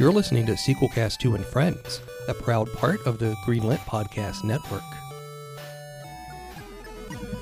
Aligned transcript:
You're 0.00 0.12
listening 0.12 0.46
to 0.46 0.52
Sequelcast 0.52 1.18
2 1.18 1.34
and 1.34 1.44
Friends, 1.44 2.00
a 2.26 2.32
proud 2.32 2.72
part 2.72 3.06
of 3.06 3.18
the 3.18 3.34
Greenlit 3.44 3.80
Podcast 3.80 4.44
Network. 4.44 4.80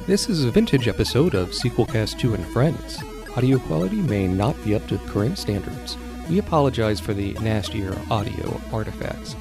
This 0.08 0.28
is 0.28 0.42
a 0.42 0.50
vintage 0.50 0.88
episode 0.88 1.36
of 1.36 1.50
Sequelcast 1.50 2.18
2 2.18 2.34
and 2.34 2.44
Friends. 2.46 2.98
Audio 3.36 3.60
quality 3.60 3.94
may 3.94 4.26
not 4.26 4.60
be 4.64 4.74
up 4.74 4.84
to 4.88 4.98
current 4.98 5.38
standards. 5.38 5.96
We 6.28 6.38
apologize 6.38 6.98
for 6.98 7.14
the 7.14 7.34
nastier 7.34 7.96
audio 8.10 8.60
artifacts. 8.72 9.36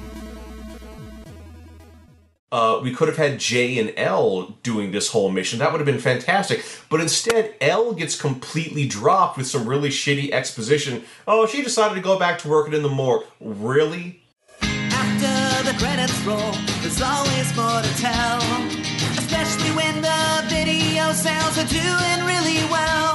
Uh, 2.50 2.80
we 2.82 2.94
could 2.94 3.08
have 3.08 3.16
had 3.16 3.38
J 3.38 3.78
and 3.78 3.92
L 3.96 4.58
doing 4.62 4.92
this 4.92 5.08
whole 5.08 5.30
mission. 5.30 5.58
That 5.58 5.70
would 5.70 5.80
have 5.80 5.86
been 5.86 5.98
fantastic. 5.98 6.64
But 6.88 7.00
instead, 7.00 7.54
L 7.60 7.92
gets 7.92 8.18
completely 8.18 8.86
dropped 8.86 9.36
with 9.36 9.46
some 9.46 9.68
really 9.68 9.90
shitty 9.90 10.30
exposition. 10.32 11.04
Oh, 11.26 11.46
she 11.46 11.62
decided 11.62 11.94
to 11.96 12.00
go 12.00 12.18
back 12.18 12.38
to 12.40 12.48
working 12.48 12.74
in 12.74 12.82
the 12.82 12.88
morgue. 12.88 13.24
Really? 13.40 14.22
After 14.62 15.70
the 15.70 15.78
credits 15.78 16.18
roll, 16.22 16.52
there's 16.80 17.02
always 17.02 17.54
more 17.54 17.82
to 17.82 17.96
tell. 17.98 18.40
Especially 19.18 19.70
when 19.76 20.00
the 20.00 20.44
video 20.48 21.12
sales 21.12 21.58
are 21.58 21.68
doing 21.68 22.24
really 22.24 22.64
well. 22.70 23.14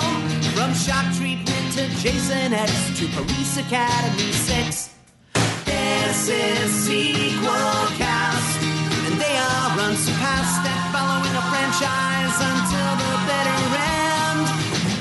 From 0.54 0.74
shock 0.76 1.12
treatment 1.16 1.74
to 1.74 1.88
Jason 2.02 2.54
X 2.54 3.00
to 3.00 3.08
Police 3.08 3.58
Academy 3.58 4.32
6. 4.32 4.94
This 5.66 6.30
is 6.30 6.72
Sequel 6.72 7.98
Cast. 7.98 8.23
And 9.84 9.98
they 9.98 10.12
are 10.12 10.16
unsurpassed 10.16 10.64
at 10.64 10.92
following 10.96 11.36
a 11.36 11.44
franchise 11.52 12.40
until 12.40 12.96
the 13.04 13.14
bitter 13.28 13.64
end. 13.84 14.48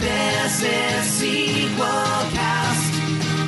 This 0.03 0.63
is 0.63 1.05
Sequel 1.07 2.27
Cast. 2.35 2.95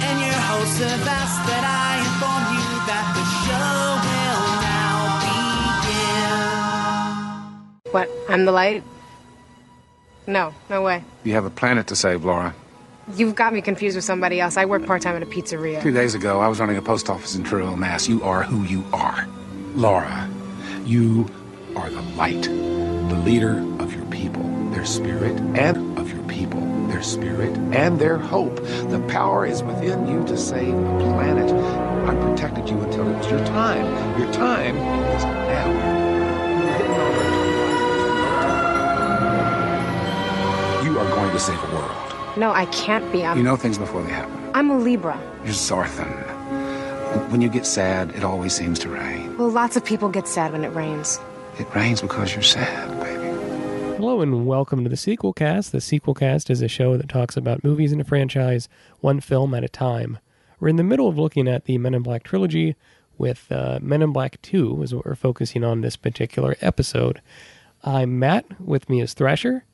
And 0.02 0.20
your 0.20 0.40
hosts 0.46 0.78
have 0.78 1.06
asked 1.06 1.46
that 1.50 1.64
I 1.66 1.98
inform 2.06 2.44
you 2.54 2.66
that 2.86 3.06
the 3.18 3.24
show 3.42 3.98
will 4.06 4.44
now 4.62 4.94
begin. 7.82 7.92
What? 7.92 8.08
I'm 8.28 8.44
the 8.44 8.52
light? 8.52 8.82
No, 10.26 10.54
no 10.70 10.82
way. 10.82 11.02
You 11.24 11.34
have 11.34 11.44
a 11.44 11.50
planet 11.50 11.88
to 11.88 11.96
save, 11.96 12.24
Laura. 12.24 12.54
You've 13.16 13.34
got 13.34 13.52
me 13.52 13.60
confused 13.60 13.96
with 13.96 14.04
somebody 14.04 14.41
else. 14.41 14.56
I 14.56 14.64
work 14.64 14.86
part 14.86 15.02
time 15.02 15.16
at 15.16 15.22
a 15.22 15.26
pizzeria. 15.26 15.82
Two 15.82 15.92
days 15.92 16.14
ago, 16.14 16.41
I 16.41 16.48
was 16.48 16.58
running 16.60 16.78
a 16.78 16.82
post 16.82 17.10
office 17.10 17.34
in 17.34 17.44
Truro, 17.44 17.76
Mass. 17.76 18.08
You 18.08 18.22
are 18.22 18.42
who 18.44 18.62
you 18.64 18.82
are. 18.94 19.28
Laura, 19.74 20.30
you 20.84 21.27
are 21.77 21.90
the 21.90 22.02
light, 22.16 22.42
the 22.42 23.22
leader 23.24 23.58
of 23.82 23.94
your 23.94 24.04
people, 24.06 24.42
their 24.70 24.84
spirit, 24.84 25.38
and 25.56 25.98
of 25.98 26.10
your 26.12 26.22
people, 26.24 26.60
their 26.88 27.02
spirit, 27.02 27.56
and 27.74 27.98
their 27.98 28.18
hope. 28.18 28.56
The 28.56 29.04
power 29.08 29.46
is 29.46 29.62
within 29.62 30.06
you 30.06 30.24
to 30.26 30.36
save 30.36 30.74
a 30.74 30.98
planet. 30.98 31.50
I 31.52 32.14
protected 32.14 32.68
you 32.68 32.78
until 32.80 33.08
it 33.08 33.16
was 33.16 33.30
your 33.30 33.44
time. 33.46 33.86
Your 34.20 34.32
time 34.32 34.76
is 34.76 35.24
now. 35.24 35.68
You're 36.60 36.72
hitting 36.72 36.91
on 40.80 40.84
You 40.84 40.98
are 40.98 41.08
going 41.10 41.32
to 41.32 41.38
save 41.38 41.62
a 41.62 41.74
world. 41.74 42.36
No, 42.36 42.52
I 42.52 42.66
can't 42.66 43.10
be. 43.12 43.24
I'm, 43.24 43.38
You 43.38 43.42
know 43.44 43.56
things 43.56 43.78
before 43.78 44.02
they 44.02 44.10
happen. 44.10 44.50
I'm 44.54 44.70
a 44.70 44.78
Libra. 44.78 45.19
You're 45.44 45.54
Zarthan. 45.54 46.33
When 47.30 47.40
you 47.40 47.48
get 47.48 47.64
sad, 47.64 48.10
it 48.10 48.24
always 48.24 48.52
seems 48.52 48.78
to 48.80 48.88
rain. 48.88 49.36
Well, 49.38 49.48
lots 49.48 49.76
of 49.76 49.84
people 49.84 50.08
get 50.08 50.26
sad 50.26 50.52
when 50.52 50.64
it 50.64 50.68
rains. 50.68 51.20
It 51.58 51.72
rains 51.74 52.00
because 52.00 52.34
you're 52.34 52.42
sad, 52.42 52.90
baby. 53.00 53.94
Hello 53.96 54.20
and 54.20 54.46
welcome 54.46 54.82
to 54.82 54.90
the 54.90 54.96
Sequel 54.96 55.32
Cast. 55.32 55.70
The 55.70 55.80
Sequel 55.80 56.14
Cast 56.14 56.50
is 56.50 56.60
a 56.60 56.68
show 56.68 56.96
that 56.96 57.08
talks 57.08 57.36
about 57.36 57.62
movies 57.62 57.92
in 57.92 58.00
a 58.00 58.04
franchise, 58.04 58.68
one 59.00 59.20
film 59.20 59.54
at 59.54 59.62
a 59.62 59.68
time. 59.68 60.18
We're 60.58 60.68
in 60.68 60.76
the 60.76 60.82
middle 60.82 61.08
of 61.08 61.16
looking 61.16 61.46
at 61.46 61.66
the 61.66 61.78
Men 61.78 61.94
in 61.94 62.02
Black 62.02 62.24
trilogy, 62.24 62.74
with 63.16 63.46
uh, 63.50 63.78
Men 63.80 64.02
in 64.02 64.12
Black 64.12 64.42
2 64.42 64.82
is 64.82 64.94
what 64.94 65.06
we're 65.06 65.14
focusing 65.14 65.62
on 65.62 65.80
this 65.80 65.96
particular 65.96 66.56
episode. 66.60 67.22
I'm 67.84 68.19
Matt. 68.19 68.60
With 68.60 68.88
me 68.88 69.00
is 69.00 69.14
Thrasher. 69.14 69.64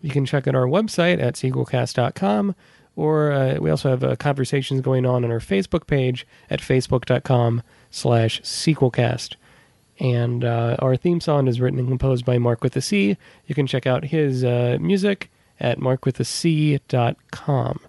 You 0.00 0.10
can 0.10 0.26
check 0.26 0.46
out 0.46 0.54
our 0.54 0.66
website 0.66 1.20
at 1.20 1.34
sequelcast.com, 1.34 2.54
or 2.98 3.30
uh, 3.30 3.54
we 3.60 3.70
also 3.70 3.88
have 3.88 4.02
uh, 4.02 4.16
conversations 4.16 4.80
going 4.80 5.06
on 5.06 5.24
on 5.24 5.30
our 5.30 5.38
Facebook 5.38 5.86
page 5.86 6.26
at 6.50 6.58
facebook.com 6.58 7.62
slash 7.92 8.42
sequelcast. 8.42 9.36
And 10.00 10.44
uh, 10.44 10.74
our 10.80 10.96
theme 10.96 11.20
song 11.20 11.46
is 11.46 11.60
written 11.60 11.78
and 11.78 11.86
composed 11.86 12.24
by 12.24 12.38
Mark 12.38 12.64
with 12.64 12.74
a 12.74 12.80
C. 12.80 13.16
You 13.46 13.54
can 13.54 13.68
check 13.68 13.86
out 13.86 14.06
his 14.06 14.42
uh, 14.42 14.78
music 14.80 15.30
at 15.60 15.78
markwithac.com. 15.78 17.80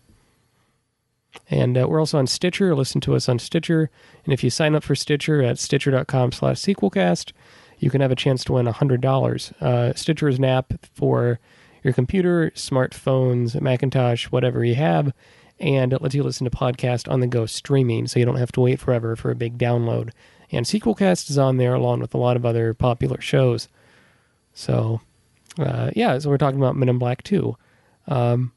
And 1.49 1.75
uh, 1.75 1.87
we're 1.87 1.99
also 1.99 2.19
on 2.19 2.27
Stitcher. 2.27 2.75
Listen 2.75 3.01
to 3.01 3.15
us 3.15 3.27
on 3.27 3.39
Stitcher. 3.39 3.89
And 4.25 4.33
if 4.33 4.43
you 4.43 4.51
sign 4.51 4.75
up 4.75 4.83
for 4.83 4.93
Stitcher 4.93 5.41
at 5.41 5.57
stitcher.com 5.57 6.33
slash 6.33 6.57
sequelcast, 6.57 7.31
you 7.79 7.89
can 7.89 8.01
have 8.01 8.11
a 8.11 8.15
chance 8.15 8.43
to 8.43 8.53
win 8.53 8.67
$100. 8.67 9.53
Uh, 9.59 9.91
Stitcher 9.95 10.27
is 10.27 10.37
an 10.37 10.45
app 10.45 10.73
for 10.93 11.39
your 11.83 11.93
computer, 11.93 12.51
smartphones, 12.55 13.59
Macintosh, 13.59 14.25
whatever 14.25 14.63
you 14.63 14.75
have. 14.75 15.13
And 15.59 15.91
it 15.91 16.01
lets 16.01 16.15
you 16.15 16.23
listen 16.23 16.49
to 16.49 16.55
podcasts 16.55 17.11
on 17.11 17.19
the 17.19 17.27
go 17.27 17.45
streaming, 17.45 18.07
so 18.07 18.19
you 18.19 18.25
don't 18.25 18.37
have 18.37 18.51
to 18.53 18.61
wait 18.61 18.79
forever 18.79 19.15
for 19.15 19.29
a 19.29 19.35
big 19.35 19.57
download. 19.57 20.11
And 20.51 20.65
Sequelcast 20.65 21.29
is 21.29 21.37
on 21.37 21.57
there 21.57 21.73
along 21.73 21.99
with 21.99 22.13
a 22.13 22.17
lot 22.17 22.37
of 22.37 22.45
other 22.45 22.73
popular 22.73 23.19
shows. 23.19 23.67
So, 24.53 25.01
uh, 25.59 25.91
yeah, 25.95 26.17
so 26.17 26.29
we're 26.29 26.37
talking 26.37 26.59
about 26.59 26.75
Men 26.75 26.89
in 26.89 26.97
Black 26.97 27.23
2. 27.23 27.55
Um, 28.07 28.53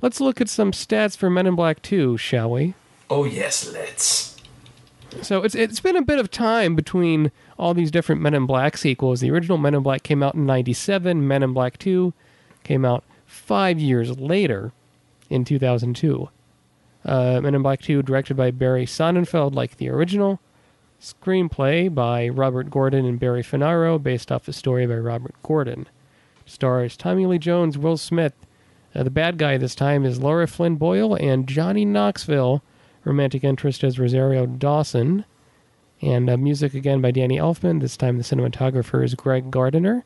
let's 0.00 0.20
look 0.20 0.40
at 0.40 0.48
some 0.48 0.70
stats 0.70 1.16
for 1.16 1.28
Men 1.28 1.46
in 1.46 1.56
Black 1.56 1.82
2, 1.82 2.16
shall 2.18 2.50
we? 2.50 2.74
Oh, 3.10 3.24
yes, 3.24 3.70
let's. 3.72 4.32
So 5.20 5.42
it's 5.42 5.54
it's 5.54 5.80
been 5.80 5.96
a 5.96 6.02
bit 6.02 6.18
of 6.18 6.30
time 6.30 6.74
between 6.74 7.30
all 7.58 7.74
these 7.74 7.90
different 7.90 8.22
Men 8.22 8.32
in 8.32 8.46
Black 8.46 8.78
sequels. 8.78 9.20
The 9.20 9.30
original 9.30 9.58
Men 9.58 9.74
in 9.74 9.82
Black 9.82 10.02
came 10.02 10.22
out 10.22 10.34
in 10.34 10.46
'97. 10.46 11.28
Men 11.28 11.42
in 11.42 11.52
Black 11.52 11.76
2 11.78 12.14
came 12.64 12.84
out 12.84 13.04
five 13.26 13.78
years 13.78 14.18
later, 14.18 14.72
in 15.32 15.44
2002. 15.44 16.28
Uh, 17.04 17.40
Men 17.40 17.54
in 17.54 17.62
Black 17.62 17.80
2, 17.80 18.02
directed 18.02 18.36
by 18.36 18.50
Barry 18.50 18.86
Sonnenfeld, 18.86 19.54
like 19.54 19.78
the 19.78 19.88
original. 19.88 20.40
Screenplay 21.00 21.92
by 21.92 22.28
Robert 22.28 22.70
Gordon 22.70 23.06
and 23.06 23.18
Barry 23.18 23.42
Fanaro, 23.42 24.00
based 24.00 24.30
off 24.30 24.46
a 24.46 24.52
story 24.52 24.86
by 24.86 24.96
Robert 24.96 25.34
Gordon. 25.42 25.88
Stars 26.46 26.96
Tommy 26.96 27.26
Lee 27.26 27.38
Jones, 27.38 27.76
Will 27.76 27.96
Smith. 27.96 28.34
Uh, 28.94 29.02
the 29.02 29.10
bad 29.10 29.38
guy 29.38 29.56
this 29.56 29.74
time 29.74 30.04
is 30.04 30.20
Laura 30.20 30.46
Flynn 30.46 30.76
Boyle 30.76 31.14
and 31.14 31.48
Johnny 31.48 31.84
Knoxville. 31.84 32.62
Romantic 33.04 33.42
interest 33.42 33.82
is 33.82 33.98
Rosario 33.98 34.46
Dawson. 34.46 35.24
And 36.00 36.28
uh, 36.28 36.36
music 36.36 36.74
again 36.74 37.00
by 37.00 37.10
Danny 37.10 37.38
Elfman. 37.38 37.80
This 37.80 37.96
time 37.96 38.18
the 38.18 38.24
cinematographer 38.24 39.02
is 39.02 39.14
Greg 39.14 39.50
Gardiner. 39.50 40.04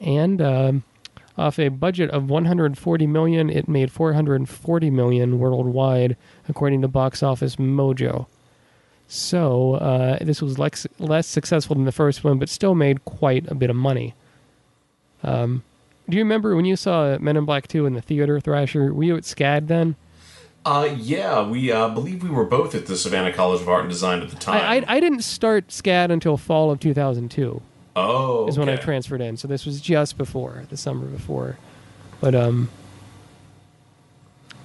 And 0.00 0.40
um, 0.40 0.84
off 1.36 1.58
a 1.58 1.68
budget 1.68 2.10
of 2.10 2.30
140 2.30 3.06
million, 3.06 3.50
it 3.50 3.68
made 3.68 3.90
440 3.90 4.90
million 4.90 5.38
worldwide, 5.38 6.16
according 6.48 6.82
to 6.82 6.88
Box 6.88 7.22
Office 7.22 7.56
Mojo. 7.56 8.26
So 9.08 9.74
uh, 9.74 10.18
this 10.20 10.40
was 10.40 10.58
lex- 10.58 10.86
less 10.98 11.26
successful 11.26 11.74
than 11.74 11.84
the 11.84 11.92
first 11.92 12.24
one, 12.24 12.38
but 12.38 12.48
still 12.48 12.74
made 12.74 13.04
quite 13.04 13.50
a 13.50 13.54
bit 13.54 13.70
of 13.70 13.76
money. 13.76 14.14
Um, 15.22 15.62
do 16.08 16.16
you 16.16 16.22
remember 16.22 16.54
when 16.54 16.64
you 16.64 16.76
saw 16.76 17.18
Men 17.18 17.36
in 17.36 17.44
Black 17.44 17.66
2 17.66 17.86
in 17.86 17.94
the 17.94 18.02
theater, 18.02 18.40
Thrasher? 18.40 18.92
Were 18.92 19.04
you 19.04 19.16
at 19.16 19.24
SCAD 19.24 19.68
then? 19.68 19.96
Uh, 20.64 20.94
yeah, 20.96 21.46
we 21.46 21.70
uh, 21.70 21.88
believe 21.88 22.22
we 22.22 22.30
were 22.30 22.44
both 22.44 22.74
at 22.74 22.86
the 22.86 22.96
Savannah 22.96 23.32
College 23.32 23.60
of 23.60 23.68
Art 23.68 23.82
and 23.82 23.90
Design 23.90 24.22
at 24.22 24.30
the 24.30 24.36
time. 24.36 24.60
I, 24.60 24.76
I, 24.76 24.96
I 24.96 25.00
didn't 25.00 25.22
start 25.22 25.68
SCAD 25.68 26.10
until 26.10 26.36
fall 26.36 26.70
of 26.70 26.80
2002 26.80 27.60
oh, 27.96 28.46
is 28.48 28.58
when 28.58 28.68
I 28.68 28.76
transferred 28.76 29.20
in. 29.20 29.36
So 29.36 29.48
this 29.48 29.64
was 29.66 29.80
just 29.80 30.16
before, 30.16 30.64
the 30.68 30.76
summer 30.76 31.06
before. 31.06 31.58
But, 32.20 32.34
um, 32.34 32.70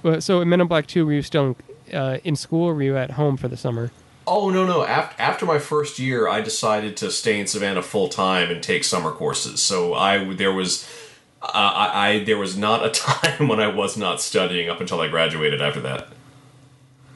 but, 0.02 0.22
so 0.22 0.40
in 0.40 0.48
Men 0.48 0.60
in 0.60 0.66
Black 0.66 0.86
2, 0.86 1.04
were 1.04 1.12
you 1.12 1.22
still 1.22 1.56
uh, 1.92 2.18
in 2.24 2.36
school 2.36 2.66
or 2.66 2.74
were 2.74 2.82
you 2.82 2.96
at 2.96 3.12
home 3.12 3.36
for 3.36 3.48
the 3.48 3.56
summer? 3.56 3.90
Oh 4.26 4.48
no 4.48 4.64
no! 4.64 4.84
After 4.84 5.20
after 5.20 5.46
my 5.46 5.58
first 5.58 5.98
year, 5.98 6.28
I 6.28 6.40
decided 6.40 6.96
to 6.98 7.10
stay 7.10 7.40
in 7.40 7.48
Savannah 7.48 7.82
full 7.82 8.08
time 8.08 8.48
and 8.48 8.62
take 8.62 8.84
summer 8.84 9.10
courses. 9.10 9.60
So 9.60 9.94
I 9.94 10.32
there 10.34 10.52
was. 10.52 10.88
Uh, 11.42 11.46
I, 11.54 12.08
I 12.08 12.24
there 12.24 12.36
was 12.36 12.56
not 12.56 12.84
a 12.84 12.90
time 12.90 13.48
when 13.48 13.58
I 13.58 13.66
was 13.66 13.96
not 13.96 14.20
studying 14.20 14.68
up 14.68 14.80
until 14.80 15.00
I 15.00 15.08
graduated. 15.08 15.60
After 15.60 15.80
that, 15.80 16.08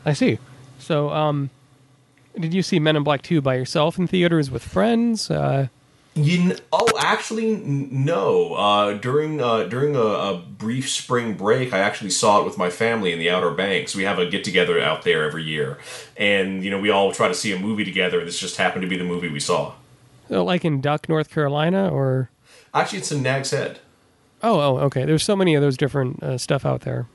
I 0.05 0.13
see. 0.13 0.39
So, 0.79 1.11
um, 1.11 1.51
did 2.39 2.53
you 2.53 2.63
see 2.63 2.79
Men 2.79 2.97
in 2.97 3.05
Black 3.05 3.23
2 3.23 3.41
by 3.41 3.55
yourself 3.55 3.97
in 3.97 4.07
theaters 4.07 4.51
with 4.51 4.63
friends? 4.63 5.31
Uh, 5.31 5.69
you 6.15 6.57
oh 6.73 6.87
actually 6.99 7.55
n- 7.55 7.89
no. 7.91 8.55
Uh, 8.55 8.95
during 8.95 9.41
uh, 9.41 9.65
during 9.65 9.97
a, 9.97 10.01
a 10.01 10.37
brief 10.39 10.89
spring 10.91 11.35
break, 11.35 11.73
I 11.73 11.79
actually 11.79 12.11
saw 12.11 12.41
it 12.41 12.45
with 12.45 12.57
my 12.57 12.71
family 12.71 13.13
in 13.13 13.19
the 13.19 13.31
Outer 13.31 13.51
Banks. 13.51 13.95
We 13.97 14.05
have 14.05 14.19
a 14.19 14.27
get 14.27 14.45
together 14.45 14.81
out 14.81 15.03
there 15.03 15.25
every 15.25 15.43
year, 15.43 15.79
and 16.17 16.63
you 16.65 16.71
know 16.71 16.79
we 16.79 16.91
all 16.91 17.13
try 17.13 17.29
to 17.29 17.35
see 17.35 17.53
a 17.53 17.59
movie 17.59 17.85
together. 17.85 18.25
This 18.25 18.39
just 18.39 18.57
happened 18.57 18.83
to 18.83 18.89
be 18.89 18.97
the 18.97 19.05
movie 19.05 19.29
we 19.29 19.41
saw. 19.41 19.73
like 20.29 20.65
in 20.65 20.81
Duck, 20.81 21.09
North 21.09 21.31
Carolina, 21.31 21.89
or 21.89 22.31
Actually, 22.73 22.99
it's 23.01 23.13
in 23.13 23.23
Nag's 23.23 23.51
Head. 23.51 23.79
oh, 24.43 24.61
oh, 24.61 24.77
okay. 24.87 25.05
There's 25.05 25.23
so 25.23 25.37
many 25.37 25.55
of 25.55 25.63
those 25.63 25.77
different 25.77 26.23
uh, 26.23 26.39
stuff 26.39 26.65
out 26.67 26.83
there. 26.83 27.07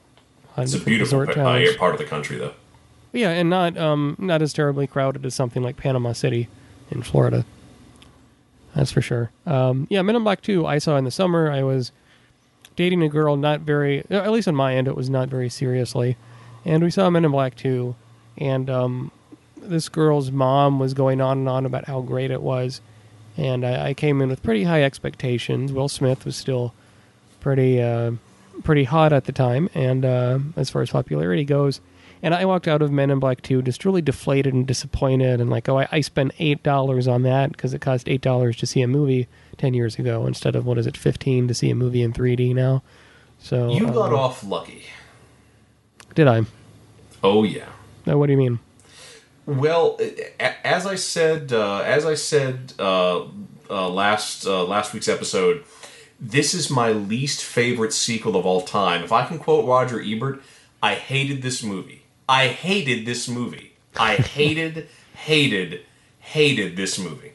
It's 0.57 0.73
a 0.73 0.79
beautiful 0.79 1.25
pa- 1.25 1.31
uh, 1.31 1.77
part 1.77 1.93
of 1.93 1.99
the 1.99 2.05
country, 2.05 2.37
though. 2.37 2.53
Yeah, 3.13 3.29
and 3.29 3.49
not 3.49 3.77
um 3.77 4.15
not 4.19 4.41
as 4.41 4.51
terribly 4.53 4.87
crowded 4.87 5.25
as 5.25 5.33
something 5.35 5.63
like 5.63 5.77
Panama 5.77 6.11
City 6.13 6.47
in 6.91 7.01
Florida. 7.01 7.45
That's 8.75 8.91
for 8.91 9.01
sure. 9.01 9.31
Um, 9.45 9.87
yeah, 9.89 10.01
Men 10.01 10.15
in 10.15 10.23
Black 10.23 10.41
Two. 10.41 10.65
I 10.65 10.77
saw 10.77 10.97
in 10.97 11.03
the 11.03 11.11
summer. 11.11 11.51
I 11.51 11.63
was 11.63 11.91
dating 12.75 13.03
a 13.03 13.09
girl, 13.09 13.35
not 13.35 13.59
very, 13.59 14.05
at 14.09 14.31
least 14.31 14.47
on 14.47 14.55
my 14.55 14.73
end, 14.73 14.87
it 14.87 14.95
was 14.95 15.09
not 15.09 15.27
very 15.27 15.49
seriously, 15.49 16.15
and 16.63 16.81
we 16.81 16.89
saw 16.89 17.09
Men 17.09 17.25
in 17.25 17.31
Black 17.31 17.55
Two, 17.55 17.93
and 18.37 18.69
um, 18.69 19.11
this 19.57 19.89
girl's 19.89 20.31
mom 20.31 20.79
was 20.79 20.93
going 20.93 21.19
on 21.19 21.39
and 21.39 21.49
on 21.49 21.65
about 21.65 21.85
how 21.85 21.99
great 21.99 22.31
it 22.31 22.41
was, 22.41 22.79
and 23.35 23.65
I, 23.65 23.89
I 23.89 23.93
came 23.93 24.21
in 24.21 24.29
with 24.29 24.41
pretty 24.41 24.63
high 24.63 24.83
expectations. 24.83 25.73
Will 25.73 25.89
Smith 25.89 26.23
was 26.23 26.37
still 26.37 26.73
pretty 27.41 27.81
uh, 27.81 28.11
pretty 28.63 28.85
hot 28.85 29.11
at 29.11 29.25
the 29.25 29.33
time, 29.33 29.69
and 29.73 30.05
uh, 30.05 30.39
as 30.55 30.69
far 30.69 30.81
as 30.81 30.91
popularity 30.91 31.43
goes. 31.43 31.81
And 32.21 32.35
I 32.35 32.43
walked 32.45 32.67
out 32.67 32.81
of 32.81 32.91
Men 32.91 33.09
in 33.09 33.19
Black 33.19 33.41
2 33.41 33.61
just 33.61 33.85
really 33.85 34.01
deflated 34.01 34.53
and 34.53 34.67
disappointed, 34.67 35.39
and 35.39 35.49
like, 35.49 35.69
oh, 35.69 35.79
I, 35.79 35.87
I 35.91 36.01
spent 36.01 36.33
eight 36.39 36.63
dollars 36.63 37.07
on 37.07 37.23
that 37.23 37.51
because 37.51 37.73
it 37.73 37.79
cost 37.79 38.09
eight 38.09 38.21
dollars 38.21 38.57
to 38.57 38.65
see 38.65 38.81
a 38.81 38.87
movie 38.87 39.27
ten 39.57 39.73
years 39.73 39.97
ago 39.97 40.25
instead 40.25 40.55
of 40.55 40.65
what 40.65 40.77
is 40.77 40.85
it, 40.85 40.97
fifteen 40.97 41.47
to 41.47 41.53
see 41.53 41.69
a 41.69 41.75
movie 41.75 42.01
in 42.01 42.11
3D 42.11 42.53
now. 42.53 42.83
So 43.39 43.71
You 43.71 43.87
got 43.87 44.11
uh, 44.11 44.17
off 44.17 44.43
lucky. 44.43 44.83
Did 46.13 46.27
I? 46.27 46.43
Oh 47.23 47.43
yeah. 47.43 47.69
Uh, 48.07 48.17
what 48.17 48.27
do 48.27 48.33
you 48.33 48.37
mean? 48.37 48.59
Well, 49.45 49.99
as 50.39 50.85
I 50.85 50.95
said, 50.95 51.51
uh, 51.53 51.79
as 51.79 52.05
I 52.05 52.13
said 52.13 52.73
uh, 52.77 53.23
uh, 53.69 53.89
last 53.89 54.45
uh, 54.45 54.63
last 54.63 54.93
week's 54.93 55.07
episode, 55.07 55.63
this 56.19 56.53
is 56.53 56.69
my 56.69 56.91
least 56.91 57.43
favorite 57.43 57.93
sequel 57.93 58.35
of 58.35 58.45
all 58.45 58.61
time. 58.61 59.03
If 59.03 59.11
I 59.11 59.25
can 59.25 59.39
quote 59.39 59.65
Roger 59.65 60.01
Ebert, 60.01 60.41
I 60.83 60.95
hated 60.95 61.41
this 61.41 61.63
movie. 61.63 61.98
I 62.29 62.49
hated 62.49 63.07
this 63.07 63.27
movie. 63.27 63.73
I 63.97 64.15
hated, 64.35 64.87
hated, 65.15 65.81
hated 66.19 66.77
this 66.77 66.99
movie. 66.99 67.33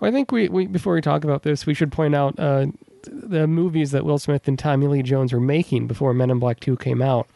Well, 0.00 0.10
I 0.10 0.12
think 0.12 0.32
we, 0.32 0.48
we 0.48 0.66
before 0.66 0.94
we 0.94 1.00
talk 1.00 1.22
about 1.22 1.44
this, 1.44 1.66
we 1.66 1.72
should 1.74 1.92
point 1.92 2.16
out 2.16 2.38
uh, 2.38 2.66
the 3.04 3.46
movies 3.46 3.92
that 3.92 4.04
Will 4.04 4.18
Smith 4.18 4.48
and 4.48 4.58
Tommy 4.58 4.88
Lee 4.88 5.02
Jones 5.02 5.32
were 5.32 5.40
making 5.40 5.86
before 5.86 6.12
Men 6.12 6.30
in 6.30 6.40
Black 6.40 6.58
Two 6.58 6.76
came 6.76 7.00
out. 7.00 7.28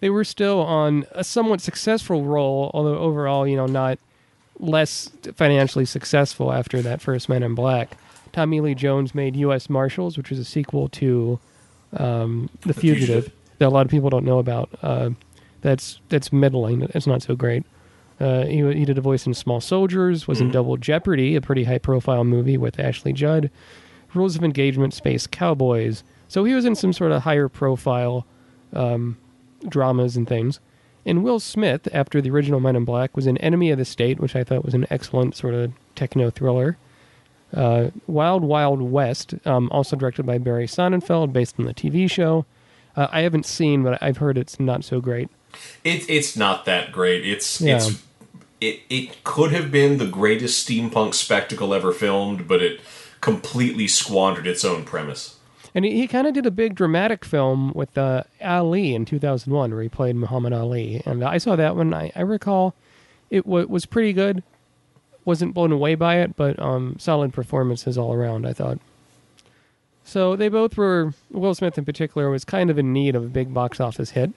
They 0.00 0.10
were 0.10 0.24
still 0.24 0.60
on 0.60 1.06
a 1.12 1.24
somewhat 1.24 1.60
successful 1.60 2.22
role, 2.22 2.70
although 2.74 2.98
overall, 2.98 3.48
you 3.48 3.56
know, 3.56 3.66
not 3.66 3.98
less 4.60 5.10
financially 5.34 5.86
successful 5.86 6.52
after 6.52 6.82
that 6.82 7.00
first 7.00 7.28
Men 7.28 7.42
in 7.42 7.54
Black. 7.54 7.96
Tommy 8.32 8.60
Lee 8.60 8.74
Jones 8.74 9.14
made 9.14 9.34
U.S. 9.36 9.70
Marshals, 9.70 10.18
which 10.18 10.28
was 10.30 10.38
a 10.38 10.44
sequel 10.44 10.88
to 10.90 11.40
um, 11.96 12.50
The, 12.60 12.74
Fugitive, 12.74 13.32
that 13.58 13.66
a 13.66 13.70
lot 13.70 13.86
of 13.86 13.90
people 13.90 14.10
don't 14.10 14.24
know 14.24 14.38
about. 14.38 14.68
Uh, 14.82 15.10
that's 15.60 16.00
that's 16.08 16.32
middling. 16.32 16.82
It's 16.94 17.06
not 17.06 17.22
so 17.22 17.34
great. 17.34 17.64
Uh, 18.20 18.44
he, 18.46 18.56
he 18.72 18.84
did 18.84 18.98
a 18.98 19.02
voice 19.02 19.26
in 19.26 19.34
Small 19.34 19.60
Soldiers, 19.60 20.26
was 20.26 20.40
in 20.40 20.50
Double 20.50 20.76
Jeopardy, 20.76 21.36
a 21.36 21.40
pretty 21.40 21.64
high 21.64 21.78
profile 21.78 22.24
movie 22.24 22.58
with 22.58 22.80
Ashley 22.80 23.12
Judd, 23.12 23.48
Rules 24.12 24.34
of 24.34 24.42
Engagement, 24.42 24.92
Space 24.92 25.26
Cowboys. 25.28 26.02
So 26.26 26.44
he 26.44 26.52
was 26.52 26.64
in 26.64 26.74
some 26.74 26.92
sort 26.92 27.12
of 27.12 27.22
higher 27.22 27.48
profile 27.48 28.26
um, 28.72 29.16
dramas 29.68 30.16
and 30.16 30.28
things. 30.28 30.58
And 31.06 31.22
Will 31.22 31.40
Smith, 31.40 31.88
after 31.92 32.20
the 32.20 32.30
original 32.30 32.60
Men 32.60 32.76
in 32.76 32.84
Black, 32.84 33.14
was 33.14 33.26
in 33.26 33.38
Enemy 33.38 33.70
of 33.70 33.78
the 33.78 33.84
State, 33.84 34.18
which 34.18 34.34
I 34.34 34.44
thought 34.44 34.64
was 34.64 34.74
an 34.74 34.86
excellent 34.90 35.36
sort 35.36 35.54
of 35.54 35.72
techno 35.94 36.28
thriller. 36.28 36.76
Uh, 37.54 37.90
Wild 38.06 38.44
Wild 38.44 38.82
West, 38.82 39.34
um, 39.46 39.70
also 39.72 39.96
directed 39.96 40.26
by 40.26 40.36
Barry 40.36 40.66
Sonnenfeld, 40.66 41.32
based 41.32 41.54
on 41.58 41.64
the 41.64 41.72
TV 41.72 42.10
show. 42.10 42.44
Uh, 42.94 43.06
I 43.10 43.20
haven't 43.20 43.46
seen, 43.46 43.82
but 43.82 44.02
I've 44.02 44.18
heard 44.18 44.36
it's 44.36 44.60
not 44.60 44.84
so 44.84 45.00
great. 45.00 45.30
It, 45.84 46.08
it's 46.08 46.36
not 46.36 46.64
that 46.66 46.92
great. 46.92 47.26
It's 47.26 47.60
Yeah. 47.60 47.76
it's 47.76 48.02
it 48.60 48.80
it 48.90 49.24
could 49.24 49.52
have 49.52 49.70
been 49.70 49.98
the 49.98 50.06
greatest 50.06 50.68
steampunk 50.68 51.14
spectacle 51.14 51.72
ever 51.72 51.92
filmed, 51.92 52.48
but 52.48 52.62
it 52.62 52.80
completely 53.20 53.86
squandered 53.88 54.46
its 54.46 54.64
own 54.64 54.84
premise. 54.84 55.36
And 55.74 55.84
he, 55.84 55.92
he 55.92 56.06
kind 56.06 56.26
of 56.26 56.34
did 56.34 56.46
a 56.46 56.50
big 56.50 56.74
dramatic 56.74 57.24
film 57.24 57.72
with 57.74 57.96
uh, 57.98 58.24
Ali 58.42 58.94
in 58.94 59.04
2001, 59.04 59.70
where 59.70 59.82
he 59.82 59.88
played 59.88 60.16
Muhammad 60.16 60.52
Ali. 60.52 61.02
And 61.04 61.22
I 61.22 61.38
saw 61.38 61.56
that 61.56 61.76
one. 61.76 61.92
I, 61.94 62.10
I 62.16 62.22
recall 62.22 62.74
it 63.30 63.44
w- 63.44 63.66
was 63.68 63.84
pretty 63.86 64.12
good. 64.12 64.42
Wasn't 65.24 65.52
blown 65.54 65.70
away 65.72 65.94
by 65.94 66.16
it, 66.20 66.36
but 66.36 66.58
um, 66.58 66.96
solid 66.98 67.32
performances 67.34 67.98
all 67.98 68.14
around, 68.14 68.46
I 68.46 68.54
thought. 68.54 68.78
So 70.04 70.36
they 70.36 70.48
both 70.48 70.76
were, 70.78 71.12
Will 71.30 71.54
Smith 71.54 71.76
in 71.76 71.84
particular, 71.84 72.30
was 72.30 72.44
kind 72.44 72.70
of 72.70 72.78
in 72.78 72.92
need 72.94 73.14
of 73.14 73.22
a 73.24 73.28
big 73.28 73.52
box 73.52 73.78
office 73.78 74.10
hit. 74.10 74.32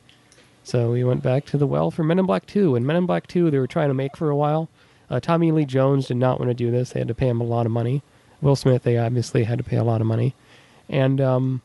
So 0.64 0.92
we 0.92 1.04
went 1.04 1.24
back 1.24 1.46
to 1.48 1.58
the 1.58 1.68
well 1.68 1.92
for 1.92 2.04
Men 2.04 2.20
in 2.20 2.26
Black 2.26 2.46
2. 2.46 2.76
And 2.76 2.86
Men 2.86 2.96
in 2.96 3.06
Black 3.06 3.28
2, 3.28 3.50
they 3.50 3.60
were 3.60 3.68
trying 3.68 3.90
to 3.90 3.94
make 3.94 4.16
for 4.16 4.30
a 4.30 4.36
while. 4.36 4.70
Uh, 5.10 5.20
Tommy 5.20 5.52
Lee 5.52 5.66
Jones 5.66 6.08
did 6.08 6.18
not 6.18 6.40
want 6.40 6.50
to 6.50 6.54
do 6.56 6.72
this. 6.72 6.92
They 6.92 7.00
had 7.00 7.08
to 7.08 7.16
pay 7.16 7.28
him 7.28 7.42
a 7.42 7.46
lot 7.46 7.66
of 7.66 7.72
money. 7.72 8.02
Will 8.42 8.56
Smith, 8.56 8.84
they 8.84 8.98
obviously 8.98 9.44
had 9.44 9.58
to 9.58 9.64
pay 9.64 9.78
a 9.78 9.84
lot 9.84 10.02
of 10.02 10.08
money. 10.08 10.36
And, 10.90 11.20
um, 11.20 11.62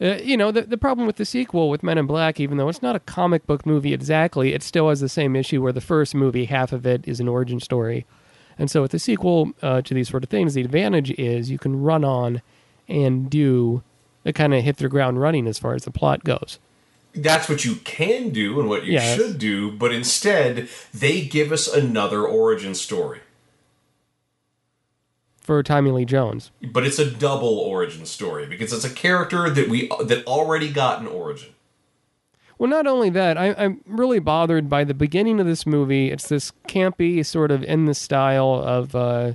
uh, 0.00 0.18
you 0.22 0.36
know, 0.36 0.52
the, 0.52 0.62
the 0.62 0.78
problem 0.78 1.06
with 1.06 1.16
the 1.16 1.24
sequel 1.24 1.68
with 1.68 1.82
Men 1.82 1.98
in 1.98 2.06
Black, 2.06 2.38
even 2.38 2.56
though 2.56 2.68
it's 2.68 2.82
not 2.82 2.96
a 2.96 3.00
comic 3.00 3.46
book 3.46 3.66
movie 3.66 3.92
exactly, 3.92 4.54
it 4.54 4.62
still 4.62 4.88
has 4.88 5.00
the 5.00 5.08
same 5.08 5.34
issue 5.34 5.60
where 5.60 5.72
the 5.72 5.80
first 5.80 6.14
movie, 6.14 6.44
half 6.44 6.72
of 6.72 6.86
it 6.86 7.06
is 7.06 7.20
an 7.20 7.28
origin 7.28 7.60
story. 7.60 8.06
And 8.58 8.70
so 8.70 8.82
with 8.82 8.92
the 8.92 8.98
sequel 8.98 9.52
uh, 9.62 9.82
to 9.82 9.94
these 9.94 10.08
sort 10.08 10.24
of 10.24 10.30
things, 10.30 10.54
the 10.54 10.62
advantage 10.62 11.10
is 11.12 11.50
you 11.50 11.58
can 11.58 11.82
run 11.82 12.04
on 12.04 12.42
and 12.88 13.28
do 13.28 13.82
uh, 14.24 14.32
kind 14.32 14.54
of 14.54 14.64
hit 14.64 14.78
the 14.78 14.88
ground 14.88 15.20
running 15.20 15.46
as 15.46 15.58
far 15.58 15.74
as 15.74 15.84
the 15.84 15.90
plot 15.90 16.24
goes. 16.24 16.58
That's 17.22 17.48
what 17.48 17.64
you 17.64 17.76
can 17.76 18.30
do 18.30 18.58
and 18.60 18.68
what 18.68 18.84
you 18.84 18.94
Yes. 18.94 19.16
should 19.16 19.38
do, 19.38 19.70
but 19.72 19.92
instead 19.92 20.68
they 20.94 21.22
give 21.22 21.52
us 21.52 21.66
another 21.72 22.24
origin 22.26 22.74
story. 22.74 23.20
For 25.40 25.62
Tommy 25.62 25.90
Lee 25.90 26.04
Jones. 26.04 26.50
But 26.62 26.84
it's 26.84 26.98
a 26.98 27.10
double 27.10 27.58
origin 27.58 28.04
story 28.04 28.46
because 28.46 28.72
it's 28.72 28.84
a 28.84 28.90
character 28.90 29.48
that 29.48 29.68
we 29.68 29.88
that 30.04 30.26
already 30.26 30.70
got 30.70 31.00
an 31.00 31.06
origin. 31.06 31.50
Well, 32.58 32.68
not 32.68 32.86
only 32.86 33.08
that, 33.10 33.38
I, 33.38 33.54
I'm 33.56 33.80
really 33.86 34.18
bothered 34.18 34.68
by 34.68 34.82
the 34.84 34.92
beginning 34.92 35.38
of 35.40 35.46
this 35.46 35.64
movie. 35.64 36.10
It's 36.10 36.28
this 36.28 36.52
campy, 36.66 37.24
sort 37.24 37.50
of 37.52 37.62
in 37.62 37.84
the 37.84 37.94
style 37.94 38.52
of, 38.64 38.96
uh, 38.96 39.34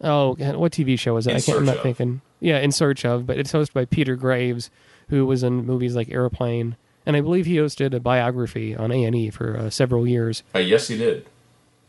oh, 0.00 0.34
what 0.56 0.72
TV 0.72 0.98
show 0.98 1.18
is 1.18 1.26
it? 1.26 1.32
In 1.32 1.36
I 1.36 1.40
can't. 1.40 1.58
I'm 1.58 1.64
not 1.66 1.76
Of. 1.76 1.82
thinking. 1.82 2.22
Yeah, 2.40 2.58
In 2.60 2.72
Search 2.72 3.04
of, 3.04 3.26
but 3.26 3.38
it's 3.38 3.52
hosted 3.52 3.74
by 3.74 3.84
Peter 3.84 4.16
Graves, 4.16 4.70
who 5.08 5.26
was 5.26 5.42
in 5.42 5.66
movies 5.66 5.94
like 5.94 6.10
Airplane, 6.10 6.76
and 7.06 7.16
I 7.16 7.20
believe 7.20 7.46
he 7.46 7.56
hosted 7.56 7.94
a 7.94 8.00
biography 8.00 8.74
on 8.74 8.90
A 8.90 9.04
and 9.04 9.14
E 9.14 9.30
for 9.30 9.56
uh, 9.56 9.70
several 9.70 10.06
years. 10.06 10.42
Uh, 10.54 10.58
yes, 10.60 10.88
he 10.88 10.96
did. 10.96 11.26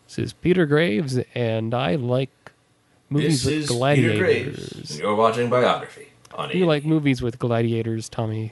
This 0.07 0.19
is 0.19 0.33
Peter 0.33 0.65
Graves, 0.65 1.17
and 1.33 1.73
I 1.73 1.95
like 1.95 2.29
movies 3.09 3.43
This 3.43 3.45
with 3.45 3.53
is 3.53 3.67
Peter 3.67 3.77
gladiators. 3.77 4.99
You're 4.99 5.15
watching 5.15 5.49
biography 5.49 6.09
on 6.33 6.51
You 6.51 6.65
like 6.65 6.85
movies 6.85 7.21
with 7.21 7.39
gladiators, 7.39 8.09
Tommy? 8.09 8.51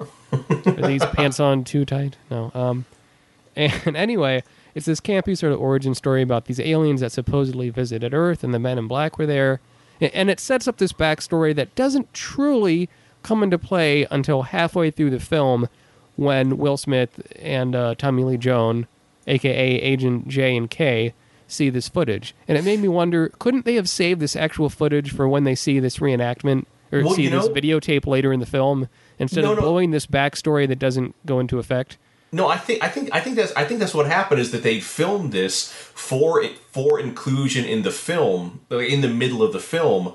Are 0.32 0.86
these 0.86 1.04
pants 1.04 1.40
on 1.40 1.64
too 1.64 1.84
tight? 1.84 2.16
No. 2.30 2.50
Um, 2.54 2.86
and 3.56 3.96
anyway, 3.96 4.42
it's 4.74 4.86
this 4.86 5.00
campy 5.00 5.36
sort 5.36 5.52
of 5.52 5.60
origin 5.60 5.94
story 5.94 6.22
about 6.22 6.46
these 6.46 6.60
aliens 6.60 7.00
that 7.00 7.12
supposedly 7.12 7.70
visited 7.70 8.14
Earth, 8.14 8.42
and 8.42 8.52
the 8.52 8.58
Men 8.58 8.78
in 8.78 8.88
Black 8.88 9.18
were 9.18 9.26
there, 9.26 9.60
and 10.00 10.30
it 10.30 10.40
sets 10.40 10.66
up 10.66 10.78
this 10.78 10.92
backstory 10.92 11.54
that 11.54 11.74
doesn't 11.74 12.12
truly 12.12 12.88
come 13.24 13.42
into 13.42 13.58
play 13.58 14.06
until 14.10 14.42
halfway 14.42 14.90
through 14.92 15.10
the 15.10 15.18
film, 15.20 15.68
when 16.16 16.58
Will 16.58 16.76
Smith 16.76 17.20
and 17.40 17.74
uh, 17.74 17.94
Tommy 17.96 18.22
Lee 18.22 18.36
Jones, 18.36 18.86
aka 19.26 19.74
Agent 19.80 20.28
J 20.28 20.56
and 20.56 20.70
K, 20.70 21.12
see 21.48 21.70
this 21.70 21.88
footage, 21.88 22.34
and 22.46 22.56
it 22.56 22.64
made 22.64 22.78
me 22.80 22.88
wonder: 22.88 23.32
couldn't 23.40 23.64
they 23.64 23.74
have 23.74 23.88
saved 23.88 24.20
this 24.20 24.36
actual 24.36 24.68
footage 24.70 25.10
for 25.12 25.28
when 25.28 25.42
they 25.44 25.54
see 25.56 25.80
this 25.80 25.98
reenactment 25.98 26.66
or 26.92 27.02
Well, 27.02 27.14
see 27.14 27.22
you 27.24 27.30
this 27.30 27.46
know- 27.48 27.52
videotape 27.54 28.06
later 28.06 28.32
in 28.32 28.38
the 28.40 28.46
film 28.46 28.88
instead 29.18 29.42
No, 29.44 29.52
of 29.52 29.56
no. 29.58 29.62
blowing 29.62 29.90
this 29.90 30.06
backstory 30.06 30.68
that 30.68 30.78
doesn't 30.78 31.14
go 31.26 31.40
into 31.40 31.58
effect? 31.58 31.96
No, 32.30 32.48
I 32.48 32.56
think 32.56 32.82
I 32.82 32.88
think 32.88 33.10
I 33.12 33.20
think 33.20 33.36
that's 33.36 33.52
I 33.56 33.64
think 33.64 33.78
that's 33.80 33.94
what 33.94 34.06
happened 34.06 34.40
is 34.40 34.50
that 34.52 34.62
they 34.64 34.80
filmed 34.80 35.32
this 35.32 35.70
for 35.72 36.44
for 36.72 36.98
inclusion 37.00 37.64
in 37.64 37.82
the 37.82 37.90
film 37.92 38.60
uh, 38.72 38.78
in 38.78 39.00
the 39.02 39.08
middle 39.08 39.42
of 39.42 39.52
the 39.52 39.60
film, 39.60 40.14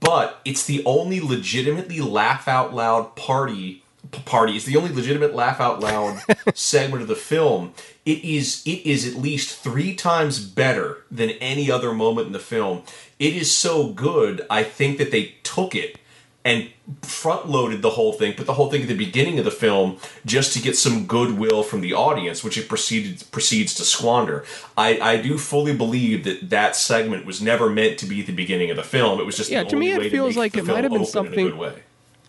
but 0.00 0.40
it's 0.44 0.64
the 0.64 0.84
only 0.84 1.20
legitimately 1.20 2.00
laugh 2.00 2.48
out 2.48 2.74
loud 2.74 3.16
party 3.16 3.82
party. 4.24 4.56
It's 4.56 4.64
the 4.64 4.76
only 4.76 4.92
legitimate 4.92 5.34
laugh 5.34 5.60
out 5.60 5.80
loud 5.80 6.22
segment 6.54 7.02
of 7.02 7.08
the 7.08 7.14
film. 7.14 7.74
It 8.04 8.24
is 8.24 8.62
it 8.66 8.86
is 8.86 9.06
at 9.06 9.20
least 9.20 9.58
three 9.58 9.94
times 9.94 10.38
better 10.38 10.98
than 11.10 11.30
any 11.30 11.70
other 11.70 11.92
moment 11.92 12.28
in 12.28 12.32
the 12.32 12.38
film. 12.38 12.82
It 13.18 13.34
is 13.34 13.54
so 13.54 13.88
good. 13.88 14.46
I 14.48 14.62
think 14.62 14.98
that 14.98 15.10
they 15.10 15.34
took 15.42 15.74
it 15.74 15.98
and 16.46 16.70
front 17.02 17.48
loaded 17.48 17.82
the 17.82 17.90
whole 17.90 18.12
thing, 18.12 18.32
put 18.34 18.46
the 18.46 18.54
whole 18.54 18.70
thing 18.70 18.82
at 18.82 18.86
the 18.86 18.96
beginning 18.96 19.40
of 19.40 19.44
the 19.44 19.50
film 19.50 19.98
just 20.24 20.52
to 20.52 20.62
get 20.62 20.76
some 20.76 21.04
goodwill 21.04 21.64
from 21.64 21.80
the 21.80 21.92
audience, 21.92 22.44
which 22.44 22.56
it 22.56 22.68
proceeded 22.68 23.24
proceeds 23.32 23.74
to 23.74 23.82
squander. 23.84 24.44
I, 24.78 25.00
I 25.00 25.16
do 25.16 25.38
fully 25.38 25.76
believe 25.76 26.22
that 26.22 26.50
that 26.50 26.76
segment 26.76 27.26
was 27.26 27.42
never 27.42 27.68
meant 27.68 27.98
to 27.98 28.06
be 28.06 28.22
the 28.22 28.32
beginning 28.32 28.70
of 28.70 28.76
the 28.76 28.84
film. 28.84 29.18
It 29.18 29.26
was 29.26 29.36
just 29.36 29.50
Yeah, 29.50 29.64
to 29.64 29.74
me 29.74 29.90
it 29.90 30.08
feels 30.08 30.36
like 30.36 30.56
it 30.56 30.64
might 30.64 30.84
have 30.84 30.92
been 30.92 31.02
open 31.02 31.02
in 31.02 31.02
a 31.02 31.06
something- 31.06 31.82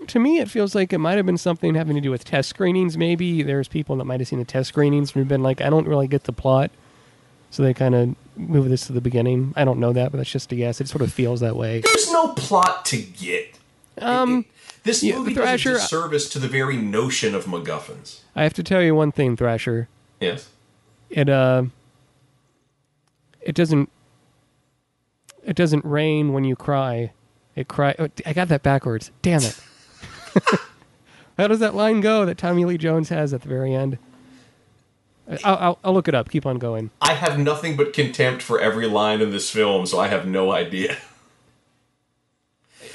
to 0.08 0.20
me, 0.20 0.40
it 0.40 0.50
feels 0.50 0.74
like 0.74 0.94
it 0.94 1.00
might 1.00 1.18
have 1.18 1.26
been 1.26 1.38
something 1.38 1.76
having 1.76 1.96
to 1.96 2.02
do 2.02 2.10
with 2.10 2.24
test 2.24 2.50
screenings. 2.50 2.98
Maybe 2.98 3.44
there's 3.44 3.68
people 3.68 3.96
that 3.98 4.06
might 4.06 4.20
have 4.20 4.28
seen 4.28 4.40
the 4.40 4.46
test 4.46 4.70
screenings 4.70 5.16
and 5.16 5.28
been 5.28 5.44
like, 5.44 5.62
I 5.62 5.70
don't 5.70 5.88
really 5.88 6.08
get 6.08 6.24
the 6.24 6.34
plot. 6.34 6.72
So 7.50 7.64
they 7.64 7.74
kind 7.74 7.96
of 7.96 8.16
move 8.36 8.70
this 8.70 8.88
to 8.88 8.94
the 8.94 9.02
beginning. 9.02 9.54
I 9.56 9.64
don't 9.64 9.80
know 9.80 9.94
that, 9.94 10.12
but 10.12 10.18
that's 10.18 10.32
just 10.32 10.52
a 10.52 10.56
guess. 10.56 10.82
It 10.82 10.88
sort 10.88 11.02
of 11.02 11.14
feels 11.14 11.40
that 11.40 11.56
way. 11.56 11.82
There's 11.82 12.12
no 12.12 12.30
plot 12.30 12.86
to 12.86 12.98
get. 12.98 13.57
Um, 14.02 14.46
This 14.84 15.04
Yeah, 15.04 15.18
movie 15.18 15.34
Thrasher- 15.34 15.74
does 15.74 15.80
a 15.80 15.84
disservice 15.84 16.30
to 16.30 16.40
the 16.40 16.48
very 16.48 16.78
notion 16.78 17.36
of 17.36 17.46
MacGuffins. 17.46 18.20
I 18.36 18.44
have 18.44 18.54
to 18.54 18.64
tell 18.64 18.82
you 18.82 18.96
one 18.96 19.12
thing, 19.12 19.36
Thrasher. 19.36 19.90
Yes. 20.20 20.50
It 21.10 21.30
uh, 21.30 21.64
it 23.42 23.56
doesn't. 23.56 23.90
It 25.46 25.56
doesn't 25.56 25.86
rain 25.86 26.34
when 26.34 26.44
you 26.44 26.56
cry. 26.56 27.12
It 27.56 27.68
cry. 27.68 27.96
Oh, 27.98 28.10
I 28.26 28.34
got 28.34 28.50
that 28.50 28.64
backwards. 28.64 29.12
Damn 29.22 29.42
it. 29.44 29.60
How 31.38 31.48
does 31.48 31.60
that 31.60 31.74
line 31.76 32.02
go 32.02 32.26
that 32.26 32.38
Tommy 32.38 32.66
Lee 32.66 32.78
Jones 32.78 33.10
has 33.10 33.34
at 33.34 33.42
the 33.44 33.48
very 33.50 33.74
end? 33.74 33.98
I'll, 35.44 35.56
I'll, 35.58 35.80
I'll 35.84 35.94
look 35.94 36.08
it 36.08 36.16
up. 36.16 36.30
Keep 36.30 36.46
on 36.46 36.58
going. 36.58 36.90
I 37.02 37.14
have 37.14 37.38
nothing 37.40 37.76
but 37.78 37.94
contempt 37.94 38.42
for 38.42 38.60
every 38.60 38.88
line 38.88 39.22
in 39.22 39.32
this 39.32 39.50
film, 39.50 39.86
so 39.86 40.00
I 40.00 40.08
have 40.08 40.26
no 40.28 40.52
idea. 40.52 40.98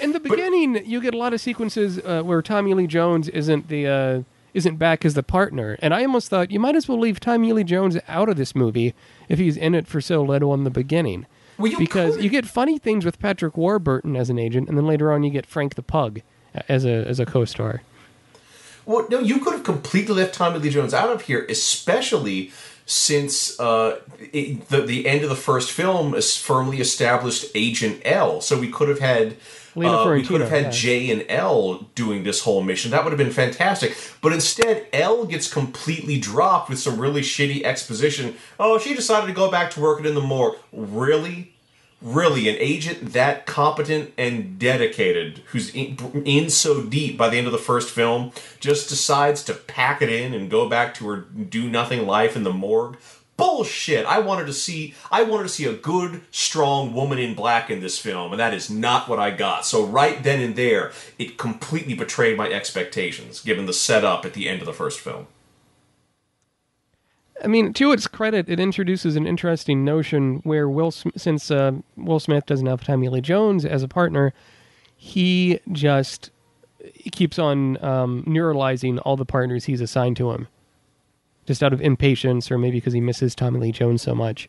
In 0.02 0.12
the 0.12 0.20
beginning, 0.20 0.84
you 0.84 1.00
get 1.00 1.14
a 1.14 1.16
lot 1.16 1.32
of 1.32 1.40
sequences 1.40 1.98
uh, 1.98 2.22
where 2.22 2.42
Tommy 2.42 2.74
Lee 2.74 2.88
Jones 2.88 3.28
isn't 3.28 3.68
the 3.68 3.86
uh, 3.86 4.22
isn't 4.52 4.76
back 4.76 5.04
as 5.04 5.14
the 5.14 5.22
partner, 5.22 5.78
and 5.80 5.94
I 5.94 6.02
almost 6.02 6.28
thought 6.28 6.50
you 6.50 6.58
might 6.58 6.74
as 6.74 6.88
well 6.88 6.98
leave 6.98 7.20
Tommy 7.20 7.52
Lee 7.52 7.64
Jones 7.64 7.96
out 8.08 8.28
of 8.28 8.36
this 8.36 8.54
movie 8.54 8.94
if 9.28 9.38
he's 9.38 9.56
in 9.56 9.74
it 9.74 9.86
for 9.86 10.00
so 10.00 10.22
little 10.22 10.52
in 10.54 10.64
the 10.64 10.70
beginning. 10.70 11.26
Well, 11.56 11.70
you 11.70 11.78
because 11.78 12.16
could. 12.16 12.24
you 12.24 12.30
get 12.30 12.46
funny 12.46 12.78
things 12.78 13.04
with 13.04 13.18
Patrick 13.20 13.56
Warburton 13.56 14.16
as 14.16 14.28
an 14.28 14.38
agent, 14.38 14.68
and 14.68 14.76
then 14.76 14.86
later 14.86 15.12
on 15.12 15.22
you 15.22 15.30
get 15.30 15.46
Frank 15.46 15.76
the 15.76 15.82
Pug 15.82 16.20
as 16.68 16.84
a 16.84 17.06
as 17.06 17.20
a 17.20 17.24
co-star. 17.24 17.82
Well, 18.84 19.06
no, 19.08 19.20
you 19.20 19.38
could 19.38 19.52
have 19.52 19.62
completely 19.62 20.16
left 20.16 20.34
Tommy 20.34 20.58
Lee 20.58 20.70
Jones 20.70 20.92
out 20.92 21.10
of 21.10 21.22
here, 21.22 21.46
especially 21.48 22.50
since 22.84 23.58
uh, 23.60 24.00
it, 24.18 24.68
the 24.68 24.80
the 24.80 25.06
end 25.06 25.22
of 25.22 25.30
the 25.30 25.36
first 25.36 25.70
film 25.70 26.14
is 26.14 26.36
firmly 26.36 26.80
established 26.80 27.46
Agent 27.54 28.02
L. 28.04 28.40
So 28.40 28.58
we 28.58 28.68
could 28.68 28.88
have 28.88 28.98
had. 28.98 29.36
Lena 29.74 29.92
uh, 29.92 30.12
we 30.12 30.24
could 30.24 30.40
have 30.40 30.50
had 30.50 30.64
yeah. 30.64 30.70
J 30.70 31.10
and 31.10 31.24
L 31.28 31.88
doing 31.94 32.24
this 32.24 32.42
whole 32.42 32.62
mission. 32.62 32.90
That 32.90 33.04
would 33.04 33.12
have 33.12 33.18
been 33.18 33.30
fantastic. 33.30 33.96
But 34.20 34.32
instead, 34.32 34.86
L 34.92 35.24
gets 35.24 35.52
completely 35.52 36.18
dropped 36.18 36.68
with 36.68 36.78
some 36.78 37.00
really 37.00 37.22
shitty 37.22 37.64
exposition. 37.64 38.36
Oh, 38.60 38.78
she 38.78 38.94
decided 38.94 39.26
to 39.26 39.32
go 39.32 39.50
back 39.50 39.70
to 39.72 39.80
working 39.80 40.06
in 40.06 40.14
the 40.14 40.20
morgue. 40.20 40.56
Really? 40.72 41.52
really 42.02 42.48
an 42.48 42.56
agent 42.58 43.12
that 43.12 43.46
competent 43.46 44.12
and 44.18 44.58
dedicated 44.58 45.38
who's 45.46 45.72
in, 45.72 45.96
in 46.24 46.50
so 46.50 46.82
deep 46.82 47.16
by 47.16 47.28
the 47.28 47.38
end 47.38 47.46
of 47.46 47.52
the 47.52 47.58
first 47.58 47.90
film 47.90 48.32
just 48.58 48.88
decides 48.88 49.44
to 49.44 49.54
pack 49.54 50.02
it 50.02 50.10
in 50.10 50.34
and 50.34 50.50
go 50.50 50.68
back 50.68 50.94
to 50.94 51.08
her 51.08 51.16
do 51.16 51.68
nothing 51.68 52.04
life 52.04 52.34
in 52.34 52.42
the 52.42 52.52
morgue 52.52 52.96
bullshit. 53.36 54.06
I 54.06 54.18
wanted 54.20 54.46
to 54.46 54.52
see 54.52 54.94
i 55.10 55.22
wanted 55.22 55.44
to 55.44 55.48
see 55.48 55.64
a 55.64 55.72
good 55.72 56.22
strong 56.30 56.94
woman 56.94 57.18
in 57.18 57.34
black 57.34 57.70
in 57.70 57.80
this 57.80 57.98
film 57.98 58.32
and 58.32 58.40
that 58.40 58.54
is 58.54 58.70
not 58.70 59.08
what 59.08 59.18
i 59.18 59.30
got. 59.30 59.64
So 59.66 59.84
right 59.84 60.22
then 60.22 60.40
and 60.40 60.56
there 60.56 60.92
it 61.18 61.38
completely 61.38 61.94
betrayed 61.94 62.36
my 62.36 62.48
expectations 62.48 63.40
given 63.40 63.66
the 63.66 63.72
setup 63.72 64.24
at 64.24 64.34
the 64.34 64.48
end 64.48 64.60
of 64.60 64.66
the 64.66 64.72
first 64.72 65.00
film. 65.00 65.26
I 67.42 67.48
mean, 67.48 67.72
to 67.74 67.90
its 67.90 68.06
credit, 68.06 68.48
it 68.48 68.60
introduces 68.60 69.16
an 69.16 69.26
interesting 69.26 69.84
notion 69.84 70.36
where 70.44 70.68
Will, 70.68 70.92
since 70.92 71.50
uh, 71.50 71.72
Will 71.96 72.20
Smith 72.20 72.46
doesn't 72.46 72.66
have 72.66 72.84
Tommy 72.84 73.08
Lee 73.08 73.20
Jones 73.20 73.64
as 73.64 73.82
a 73.82 73.88
partner, 73.88 74.32
he 74.96 75.58
just 75.72 76.30
keeps 77.10 77.38
on 77.38 77.82
um, 77.84 78.22
neuralizing 78.24 79.00
all 79.04 79.16
the 79.16 79.24
partners 79.24 79.64
he's 79.64 79.80
assigned 79.80 80.16
to 80.18 80.30
him, 80.30 80.46
just 81.46 81.62
out 81.62 81.72
of 81.72 81.80
impatience 81.80 82.50
or 82.50 82.58
maybe 82.58 82.76
because 82.78 82.92
he 82.92 83.00
misses 83.00 83.34
Tommy 83.34 83.58
Lee 83.60 83.72
Jones 83.72 84.02
so 84.02 84.14
much. 84.14 84.48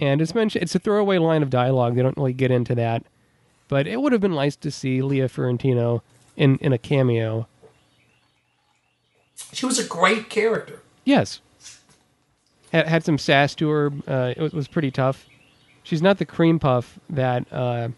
And 0.00 0.20
it's 0.20 0.34
mentioned 0.34 0.62
it's 0.62 0.74
a 0.74 0.78
throwaway 0.78 1.18
line 1.18 1.42
of 1.42 1.50
dialogue. 1.50 1.94
They 1.94 2.02
don't 2.02 2.16
really 2.16 2.32
get 2.32 2.50
into 2.50 2.74
that, 2.74 3.04
but 3.68 3.86
it 3.86 4.00
would 4.00 4.12
have 4.12 4.20
been 4.20 4.34
nice 4.34 4.56
to 4.56 4.70
see 4.70 5.00
Linda 5.02 5.28
Fiorentino 5.28 6.02
in 6.36 6.56
in 6.58 6.72
a 6.72 6.78
cameo. 6.78 7.46
she 9.52 9.64
was 9.66 9.78
a 9.78 9.84
great 9.84 10.28
character 10.30 10.80
Yes. 11.04 11.40
Had, 12.72 12.88
had 12.88 13.04
some 13.04 13.18
sass 13.18 13.54
to 13.56 13.68
her. 13.68 13.92
Uh, 14.08 14.32
it 14.36 14.40
was, 14.40 14.52
was 14.52 14.68
pretty 14.68 14.90
tough. 14.90 15.26
She's 15.82 16.00
not 16.02 16.16
the 16.18 16.24
cream 16.24 16.58
puff 16.58 16.98
that 17.10 17.46
uh, 17.52 17.88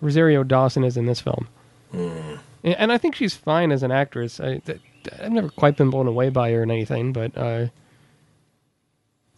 Rosario 0.00 0.42
Dawson 0.42 0.82
is 0.82 0.96
in 0.96 1.04
this 1.06 1.20
film. 1.20 1.46
And, 1.92 2.38
and 2.64 2.90
I 2.90 2.96
think 2.98 3.14
she's 3.14 3.34
fine 3.34 3.70
as 3.70 3.82
an 3.82 3.92
actress. 3.92 4.40
I, 4.40 4.58
th- 4.58 4.80
I've 5.20 5.32
never 5.32 5.48
quite 5.48 5.76
been 5.76 5.90
blown 5.90 6.06
away 6.06 6.30
by 6.30 6.50
her 6.52 6.62
and 6.62 6.70
anything, 6.70 7.12
but 7.12 7.36
uh, 7.36 7.66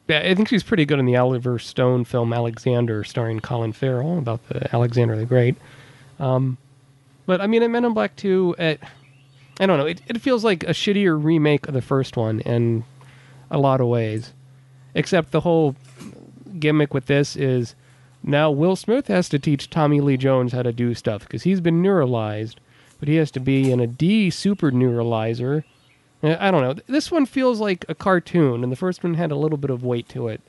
yeah, 0.08 0.20
I 0.20 0.34
think 0.34 0.48
she's 0.48 0.62
pretty 0.62 0.84
good 0.84 0.98
in 0.98 1.06
the 1.06 1.16
Oliver 1.16 1.58
Stone 1.58 2.04
film 2.04 2.32
Alexander, 2.32 3.02
starring 3.04 3.40
Colin 3.40 3.72
Farrell 3.72 4.18
about 4.18 4.46
the 4.48 4.72
Alexander 4.74 5.16
the 5.16 5.26
Great. 5.26 5.56
Um, 6.20 6.58
but 7.26 7.40
I 7.40 7.46
mean, 7.46 7.62
in 7.62 7.72
Men 7.72 7.84
in 7.84 7.92
Black 7.92 8.14
2, 8.16 8.54
it, 8.58 8.80
I 9.58 9.66
don't 9.66 9.78
know. 9.78 9.86
It, 9.86 10.02
it 10.06 10.20
feels 10.20 10.44
like 10.44 10.62
a 10.64 10.68
shittier 10.68 11.22
remake 11.22 11.66
of 11.66 11.74
the 11.74 11.82
first 11.82 12.16
one 12.16 12.40
in 12.40 12.84
a 13.50 13.58
lot 13.58 13.80
of 13.80 13.88
ways. 13.88 14.32
Except 14.94 15.32
the 15.32 15.40
whole 15.40 15.74
gimmick 16.58 16.94
with 16.94 17.06
this 17.06 17.36
is 17.36 17.74
now 18.22 18.50
Will 18.50 18.76
Smith 18.76 19.08
has 19.08 19.28
to 19.28 19.38
teach 19.38 19.68
Tommy 19.68 20.00
Lee 20.00 20.16
Jones 20.16 20.52
how 20.52 20.62
to 20.62 20.72
do 20.72 20.94
stuff 20.94 21.22
because 21.22 21.42
he's 21.42 21.60
been 21.60 21.82
neuralized, 21.82 22.54
but 22.98 23.08
he 23.08 23.16
has 23.16 23.30
to 23.32 23.40
be 23.40 23.70
in 23.70 23.80
a 23.80 23.86
D 23.86 24.30
super 24.30 24.70
neuralizer. 24.70 25.64
Uh, 26.22 26.36
I 26.38 26.50
don't 26.50 26.62
know. 26.62 26.82
This 26.86 27.10
one 27.10 27.26
feels 27.26 27.60
like 27.60 27.84
a 27.88 27.94
cartoon, 27.94 28.62
and 28.62 28.72
the 28.72 28.76
first 28.76 29.02
one 29.02 29.14
had 29.14 29.30
a 29.30 29.36
little 29.36 29.58
bit 29.58 29.70
of 29.70 29.84
weight 29.84 30.08
to 30.10 30.28
it. 30.28 30.40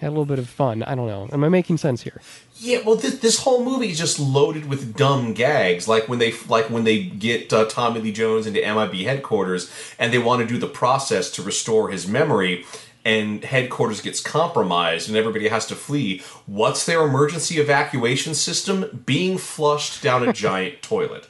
Had 0.00 0.08
a 0.08 0.10
little 0.10 0.24
bit 0.24 0.40
of 0.40 0.48
fun. 0.48 0.82
I 0.82 0.96
don't 0.96 1.06
know. 1.06 1.28
Am 1.32 1.44
I 1.44 1.48
making 1.48 1.78
sense 1.78 2.02
here? 2.02 2.20
Yeah, 2.56 2.80
well, 2.84 2.96
this, 2.96 3.20
this 3.20 3.38
whole 3.44 3.64
movie 3.64 3.90
is 3.90 3.98
just 3.98 4.18
loaded 4.18 4.68
with 4.68 4.96
dumb 4.96 5.32
gags. 5.32 5.86
Like 5.86 6.08
when 6.08 6.18
they 6.18 6.32
like 6.48 6.70
when 6.70 6.82
they 6.82 7.04
get 7.04 7.52
uh, 7.52 7.66
Tommy 7.66 8.00
Lee 8.00 8.12
Jones 8.12 8.46
into 8.46 8.60
MIB 8.60 9.04
headquarters, 9.04 9.70
and 10.00 10.12
they 10.12 10.18
want 10.18 10.42
to 10.42 10.52
do 10.52 10.58
the 10.58 10.66
process 10.66 11.30
to 11.32 11.42
restore 11.42 11.90
his 11.90 12.08
memory, 12.08 12.64
and 13.04 13.44
headquarters 13.44 14.00
gets 14.00 14.20
compromised, 14.20 15.08
and 15.08 15.16
everybody 15.16 15.46
has 15.48 15.66
to 15.66 15.76
flee. 15.76 16.20
What's 16.46 16.84
their 16.84 17.02
emergency 17.02 17.58
evacuation 17.58 18.34
system? 18.34 19.04
Being 19.06 19.38
flushed 19.38 20.02
down 20.02 20.28
a 20.28 20.32
giant 20.32 20.82
toilet. 20.82 21.28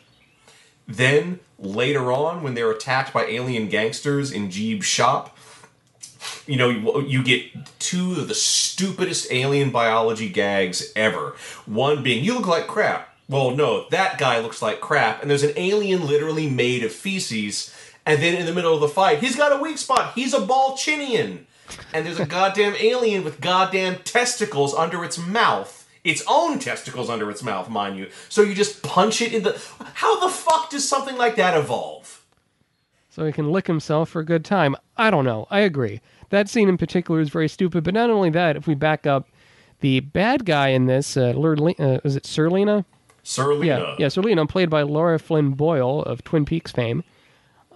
Then 0.87 1.41
later 1.59 2.12
on, 2.12 2.43
when 2.43 2.55
they're 2.55 2.71
attacked 2.71 3.12
by 3.12 3.25
alien 3.25 3.69
gangsters 3.69 4.33
in 4.33 4.49
Jeeb's 4.49 4.87
shop, 4.87 5.37
you 6.47 6.57
know, 6.57 6.99
you, 7.01 7.23
get 7.23 7.51
two 7.79 8.12
of 8.12 8.29
the 8.29 8.35
stupidest 8.35 9.31
alien 9.33 9.71
biology 9.71 10.29
gags 10.29 10.93
ever. 10.95 11.35
One 11.67 12.03
being, 12.03 12.25
you 12.25 12.35
look 12.35 12.47
like 12.47 12.67
crap. 12.67 13.17
Well, 13.29 13.53
no, 13.53 13.89
that 13.91 14.19
guy 14.19 14.41
looks 14.41 14.61
like 14.61 14.81
crap. 14.81 15.23
And 15.23 15.31
there's 15.31 15.43
an 15.43 15.55
alien 15.57 16.07
literally 16.07 16.49
made 16.49 16.85
of 16.85 16.93
feces. 16.93 17.75
And 18.05 18.21
then 18.21 18.35
in 18.35 18.47
the 18.47 18.53
middle 18.53 18.75
of 18.75 18.81
the 18.81 18.89
fight, 18.89 19.21
he's 19.21 19.37
got 19.37 19.53
a 19.53 19.62
weak 19.62 19.79
spot. 19.79 20.15
He's 20.15 20.35
a 20.35 20.41
Balchinian. 20.41 21.45
And 21.95 22.05
there's 22.05 22.21
a 22.21 22.27
goddamn 22.27 22.75
alien 22.79 23.25
with 23.25 23.41
goddamn 23.41 24.01
testicles 24.05 24.75
under 24.75 25.05
its 25.05 25.19
mouth. 25.19 25.82
Its 26.05 26.23
own 26.29 26.59
testicles 26.59 27.09
under 27.09 27.31
its 27.31 27.43
mouth, 27.43 27.69
mind 27.69 27.97
you. 27.97 28.09
So 28.29 28.43
you 28.43 28.55
just 28.55 28.83
punch 28.83 29.23
it 29.23 29.33
in 29.33 29.43
the. 29.45 29.61
How 29.95 30.19
the 30.21 30.29
fuck 30.29 30.71
does 30.71 30.89
something 30.89 31.17
like 31.17 31.37
that 31.37 31.57
evolve? 31.57 32.19
so 33.13 33.27
he 33.27 33.33
can 33.33 33.53
lick 33.53 33.67
himself 33.67 34.09
for 34.09 34.21
a 34.21 34.25
good 34.25 34.43
time. 34.43 34.75
I 34.97 35.11
don't 35.11 35.27
know. 35.27 35.47
I 35.51 35.61
agree. 35.61 36.01
That 36.31 36.49
scene 36.49 36.67
in 36.71 36.79
particular 36.79 37.21
is 37.21 37.29
very 37.29 37.47
stupid. 37.47 37.85
But 37.85 37.93
not 37.93 38.09
only 38.09 38.31
that, 38.31 38.57
if 38.57 38.67
we 38.67 38.75
back 38.75 39.07
up, 39.07 39.29
the 39.81 40.01
bad 40.01 40.47
guy 40.47 40.69
in 40.69 40.87
this, 40.87 41.15
uh, 41.15 41.35
Lord, 41.37 41.61
Le- 41.61 41.75
uh, 41.79 42.01
is 42.05 42.17
it 42.17 42.23
Serleena? 42.23 42.87
Serleena. 43.23 43.67
Yeah, 43.67 43.97
yeah, 43.99 44.07
Serleena, 44.07 44.49
played 44.49 44.71
by 44.71 44.81
Laura 44.81 45.19
Flynn 45.19 45.51
Boyle 45.51 46.03
of 46.05 46.25
Twin 46.25 46.47
Peaks 46.47 46.73
fame. 46.73 47.05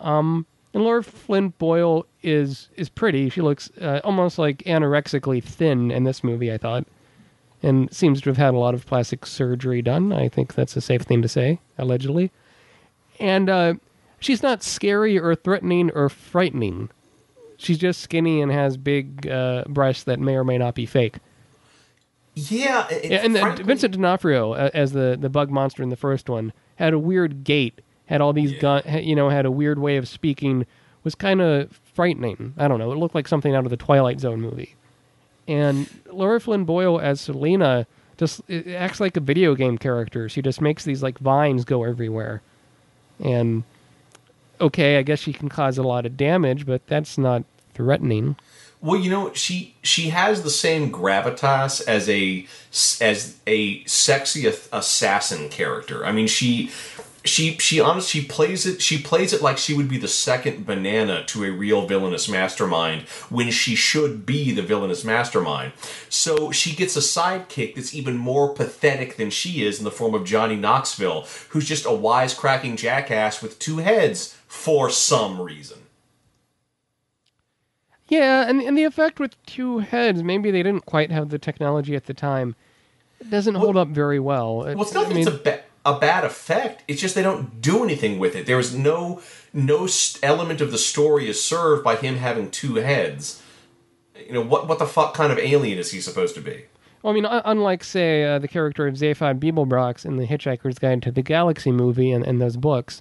Um, 0.00 0.46
and 0.72 0.82
Laura 0.82 1.04
Flynn 1.04 1.50
Boyle 1.58 2.06
is 2.22 2.70
is 2.76 2.88
pretty. 2.88 3.28
She 3.28 3.42
looks 3.42 3.70
uh, 3.78 4.00
almost 4.04 4.38
like 4.38 4.58
anorexically 4.64 5.44
thin 5.44 5.90
in 5.90 6.04
this 6.04 6.24
movie. 6.24 6.50
I 6.50 6.56
thought, 6.56 6.86
and 7.62 7.92
seems 7.92 8.20
to 8.22 8.30
have 8.30 8.36
had 8.36 8.54
a 8.54 8.58
lot 8.58 8.74
of 8.74 8.86
plastic 8.86 9.26
surgery 9.26 9.82
done. 9.82 10.12
I 10.12 10.28
think 10.28 10.54
that's 10.54 10.76
a 10.76 10.80
safe 10.80 11.02
thing 11.02 11.22
to 11.22 11.28
say, 11.28 11.60
allegedly. 11.78 12.30
And 13.18 13.48
uh, 13.48 13.74
she's 14.20 14.42
not 14.42 14.62
scary 14.62 15.18
or 15.18 15.34
threatening 15.34 15.90
or 15.94 16.08
frightening. 16.08 16.90
She's 17.56 17.78
just 17.78 18.00
skinny 18.02 18.42
and 18.42 18.52
has 18.52 18.76
big 18.76 19.26
uh, 19.26 19.64
breasts 19.68 20.04
that 20.04 20.20
may 20.20 20.34
or 20.36 20.44
may 20.44 20.58
not 20.58 20.74
be 20.74 20.84
fake. 20.86 21.16
Yeah, 22.34 22.86
and 22.88 23.34
then 23.34 23.42
frankly- 23.42 23.64
Vincent 23.64 23.94
D'Onofrio 23.94 24.52
uh, 24.52 24.70
as 24.74 24.92
the 24.92 25.16
the 25.18 25.30
bug 25.30 25.50
monster 25.50 25.82
in 25.82 25.88
the 25.88 25.96
first 25.96 26.28
one 26.28 26.52
had 26.74 26.92
a 26.92 26.98
weird 26.98 27.44
gait, 27.44 27.80
had 28.04 28.20
all 28.20 28.34
these 28.34 28.52
gun, 28.60 28.82
ha- 28.86 28.98
you 28.98 29.16
know, 29.16 29.30
had 29.30 29.46
a 29.46 29.50
weird 29.50 29.78
way 29.78 29.96
of 29.96 30.06
speaking, 30.06 30.66
was 31.02 31.14
kind 31.14 31.40
of 31.40 31.80
frightening. 31.94 32.52
I 32.58 32.68
don't 32.68 32.78
know, 32.78 32.92
it 32.92 32.98
looked 32.98 33.14
like 33.14 33.26
something 33.26 33.54
out 33.54 33.64
of 33.64 33.70
the 33.70 33.78
Twilight 33.78 34.20
Zone 34.20 34.42
movie. 34.42 34.74
And 35.48 35.88
Laura 36.10 36.40
Flynn 36.40 36.64
Boyle 36.64 37.00
as 37.00 37.20
Selena 37.20 37.86
just 38.16 38.40
acts 38.50 39.00
like 39.00 39.16
a 39.16 39.20
video 39.20 39.54
game 39.54 39.78
character. 39.78 40.28
She 40.28 40.42
just 40.42 40.60
makes 40.60 40.84
these 40.84 41.02
like 41.02 41.18
vines 41.18 41.64
go 41.64 41.84
everywhere, 41.84 42.42
and 43.22 43.62
okay, 44.60 44.98
I 44.98 45.02
guess 45.02 45.20
she 45.20 45.32
can 45.32 45.48
cause 45.48 45.78
a 45.78 45.82
lot 45.82 46.06
of 46.06 46.16
damage, 46.16 46.66
but 46.66 46.86
that's 46.86 47.18
not 47.18 47.44
threatening. 47.74 48.36
Well, 48.80 49.00
you 49.00 49.10
know, 49.10 49.32
she 49.32 49.74
she 49.82 50.10
has 50.10 50.42
the 50.42 50.50
same 50.50 50.92
gravitas 50.92 51.86
as 51.86 52.08
a 52.08 52.46
as 53.00 53.38
a 53.46 53.84
sexy 53.84 54.46
assassin 54.46 55.48
character. 55.48 56.04
I 56.04 56.12
mean, 56.12 56.26
she 56.26 56.70
she 57.28 57.56
she 57.58 57.80
honestly 57.80 58.20
she 58.20 58.26
plays 58.26 58.66
it 58.66 58.80
she 58.80 58.98
plays 58.98 59.32
it 59.32 59.42
like 59.42 59.58
she 59.58 59.74
would 59.74 59.88
be 59.88 59.98
the 59.98 60.08
second 60.08 60.66
banana 60.66 61.24
to 61.24 61.44
a 61.44 61.50
real 61.50 61.86
villainous 61.86 62.28
mastermind 62.28 63.02
when 63.28 63.50
she 63.50 63.74
should 63.74 64.24
be 64.26 64.52
the 64.52 64.62
villainous 64.62 65.04
mastermind. 65.04 65.72
So 66.08 66.50
she 66.50 66.74
gets 66.74 66.96
a 66.96 67.00
sidekick 67.00 67.74
that's 67.74 67.94
even 67.94 68.16
more 68.16 68.54
pathetic 68.54 69.16
than 69.16 69.30
she 69.30 69.64
is 69.64 69.78
in 69.78 69.84
the 69.84 69.90
form 69.90 70.14
of 70.14 70.24
Johnny 70.24 70.56
Knoxville, 70.56 71.26
who's 71.50 71.66
just 71.66 71.86
a 71.86 71.90
wisecracking 71.90 72.76
jackass 72.76 73.42
with 73.42 73.58
two 73.58 73.78
heads 73.78 74.36
for 74.46 74.90
some 74.90 75.40
reason. 75.40 75.78
Yeah, 78.08 78.48
and 78.48 78.60
and 78.60 78.78
the 78.78 78.84
effect 78.84 79.18
with 79.18 79.42
two 79.46 79.80
heads, 79.80 80.22
maybe 80.22 80.50
they 80.50 80.62
didn't 80.62 80.86
quite 80.86 81.10
have 81.10 81.30
the 81.30 81.38
technology 81.38 81.96
at 81.96 82.06
the 82.06 82.14
time. 82.14 82.54
It 83.20 83.30
doesn't 83.30 83.54
hold 83.54 83.76
up 83.76 83.88
very 83.88 84.20
well. 84.20 84.58
Well, 84.58 84.82
it's 84.82 84.94
not 84.94 85.06
I 85.06 85.08
mean, 85.08 85.26
it's 85.26 85.28
a 85.28 85.62
a 85.86 85.98
bad 85.98 86.24
effect. 86.24 86.82
It's 86.88 87.00
just 87.00 87.14
they 87.14 87.22
don't 87.22 87.62
do 87.62 87.84
anything 87.84 88.18
with 88.18 88.34
it. 88.34 88.44
There 88.44 88.58
is 88.58 88.74
no 88.74 89.22
no 89.54 89.88
element 90.22 90.60
of 90.60 90.72
the 90.72 90.78
story 90.78 91.28
is 91.28 91.42
served 91.42 91.84
by 91.84 91.96
him 91.96 92.16
having 92.16 92.50
two 92.50 92.74
heads. 92.74 93.42
You 94.26 94.32
know 94.32 94.42
what? 94.42 94.68
What 94.68 94.80
the 94.80 94.86
fuck 94.86 95.14
kind 95.14 95.32
of 95.32 95.38
alien 95.38 95.78
is 95.78 95.92
he 95.92 96.00
supposed 96.00 96.34
to 96.34 96.40
be? 96.40 96.64
Well, 97.02 97.12
I 97.12 97.14
mean, 97.14 97.26
unlike 97.26 97.84
say 97.84 98.24
uh, 98.24 98.40
the 98.40 98.48
character 98.48 98.88
of 98.88 98.96
Zaphod 98.96 99.38
Beeblebrox 99.38 100.04
in 100.04 100.16
the 100.16 100.26
Hitchhiker's 100.26 100.80
Guide 100.80 101.02
to 101.02 101.12
the 101.12 101.22
Galaxy 101.22 101.70
movie 101.70 102.10
and, 102.10 102.26
and 102.26 102.42
those 102.42 102.56
books, 102.56 103.00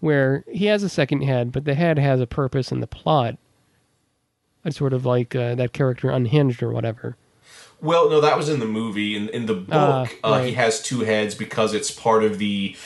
where 0.00 0.44
he 0.50 0.66
has 0.66 0.82
a 0.82 0.88
second 0.88 1.20
head, 1.22 1.52
but 1.52 1.66
the 1.66 1.74
head 1.74 1.98
has 1.98 2.20
a 2.20 2.26
purpose 2.26 2.72
in 2.72 2.80
the 2.80 2.86
plot. 2.86 3.36
It's 4.64 4.78
sort 4.78 4.94
of 4.94 5.04
like 5.04 5.34
uh, 5.34 5.56
that 5.56 5.74
character 5.74 6.08
unhinged 6.08 6.62
or 6.62 6.72
whatever. 6.72 7.16
Well, 7.82 8.08
no, 8.08 8.20
that 8.20 8.36
was 8.36 8.48
in 8.48 8.60
the 8.60 8.66
movie. 8.66 9.16
In 9.16 9.28
in 9.28 9.46
the 9.46 9.54
book, 9.54 9.74
uh, 9.74 10.06
right. 10.30 10.40
uh, 10.40 10.42
he 10.42 10.52
has 10.52 10.80
two 10.80 11.00
heads 11.00 11.34
because 11.34 11.74
it's 11.74 11.90
part 11.90 12.22
of 12.22 12.38
the 12.38 12.76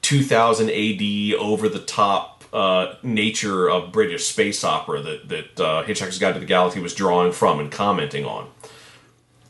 2000 0.00 0.70
AD 0.70 1.34
over 1.38 1.68
the 1.68 1.78
top 1.78 2.44
uh, 2.52 2.94
nature 3.02 3.68
of 3.68 3.92
British 3.92 4.26
space 4.26 4.64
opera 4.64 5.02
that 5.02 5.28
that 5.28 5.60
uh, 5.60 5.84
Hitchhiker's 5.84 6.18
Guide 6.18 6.34
to 6.34 6.40
the 6.40 6.46
Galaxy 6.46 6.80
was 6.80 6.94
drawing 6.94 7.32
from 7.32 7.60
and 7.60 7.70
commenting 7.70 8.24
on. 8.24 8.48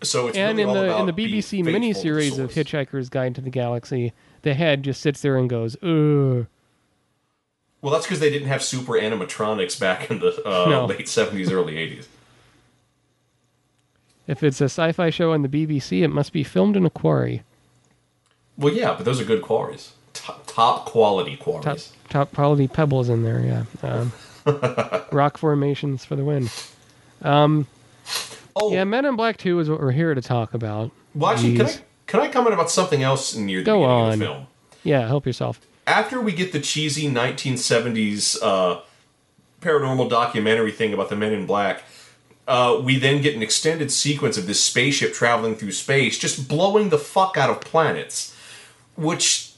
So 0.03 0.27
it's 0.27 0.37
and 0.37 0.59
really 0.59 0.71
in 0.71 0.87
the 0.87 0.99
in 0.99 1.07
the 1.07 1.13
BBC 1.13 1.63
miniseries 1.63 2.39
of 2.39 2.53
Hitchhiker's 2.53 3.09
Guide 3.09 3.37
to 3.37 3.41
the 3.41 3.51
Galaxy, 3.51 4.13
the 4.43 4.55
head 4.55 4.83
just 4.83 5.01
sits 5.01 5.23
there 5.23 5.37
and 5.37 5.49
goes, 5.49 5.77
"Ugh." 5.83 6.47
Well, 7.81 7.93
that's 7.93 8.07
because 8.07 8.19
they 8.19 8.31
didn't 8.31 8.49
have 8.49 8.65
super 8.65 8.95
animatronics 8.95 9.79
back 9.79 10.11
in 10.11 10.19
the 10.19 10.43
uh, 10.45 10.69
no. 10.69 10.87
late 10.87 11.07
70s, 11.07 11.53
early 11.53 11.75
80s. 11.75 12.07
If 14.27 14.43
it's 14.43 14.61
a 14.61 14.65
sci-fi 14.65 15.11
show 15.11 15.33
on 15.33 15.43
the 15.43 15.49
BBC, 15.49 16.03
it 16.03 16.09
must 16.09 16.33
be 16.33 16.43
filmed 16.43 16.77
in 16.77 16.85
a 16.85 16.91
quarry. 16.91 17.43
Well, 18.59 18.73
yeah, 18.73 18.95
but 18.95 19.05
those 19.05 19.21
are 19.21 19.25
good 19.25 19.43
quarries. 19.43 19.93
Top, 20.15 20.47
top 20.47 20.87
quality 20.87 21.37
quarries. 21.37 21.65
Top, 21.65 21.79
top, 22.09 22.33
quality 22.35 22.67
pebbles 22.69 23.09
in 23.09 23.23
there, 23.23 23.41
yeah. 23.41 23.65
Um, 23.83 24.13
rock 25.13 25.37
formations 25.37 26.05
for 26.05 26.17
the 26.17 26.25
win. 26.25 26.49
Um, 27.23 27.67
oh, 28.57 28.73
yeah, 28.73 28.85
Men 28.85 29.05
in 29.05 29.17
Black 29.17 29.37
Two 29.37 29.59
is 29.61 29.69
what 29.69 29.81
we're 29.81 29.93
here 29.93 30.15
to 30.15 30.23
talk 30.23 30.55
about. 30.55 30.91
Well, 31.15 31.33
actually, 31.33 31.57
can 31.57 31.67
I 31.67 31.75
can 32.07 32.21
I 32.21 32.29
comment 32.29 32.55
about 32.55 32.71
something 32.71 33.03
else 33.03 33.37
near 33.37 33.61
the 33.61 33.65
Go 33.65 33.81
beginning 33.81 33.91
on. 33.91 34.13
of 34.13 34.19
the 34.19 34.25
film? 34.25 34.47
Yeah, 34.85 35.07
help 35.07 35.27
yourself. 35.27 35.61
After 35.87 36.21
we 36.21 36.33
get 36.33 36.53
the 36.53 36.61
cheesy 36.61 37.09
1970s 37.09 38.39
uh, 38.43 38.81
paranormal 39.61 40.09
documentary 40.09 40.73
thing 40.73 40.93
about 40.93 41.11
the 41.11 41.17
Men 41.17 41.33
in 41.33 41.47
Black, 41.47 41.83
uh, 42.47 42.81
we 42.83 42.99
then 42.99 43.23
get 43.23 43.35
an 43.35 43.43
extended 43.43 43.91
sequence 43.91 44.39
of 44.39 44.47
this 44.47 44.63
spaceship 44.63 45.13
traveling 45.13 45.57
through 45.57 45.73
space, 45.73 46.19
just 46.19 46.49
blowing 46.49 46.91
the 46.91 46.99
fuck 46.99 47.37
out 47.37 47.51
of 47.51 47.61
planets. 47.61 48.35
Which 48.95 49.53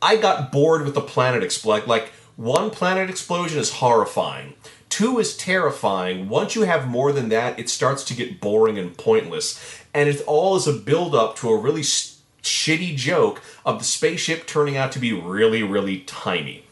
I 0.00 0.16
got 0.16 0.50
bored 0.50 0.84
with 0.84 0.94
the 0.94 1.00
planet 1.00 1.42
explosion. 1.42 1.88
Like, 1.88 2.12
one 2.36 2.70
planet 2.70 3.10
explosion 3.10 3.58
is 3.58 3.74
horrifying. 3.74 4.54
Two 4.88 5.18
is 5.18 5.36
terrifying. 5.36 6.28
Once 6.28 6.54
you 6.54 6.62
have 6.62 6.88
more 6.88 7.12
than 7.12 7.28
that, 7.28 7.58
it 7.58 7.68
starts 7.68 8.04
to 8.04 8.14
get 8.14 8.40
boring 8.40 8.78
and 8.78 8.96
pointless. 8.96 9.82
And 9.92 10.08
it 10.08 10.22
all 10.26 10.56
is 10.56 10.66
a 10.66 10.72
build 10.72 11.14
up 11.14 11.36
to 11.36 11.50
a 11.50 11.58
really 11.58 11.82
shitty 11.82 12.96
joke 12.96 13.42
of 13.66 13.78
the 13.78 13.84
spaceship 13.84 14.46
turning 14.46 14.76
out 14.76 14.92
to 14.92 14.98
be 14.98 15.12
really, 15.12 15.62
really 15.62 16.00
tiny. 16.00 16.64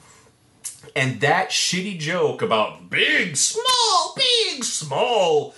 And 0.94 1.20
that 1.20 1.50
shitty 1.50 1.98
joke 1.98 2.40
about 2.40 2.88
big, 2.88 3.36
small, 3.36 4.14
big, 4.16 4.64
small 4.64 5.54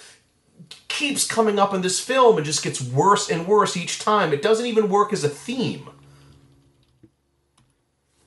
keeps 0.89 1.27
coming 1.27 1.59
up 1.59 1.75
in 1.75 1.83
this 1.83 2.01
film 2.01 2.37
and 2.37 2.47
just 2.47 2.63
gets 2.63 2.81
worse 2.81 3.31
and 3.31 3.47
worse 3.47 3.77
each 3.77 3.99
time. 3.99 4.33
It 4.33 4.43
doesn't 4.43 4.67
even 4.67 4.89
work 4.89 5.13
as 5.13 5.25
a 5.25 5.29
theme. 5.29 5.89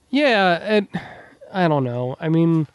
Yeah, 0.10 0.58
it, 0.58 0.88
I 1.52 1.67
don't 1.67 1.84
know. 1.84 2.15
I 2.19 2.30
mean, 2.30 2.67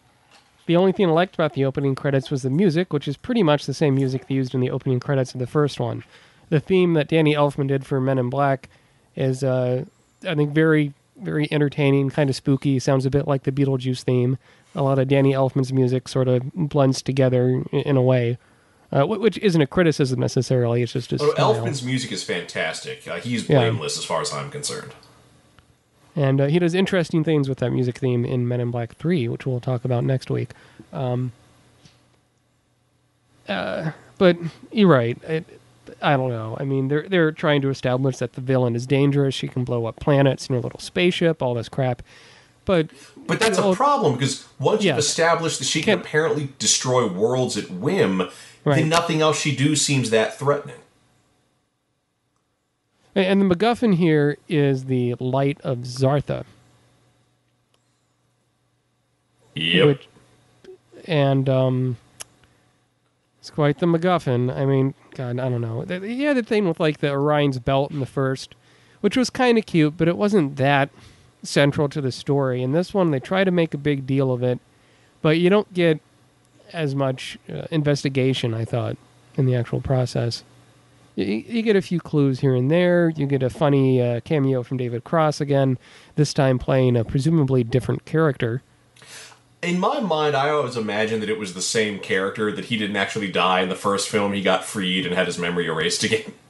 the 0.66 0.76
only 0.76 0.92
thing 0.92 1.06
I 1.06 1.12
liked 1.12 1.34
about 1.34 1.54
the 1.54 1.64
opening 1.64 1.94
credits 1.94 2.30
was 2.30 2.42
the 2.42 2.50
music, 2.50 2.92
which 2.92 3.06
is 3.06 3.16
pretty 3.16 3.42
much 3.42 3.66
the 3.66 3.74
same 3.74 3.94
music 3.94 4.26
they 4.26 4.34
used 4.34 4.54
in 4.54 4.60
the 4.60 4.70
opening 4.70 5.00
credits 5.00 5.34
of 5.34 5.40
the 5.40 5.46
first 5.46 5.78
one. 5.78 6.02
The 6.48 6.60
theme 6.60 6.94
that 6.94 7.08
Danny 7.08 7.34
Elfman 7.34 7.68
did 7.68 7.84
for 7.84 8.00
Men 8.00 8.18
in 8.18 8.30
Black 8.30 8.68
is, 9.14 9.44
uh, 9.44 9.84
I 10.26 10.34
think, 10.34 10.52
very 10.52 10.94
very 11.18 11.48
entertaining, 11.50 12.10
kind 12.10 12.30
of 12.30 12.36
spooky. 12.36 12.78
Sounds 12.78 13.06
a 13.06 13.10
bit 13.10 13.26
like 13.26 13.44
the 13.44 13.52
Beetlejuice 13.52 14.02
theme. 14.02 14.38
A 14.74 14.82
lot 14.82 14.98
of 14.98 15.08
Danny 15.08 15.32
Elfman's 15.32 15.72
music 15.72 16.08
sort 16.08 16.28
of 16.28 16.52
blends 16.54 17.02
together 17.02 17.62
in 17.72 17.96
a 17.96 18.02
way, 18.02 18.38
uh, 18.92 19.04
which 19.04 19.38
isn't 19.38 19.60
a 19.60 19.66
criticism 19.66 20.20
necessarily. 20.20 20.82
It's 20.82 20.92
just, 20.92 21.10
just 21.10 21.24
oh, 21.24 21.34
Elfman's 21.36 21.82
music 21.82 22.12
is 22.12 22.22
fantastic. 22.22 23.06
Uh, 23.06 23.16
he's 23.16 23.44
blameless 23.44 23.96
yeah. 23.96 24.00
as 24.00 24.04
far 24.04 24.20
as 24.20 24.32
I'm 24.32 24.50
concerned. 24.50 24.92
And 26.14 26.40
uh, 26.40 26.46
he 26.46 26.58
does 26.58 26.74
interesting 26.74 27.24
things 27.24 27.48
with 27.48 27.58
that 27.58 27.70
music 27.70 27.98
theme 27.98 28.24
in 28.24 28.48
Men 28.48 28.60
in 28.60 28.70
Black 28.70 28.96
3, 28.96 29.28
which 29.28 29.44
we'll 29.44 29.60
talk 29.60 29.84
about 29.84 30.02
next 30.02 30.30
week. 30.30 30.50
Um, 30.92 31.32
uh, 33.46 33.90
but 34.16 34.38
you're 34.72 34.88
right. 34.88 35.22
It, 35.24 35.44
I 36.00 36.16
don't 36.16 36.30
know. 36.30 36.56
I 36.58 36.64
mean, 36.64 36.88
they're 36.88 37.08
they're 37.08 37.32
trying 37.32 37.62
to 37.62 37.70
establish 37.70 38.18
that 38.18 38.32
the 38.32 38.40
villain 38.40 38.74
is 38.74 38.86
dangerous. 38.86 39.34
She 39.34 39.46
can 39.48 39.64
blow 39.64 39.86
up 39.86 40.00
planets 40.00 40.48
in 40.48 40.54
her 40.54 40.60
little 40.60 40.80
spaceship. 40.80 41.42
All 41.42 41.54
this 41.54 41.68
crap. 41.68 42.02
But 42.64 42.90
but 43.26 43.38
that's 43.38 43.58
a 43.58 43.72
problem 43.74 44.14
because 44.14 44.46
once 44.58 44.82
yes. 44.82 44.92
you've 44.92 44.98
established 44.98 45.58
that 45.60 45.66
she 45.66 45.82
can 45.82 46.00
apparently 46.00 46.50
destroy 46.58 47.06
worlds 47.06 47.56
at 47.56 47.70
whim, 47.70 48.28
right. 48.66 48.76
then 48.80 48.88
nothing 48.88 49.20
else 49.20 49.40
she 49.40 49.54
do 49.54 49.76
seems 49.76 50.10
that 50.10 50.38
threatening. 50.38 50.76
And 53.14 53.40
the 53.40 53.54
MacGuffin 53.54 53.94
here 53.94 54.36
is 54.46 54.84
the 54.84 55.14
light 55.18 55.58
of 55.62 55.78
Zartha. 55.78 56.44
Yep. 59.54 59.86
Which, 59.86 60.08
and 61.06 61.48
um, 61.48 61.96
it's 63.40 63.48
quite 63.48 63.78
the 63.78 63.86
MacGuffin. 63.86 64.54
I 64.54 64.66
mean, 64.66 64.92
God, 65.14 65.38
I 65.38 65.48
don't 65.48 65.62
know. 65.62 65.80
He 65.82 66.24
had 66.24 66.36
the 66.36 66.42
thing 66.42 66.68
with 66.68 66.78
like 66.78 66.98
the 66.98 67.10
Orion's 67.10 67.58
belt 67.58 67.90
in 67.90 68.00
the 68.00 68.06
first, 68.06 68.54
which 69.00 69.16
was 69.16 69.30
kind 69.30 69.56
of 69.56 69.64
cute, 69.64 69.96
but 69.96 70.08
it 70.08 70.18
wasn't 70.18 70.56
that 70.56 70.90
central 71.42 71.88
to 71.88 72.02
the 72.02 72.12
story. 72.12 72.62
In 72.62 72.72
this 72.72 72.92
one, 72.92 73.12
they 73.12 73.20
try 73.20 73.44
to 73.44 73.50
make 73.50 73.72
a 73.72 73.78
big 73.78 74.06
deal 74.06 74.30
of 74.30 74.42
it, 74.42 74.58
but 75.22 75.38
you 75.38 75.48
don't 75.48 75.72
get 75.72 76.00
as 76.72 76.94
much 76.94 77.38
uh, 77.52 77.66
investigation. 77.70 78.54
I 78.54 78.64
thought 78.64 78.96
in 79.36 79.46
the 79.46 79.54
actual 79.54 79.80
process. 79.80 80.44
You, 81.14 81.24
you, 81.24 81.62
get 81.62 81.76
a 81.76 81.82
few 81.82 81.98
clues 81.98 82.40
here 82.40 82.54
and 82.54 82.70
there. 82.70 83.10
You 83.16 83.26
get 83.26 83.42
a 83.42 83.50
funny 83.50 84.02
uh, 84.02 84.20
cameo 84.20 84.62
from 84.62 84.76
David 84.76 85.04
Cross 85.04 85.40
again, 85.40 85.78
this 86.16 86.34
time 86.34 86.58
playing 86.58 86.96
a 86.96 87.04
presumably 87.04 87.64
different 87.64 88.04
character 88.04 88.62
in 89.66 89.80
my 89.80 90.00
mind, 90.00 90.36
I 90.36 90.50
always 90.50 90.76
imagined 90.76 91.22
that 91.22 91.30
it 91.30 91.38
was 91.38 91.54
the 91.54 91.62
same 91.62 91.98
character 91.98 92.52
that 92.52 92.66
he 92.66 92.76
didn't 92.76 92.96
actually 92.96 93.30
die 93.30 93.60
in 93.60 93.68
the 93.68 93.74
first 93.74 94.08
film. 94.08 94.32
He 94.32 94.42
got 94.42 94.64
freed 94.64 95.06
and 95.06 95.14
had 95.14 95.26
his 95.26 95.38
memory 95.38 95.66
erased 95.66 96.02
again. 96.04 96.32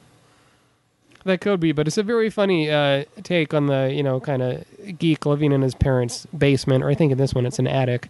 That 1.23 1.41
could 1.41 1.59
be, 1.59 1.73
but 1.73 1.87
it's 1.87 1.97
a 1.97 2.03
very 2.03 2.29
funny 2.29 2.71
uh, 2.71 3.03
take 3.21 3.53
on 3.53 3.65
the 3.65 3.91
you 3.93 4.01
know 4.01 4.21
kind 4.21 4.41
of 4.41 4.63
geek 4.97 5.25
living 5.25 5.51
in 5.51 5.61
his 5.61 5.75
parents' 5.75 6.25
basement, 6.27 6.85
or 6.85 6.89
I 6.89 6.93
think 6.93 7.11
in 7.11 7.17
this 7.17 7.33
one 7.33 7.45
it's 7.45 7.59
an 7.59 7.67
attic, 7.67 8.07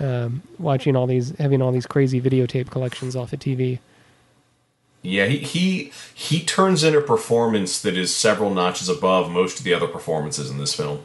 um, 0.00 0.42
watching 0.58 0.96
all 0.96 1.06
these, 1.06 1.30
having 1.38 1.62
all 1.62 1.72
these 1.72 1.86
crazy 1.86 2.20
videotape 2.20 2.70
collections 2.70 3.16
off 3.16 3.30
the 3.30 3.36
TV. 3.36 3.78
Yeah, 5.02 5.26
he, 5.26 5.38
he 5.38 5.92
he 6.14 6.42
turns 6.42 6.82
in 6.82 6.94
a 6.94 7.00
performance 7.00 7.80
that 7.82 7.96
is 7.96 8.14
several 8.14 8.52
notches 8.52 8.88
above 8.88 9.30
most 9.30 9.58
of 9.58 9.64
the 9.64 9.72
other 9.72 9.86
performances 9.86 10.50
in 10.50 10.58
this 10.58 10.74
film. 10.74 11.04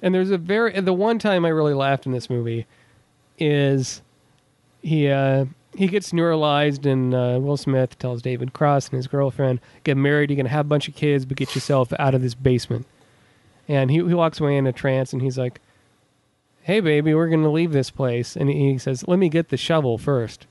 And 0.00 0.14
there's 0.14 0.30
a 0.30 0.38
very 0.38 0.78
the 0.80 0.94
one 0.94 1.18
time 1.18 1.44
I 1.44 1.50
really 1.50 1.74
laughed 1.74 2.06
in 2.06 2.12
this 2.12 2.30
movie 2.30 2.66
is 3.38 4.00
he 4.82 5.08
uh 5.08 5.44
he 5.76 5.88
gets 5.88 6.12
neuralized, 6.12 6.86
and 6.86 7.14
uh, 7.14 7.38
Will 7.40 7.56
Smith 7.56 7.98
tells 7.98 8.22
David 8.22 8.52
Cross 8.52 8.88
and 8.88 8.96
his 8.96 9.06
girlfriend, 9.06 9.60
"Get 9.82 9.96
married. 9.96 10.30
You're 10.30 10.36
gonna 10.36 10.48
have 10.48 10.66
a 10.66 10.68
bunch 10.68 10.88
of 10.88 10.94
kids, 10.94 11.24
but 11.24 11.36
get 11.36 11.54
yourself 11.54 11.92
out 11.98 12.14
of 12.14 12.22
this 12.22 12.34
basement." 12.34 12.86
And 13.68 13.90
he 13.90 13.96
he 13.96 14.14
walks 14.14 14.40
away 14.40 14.56
in 14.56 14.66
a 14.66 14.72
trance, 14.72 15.12
and 15.12 15.20
he's 15.20 15.36
like, 15.36 15.60
"Hey, 16.64 16.80
baby, 16.80 17.14
we're 17.14 17.28
gonna 17.28 17.50
leave 17.52 17.72
this 17.72 17.90
place." 17.90 18.36
And 18.36 18.50
he 18.50 18.76
says, 18.78 19.06
"Let 19.06 19.18
me 19.18 19.28
get 19.28 19.48
the 19.48 19.56
shovel 19.56 19.96
first. 19.98 20.46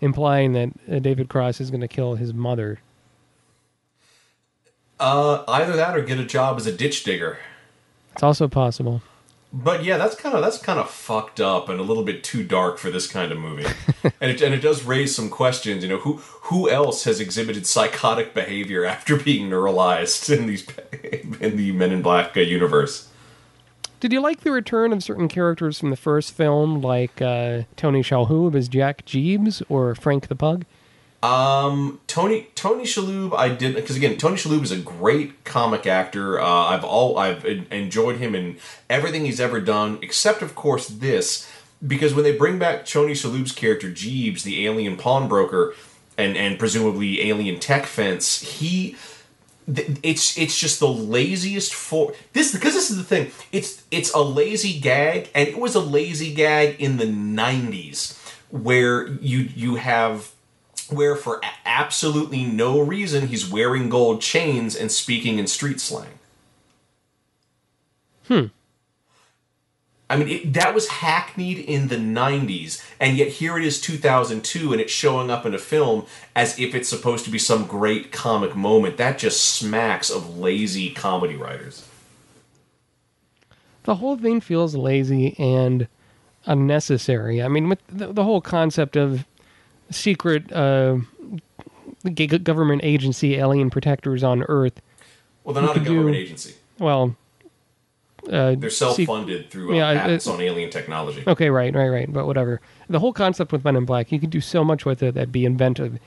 implying 0.00 0.52
that 0.52 0.68
uh, 0.90 0.98
David 0.98 1.28
Cross 1.30 1.60
is 1.60 1.70
gonna 1.70 1.88
kill 1.88 2.16
his 2.16 2.34
mother. 2.34 2.80
Uh, 5.00 5.44
either 5.48 5.74
that 5.76 5.96
or 5.96 6.02
get 6.02 6.18
a 6.18 6.24
job 6.24 6.56
as 6.56 6.66
a 6.66 6.72
ditch 6.72 7.04
digger. 7.04 7.38
It's 8.12 8.22
also 8.22 8.46
possible. 8.48 9.02
But 9.52 9.84
yeah, 9.84 9.98
that's 9.98 10.16
kind 10.16 10.34
of 10.34 10.42
that's 10.42 10.58
kind 10.58 10.80
of 10.80 10.90
fucked 10.90 11.40
up 11.40 11.68
and 11.68 11.78
a 11.78 11.82
little 11.84 12.02
bit 12.02 12.24
too 12.24 12.42
dark 12.42 12.76
for 12.76 12.90
this 12.90 13.06
kind 13.06 13.30
of 13.30 13.38
movie, 13.38 13.66
and 14.20 14.30
it 14.32 14.42
and 14.42 14.52
it 14.52 14.60
does 14.60 14.82
raise 14.84 15.14
some 15.14 15.30
questions. 15.30 15.82
You 15.82 15.90
know, 15.90 15.98
who 15.98 16.14
who 16.16 16.68
else 16.68 17.04
has 17.04 17.20
exhibited 17.20 17.64
psychotic 17.66 18.34
behavior 18.34 18.84
after 18.84 19.16
being 19.16 19.48
neuralized 19.48 20.36
in 20.36 20.46
these 20.48 20.66
in 21.40 21.56
the 21.56 21.72
Men 21.72 21.92
in 21.92 22.02
Black 22.02 22.36
uh, 22.36 22.40
universe? 22.40 23.08
Did 24.00 24.12
you 24.12 24.20
like 24.20 24.40
the 24.40 24.50
return 24.50 24.92
of 24.92 25.02
certain 25.02 25.28
characters 25.28 25.78
from 25.78 25.90
the 25.90 25.96
first 25.96 26.32
film, 26.32 26.82
like 26.82 27.22
uh, 27.22 27.62
Tony 27.76 28.02
Shalhoub 28.02 28.54
as 28.54 28.68
Jack 28.68 29.04
Jeebs 29.06 29.62
or 29.68 29.94
Frank 29.94 30.28
the 30.28 30.34
Pug? 30.34 30.64
Um, 31.24 32.00
Tony 32.06 32.48
Tony 32.54 32.84
Shalhoub, 32.84 33.34
I 33.34 33.48
did 33.48 33.74
because 33.76 33.96
again, 33.96 34.18
Tony 34.18 34.36
Shalhoub 34.36 34.62
is 34.62 34.72
a 34.72 34.76
great 34.76 35.44
comic 35.44 35.86
actor. 35.86 36.38
Uh, 36.38 36.46
I've 36.46 36.84
all 36.84 37.16
I've 37.16 37.46
enjoyed 37.46 38.18
him 38.18 38.34
in 38.34 38.58
everything 38.90 39.24
he's 39.24 39.40
ever 39.40 39.58
done, 39.58 39.98
except 40.02 40.42
of 40.42 40.54
course 40.54 40.86
this. 40.86 41.50
Because 41.86 42.14
when 42.14 42.24
they 42.24 42.36
bring 42.36 42.58
back 42.58 42.84
Tony 42.84 43.14
Shalhoub's 43.14 43.52
character 43.52 43.90
Jeeves, 43.90 44.42
the 44.42 44.66
alien 44.66 44.98
pawnbroker, 44.98 45.74
and 46.18 46.36
and 46.36 46.58
presumably 46.58 47.22
alien 47.26 47.58
tech 47.58 47.86
fence, 47.86 48.58
he 48.58 48.94
it's 49.66 50.36
it's 50.36 50.58
just 50.58 50.80
the 50.80 50.88
laziest 50.88 51.72
for 51.72 52.14
this 52.32 52.52
because 52.52 52.74
this 52.74 52.90
is 52.90 52.96
the 52.96 53.04
thing. 53.04 53.30
It's 53.52 53.82
it's 53.90 54.12
a 54.12 54.20
lazy 54.20 54.78
gag, 54.78 55.30
and 55.34 55.48
it 55.48 55.58
was 55.58 55.74
a 55.74 55.80
lazy 55.80 56.34
gag 56.34 56.80
in 56.80 56.98
the 56.98 57.06
'90s 57.06 58.18
where 58.50 59.06
you 59.06 59.48
you 59.54 59.76
have 59.76 60.32
where 60.90 61.16
for 61.16 61.40
absolutely 61.64 62.44
no 62.44 62.80
reason 62.80 63.28
he's 63.28 63.50
wearing 63.50 63.88
gold 63.88 64.20
chains 64.20 64.76
and 64.76 64.92
speaking 64.92 65.38
in 65.38 65.46
street 65.46 65.80
slang. 65.80 66.18
Hmm. 68.28 68.46
I 70.14 70.16
mean, 70.16 70.28
it, 70.28 70.52
that 70.52 70.72
was 70.72 70.86
hackneyed 70.86 71.58
in 71.58 71.88
the 71.88 71.96
90s, 71.96 72.80
and 73.00 73.16
yet 73.16 73.26
here 73.26 73.58
it 73.58 73.64
is 73.64 73.80
2002, 73.80 74.70
and 74.70 74.80
it's 74.80 74.92
showing 74.92 75.28
up 75.28 75.44
in 75.44 75.54
a 75.54 75.58
film 75.58 76.06
as 76.36 76.56
if 76.56 76.72
it's 76.72 76.88
supposed 76.88 77.24
to 77.24 77.32
be 77.32 77.38
some 77.38 77.66
great 77.66 78.12
comic 78.12 78.54
moment. 78.54 78.96
That 78.96 79.18
just 79.18 79.44
smacks 79.44 80.10
of 80.10 80.38
lazy 80.38 80.90
comedy 80.90 81.34
writers. 81.34 81.88
The 83.82 83.96
whole 83.96 84.16
thing 84.16 84.40
feels 84.40 84.76
lazy 84.76 85.34
and 85.36 85.88
unnecessary. 86.46 87.42
I 87.42 87.48
mean, 87.48 87.68
with 87.68 87.80
the, 87.88 88.12
the 88.12 88.22
whole 88.22 88.40
concept 88.40 88.94
of 88.94 89.26
secret 89.90 90.52
uh, 90.52 90.98
government 92.44 92.82
agency 92.84 93.34
alien 93.34 93.68
protectors 93.68 94.22
on 94.22 94.44
Earth. 94.44 94.80
Well, 95.42 95.54
they're 95.54 95.64
not 95.64 95.72
a 95.72 95.80
could 95.80 95.88
do- 95.88 95.94
government 95.96 96.18
agency. 96.18 96.54
Well, 96.78 97.16
uh, 98.30 98.54
They're 98.56 98.70
self-funded 98.70 99.50
through 99.50 99.72
uh, 99.72 99.76
Yeah, 99.76 99.94
patents 99.94 100.26
on 100.26 100.40
alien 100.40 100.70
technology. 100.70 101.24
Okay, 101.26 101.50
right, 101.50 101.74
right, 101.74 101.88
right. 101.88 102.12
But 102.12 102.26
whatever. 102.26 102.60
The 102.88 102.98
whole 102.98 103.12
concept 103.12 103.52
with 103.52 103.64
Men 103.64 103.76
in 103.76 103.84
Black, 103.84 104.12
you 104.12 104.20
could 104.20 104.30
do 104.30 104.40
so 104.40 104.64
much 104.64 104.84
with 104.84 105.02
it 105.02 105.14
that'd 105.14 105.32
be 105.32 105.44
inventive. 105.44 105.98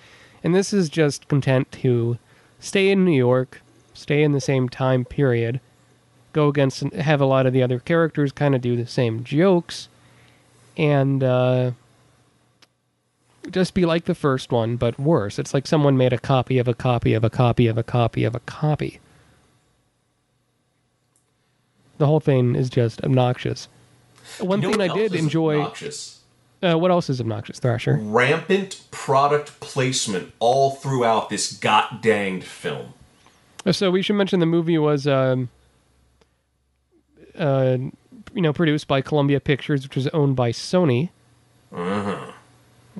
And 0.43 0.55
this 0.55 0.73
is 0.73 0.89
just 0.89 1.27
content 1.27 1.71
to 1.73 2.17
stay 2.59 2.89
in 2.89 3.05
New 3.05 3.17
York, 3.17 3.61
stay 3.93 4.23
in 4.23 4.31
the 4.31 4.41
same 4.41 4.69
time 4.69 5.05
period, 5.05 5.59
go 6.33 6.47
against 6.47 6.81
and 6.81 6.93
have 6.93 7.21
a 7.21 7.25
lot 7.25 7.45
of 7.45 7.53
the 7.53 7.63
other 7.63 7.79
characters 7.79 8.31
kind 8.31 8.55
of 8.55 8.61
do 8.61 8.75
the 8.75 8.85
same 8.85 9.23
jokes, 9.23 9.89
and 10.77 11.23
uh, 11.23 11.71
just 13.49 13.73
be 13.73 13.85
like 13.85 14.05
the 14.05 14.15
first 14.15 14.51
one, 14.51 14.75
but 14.75 14.99
worse. 14.99 15.39
It's 15.39 15.53
like 15.53 15.67
someone 15.67 15.97
made 15.97 16.13
a 16.13 16.19
copy 16.19 16.59
of 16.59 16.67
a 16.67 16.73
copy 16.73 17.13
of 17.13 17.23
a 17.23 17.29
copy 17.29 17.67
of 17.67 17.77
a 17.77 17.83
copy 17.83 18.23
of 18.23 18.35
a 18.35 18.39
copy. 18.41 18.99
The 21.97 22.05
whole 22.05 22.19
thing 22.19 22.55
is 22.55 22.69
just 22.69 23.03
obnoxious. 23.03 23.67
One 24.39 24.61
You 24.61 24.67
know 24.71 24.77
thing 24.77 24.89
I 24.91 24.93
did 24.93 25.15
enjoy. 25.15 25.57
obnoxious? 25.59 26.19
Uh, 26.61 26.75
what 26.75 26.89
else 26.91 27.09
is 27.09 27.21
obnoxious, 27.21 27.59
Thrasher? 27.59 27.97
rampant 28.01 28.81
product 28.91 29.59
placement 29.59 30.33
all 30.39 30.71
throughout 30.71 31.29
this 31.29 31.53
god 31.53 32.01
danged 32.01 32.45
film. 32.47 32.93
So 33.71 33.91
we 33.91 34.01
should 34.01 34.15
mention 34.15 34.39
the 34.39 34.45
movie 34.45 34.77
was, 34.77 35.05
um, 35.07 35.49
uh, 37.37 37.77
you 38.33 38.41
know, 38.41 38.53
produced 38.53 38.87
by 38.87 39.01
Columbia 39.01 39.39
Pictures, 39.39 39.83
which 39.83 39.95
was 39.95 40.07
owned 40.09 40.35
by 40.35 40.51
Sony. 40.51 41.09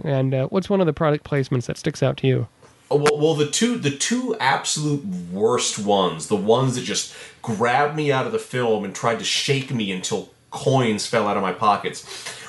And 0.04 0.34
uh, 0.34 0.48
what's 0.48 0.70
one 0.70 0.80
of 0.80 0.86
the 0.86 0.94
product 0.94 1.24
placements 1.28 1.66
that 1.66 1.78
sticks 1.78 2.04
out 2.04 2.18
to 2.18 2.28
you? 2.28 2.48
Oh, 2.90 2.96
well, 2.98 3.18
well, 3.18 3.34
the 3.34 3.50
two 3.50 3.78
the 3.78 3.92
two 3.92 4.36
absolute 4.40 5.06
worst 5.06 5.78
ones, 5.78 6.28
the 6.28 6.36
ones 6.36 6.76
that 6.76 6.84
just 6.84 7.14
grabbed 7.42 7.96
me 7.96 8.12
out 8.12 8.26
of 8.26 8.32
the 8.32 8.40
film 8.40 8.84
and 8.84 8.96
tried 8.96 9.20
to 9.20 9.26
shake 9.26 9.74
me 9.74 9.92
until 9.92 10.30
coins 10.52 11.06
fell 11.06 11.28
out 11.28 11.38
of 11.38 11.44
my 11.44 11.52
pockets. 11.52 12.06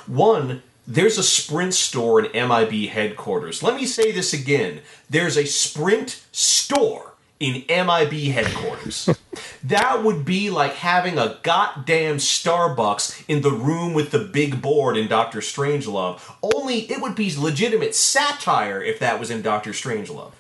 One, 0.07 0.63
there's 0.87 1.19
a 1.19 1.23
Sprint 1.23 1.75
store 1.75 2.25
in 2.25 2.49
MIB 2.49 2.89
headquarters. 2.89 3.63
Let 3.63 3.75
me 3.75 3.85
say 3.85 4.13
this 4.13 4.33
again. 4.33 4.81
There's 5.11 5.37
a 5.37 5.45
Sprint 5.45 6.23
store 6.33 7.08
in 7.41 7.65
MIB 7.69 8.33
headquarters. 8.33 9.09
that 9.63 10.03
would 10.03 10.25
be 10.25 10.51
like 10.51 10.75
having 10.75 11.19
a 11.19 11.39
goddamn 11.43 12.17
Starbucks 12.17 13.25
in 13.29 13.43
the 13.43 13.53
room 13.53 13.95
with 13.95 14.11
the 14.11 14.19
big 14.19 14.61
board 14.61 14.97
in 14.97 15.09
Doctor 15.09 15.39
Strangelove. 15.39 16.21
Only 16.43 16.91
it 16.91 17.01
would 17.01 17.15
be 17.15 17.33
legitimate 17.37 17.95
satire 17.95 18.83
if 18.83 18.99
that 18.99 19.21
was 19.21 19.31
in 19.31 19.43
Doctor 19.43 19.71
Strangelove. 19.71 20.33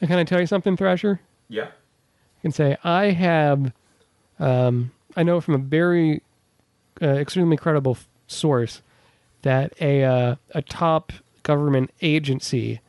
And 0.00 0.08
can 0.08 0.18
I 0.18 0.24
tell 0.24 0.40
you 0.40 0.46
something, 0.46 0.76
Thrasher? 0.76 1.20
Yeah. 1.48 1.66
I 1.66 2.40
can 2.42 2.52
say 2.52 2.76
I 2.84 3.10
have, 3.10 3.72
um, 4.38 4.90
I 5.16 5.22
know 5.22 5.40
from 5.40 5.54
a 5.54 5.58
very 5.58 6.22
uh, 7.00 7.06
extremely 7.06 7.56
credible 7.56 7.92
f- 7.92 8.08
source 8.26 8.82
that 9.42 9.72
a 9.80 10.04
uh, 10.04 10.36
a 10.50 10.62
top 10.62 11.12
government 11.42 11.90
agency 12.00 12.80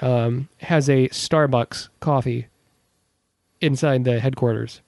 um, 0.00 0.48
has 0.58 0.88
a 0.88 1.08
Starbucks 1.08 1.88
coffee 2.00 2.46
inside 3.60 4.04
the 4.04 4.20
headquarters. 4.20 4.80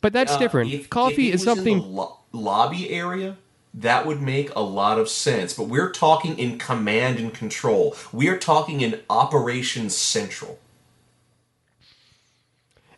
But 0.00 0.12
that's 0.12 0.32
Uh, 0.32 0.38
different. 0.38 0.72
if- 0.72 0.88
coffee 0.90 1.28
if 1.28 1.34
is 1.36 1.46
was 1.46 1.58
in 1.58 1.64
the 1.64 1.70
something. 1.72 1.94
lo- 1.94 2.18
lobby 2.32 2.90
area. 2.90 3.36
That 3.72 4.04
would 4.04 4.20
make 4.20 4.52
a 4.56 4.60
lot 4.62 4.98
of 4.98 5.08
sense, 5.08 5.52
but 5.54 5.68
we're 5.68 5.92
talking 5.92 6.36
in 6.36 6.58
command 6.58 7.20
and 7.20 7.32
control. 7.32 7.94
We 8.12 8.26
are 8.28 8.36
talking 8.36 8.80
in 8.80 8.98
operations 9.08 9.96
central. 9.96 10.58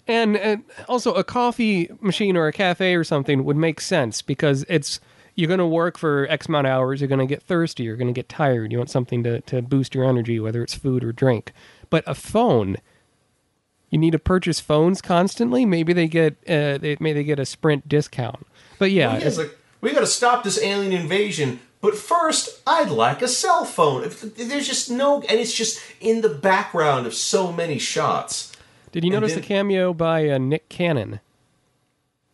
And, 0.08 0.36
and 0.36 0.64
also, 0.88 1.12
a 1.14 1.22
coffee 1.24 1.88
machine 2.00 2.36
or 2.36 2.46
a 2.46 2.52
cafe 2.52 2.94
or 2.94 3.04
something 3.04 3.44
would 3.44 3.56
make 3.56 3.80
sense 3.80 4.22
because 4.22 4.64
it's 4.68 4.98
you're 5.34 5.46
going 5.48 5.58
to 5.58 5.66
work 5.66 5.96
for 5.96 6.26
X 6.28 6.46
amount 6.46 6.66
of 6.66 6.72
hours. 6.72 7.00
You're 7.00 7.08
going 7.08 7.18
to 7.20 7.26
get 7.26 7.42
thirsty. 7.42 7.84
You're 7.84 7.96
going 7.96 8.12
to 8.12 8.18
get 8.18 8.28
tired. 8.28 8.72
You 8.72 8.78
want 8.78 8.90
something 8.90 9.22
to, 9.24 9.40
to 9.42 9.62
boost 9.62 9.94
your 9.94 10.04
energy, 10.04 10.40
whether 10.40 10.62
it's 10.62 10.74
food 10.74 11.04
or 11.04 11.12
drink. 11.12 11.52
But 11.90 12.02
a 12.06 12.14
phone, 12.14 12.76
you 13.92 13.98
need 13.98 14.10
to 14.12 14.18
purchase 14.18 14.58
phones 14.58 15.00
constantly. 15.00 15.64
Maybe 15.64 15.92
they 15.92 16.08
get 16.08 16.32
uh, 16.48 16.78
they, 16.78 16.96
maybe 16.98 17.20
they 17.20 17.24
get 17.24 17.38
a 17.38 17.46
Sprint 17.46 17.88
discount. 17.88 18.44
But 18.80 18.90
yeah, 18.90 19.12
Well, 19.12 19.22
it's 19.22 19.38
like 19.38 19.56
we 19.80 19.92
got 19.92 20.00
to 20.00 20.06
stop 20.06 20.42
this 20.42 20.60
alien 20.60 20.92
invasion. 20.92 21.60
But 21.82 21.96
first, 21.96 22.62
I'd 22.66 22.90
like 22.90 23.22
a 23.22 23.28
cell 23.28 23.64
phone. 23.64 24.08
There's 24.36 24.66
just 24.66 24.90
no, 24.90 25.20
and 25.22 25.38
it's 25.38 25.52
just 25.52 25.80
in 26.00 26.20
the 26.22 26.28
background 26.28 27.06
of 27.06 27.12
so 27.14 27.52
many 27.52 27.78
shots. 27.78 28.52
did 28.92 29.04
you 29.04 29.08
and 29.12 29.20
notice 29.20 29.34
then- 29.34 29.42
the 29.42 29.46
cameo 29.46 29.92
by 29.92 30.28
uh, 30.28 30.38
Nick 30.38 30.68
Cannon? 30.68 31.20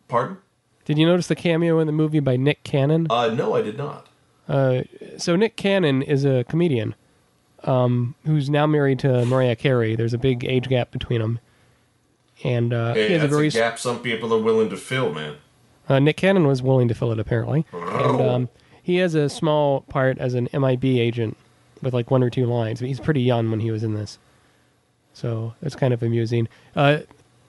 Pardon? 0.07 0.39
Did 0.85 0.97
you 0.97 1.07
notice 1.07 1.27
the 1.27 1.35
cameo 1.35 1.81
in 1.81 1.87
the 1.87 1.93
movie 1.93 2.21
by 2.21 2.37
Nick 2.37 2.63
Cannon? 2.63 3.07
Uh, 3.11 3.29
no, 3.29 3.55
I 3.55 3.61
did 3.63 3.77
not. 3.77 4.07
Uh, 4.49 4.83
so 5.19 5.37
Nick 5.37 5.57
Cannon 5.57 6.01
is 6.03 6.25
a 6.25 6.45
comedian 6.45 6.95
um, 7.65 8.15
who's 8.25 8.49
now 8.49 8.67
married 8.67 8.99
to 9.01 9.25
Mariah 9.27 9.57
Carey. 9.57 9.97
There's 9.97 10.15
a 10.15 10.19
big 10.19 10.45
age 10.45 10.69
gap 10.69 10.91
between 10.91 11.21
them, 11.21 11.41
and 12.45 12.73
uh, 12.73 12.95
Hey, 12.95 13.09
he 13.09 13.15
has 13.15 13.25
a 13.25 13.29
very 13.29 13.49
a 13.49 13.51
gap 13.51 13.79
some 13.79 14.01
people 14.01 14.33
are 14.35 14.41
willing 14.43 14.71
to 14.71 14.77
fill, 14.77 15.13
man. 15.13 15.37
uh, 15.89 15.99
Nick 15.99 16.17
Cannon 16.17 16.47
was 16.47 16.63
willing 16.63 16.89
to 16.89 16.95
fill 16.95 17.13
it 17.13 17.19
apparently, 17.19 17.65
and 17.73 18.21
um, 18.21 18.49
he 18.83 18.97
has 18.97 19.15
a 19.15 19.29
small 19.29 19.83
part 19.83 20.19
as 20.19 20.35
an 20.35 20.49
MIB 20.53 20.85
agent 20.85 21.37
with 21.83 21.95
like 21.95 22.11
one 22.11 22.23
or 22.23 22.31
two 22.31 22.47
lines. 22.47 22.81
He's 22.81 23.01
pretty 23.01 23.23
young 23.23 23.51
when 23.51 23.61
he 23.61 23.71
was 23.71 23.83
in 23.83 23.95
this, 23.95 24.19
so 25.13 25.55
it's 25.63 25.75
kind 25.77 25.93
of 25.95 26.03
amusing. 26.03 26.49
Uh, 26.77 26.99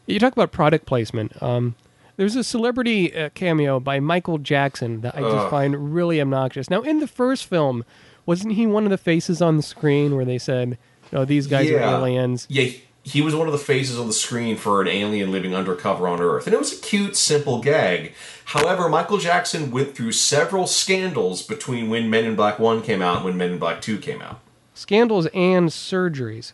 you 0.05 0.19
talk 0.19 0.33
about 0.33 0.51
product 0.51 0.85
placement. 0.85 1.41
Um, 1.41 1.75
there's 2.17 2.35
a 2.35 2.43
celebrity 2.43 3.15
uh, 3.15 3.29
cameo 3.33 3.79
by 3.79 3.99
Michael 3.99 4.39
Jackson 4.39 5.01
that 5.01 5.15
I 5.15 5.21
just 5.21 5.35
Ugh. 5.35 5.49
find 5.51 5.93
really 5.93 6.19
obnoxious. 6.19 6.69
Now, 6.69 6.81
in 6.81 6.99
the 6.99 7.07
first 7.07 7.45
film, 7.45 7.85
Wasn't 8.25 8.53
he 8.53 8.67
one 8.67 8.83
of 8.83 8.89
the 8.91 8.97
faces 8.97 9.41
on 9.41 9.55
the 9.57 9.63
screen 9.63 10.15
where 10.15 10.25
they 10.25 10.37
said, 10.37 10.77
"Oh, 11.13 11.25
these 11.25 11.47
guys 11.47 11.71
are 11.71 11.79
aliens"? 11.79 12.45
Yeah, 12.49 12.71
he 13.09 13.21
was 13.21 13.35
one 13.35 13.47
of 13.47 13.51
the 13.53 13.57
faces 13.59 13.97
on 13.99 14.07
the 14.07 14.13
screen 14.13 14.55
for 14.55 14.81
an 14.81 14.87
alien 14.87 15.31
living 15.31 15.55
undercover 15.55 16.07
on 16.07 16.21
Earth, 16.21 16.45
and 16.45 16.53
it 16.53 16.59
was 16.59 16.77
a 16.77 16.81
cute, 16.81 17.15
simple 17.15 17.61
gag. 17.61 18.13
However, 18.45 18.87
Michael 18.89 19.17
Jackson 19.17 19.71
went 19.71 19.95
through 19.95 20.11
several 20.11 20.67
scandals 20.67 21.41
between 21.41 21.89
when 21.89 22.09
Men 22.09 22.25
in 22.25 22.35
Black 22.35 22.59
One 22.59 22.81
came 22.81 23.01
out 23.01 23.17
and 23.17 23.25
when 23.25 23.37
Men 23.37 23.51
in 23.53 23.59
Black 23.59 23.81
Two 23.81 23.97
came 23.97 24.21
out. 24.21 24.39
Scandals 24.73 25.27
and 25.33 25.69
surgeries. 25.69 26.53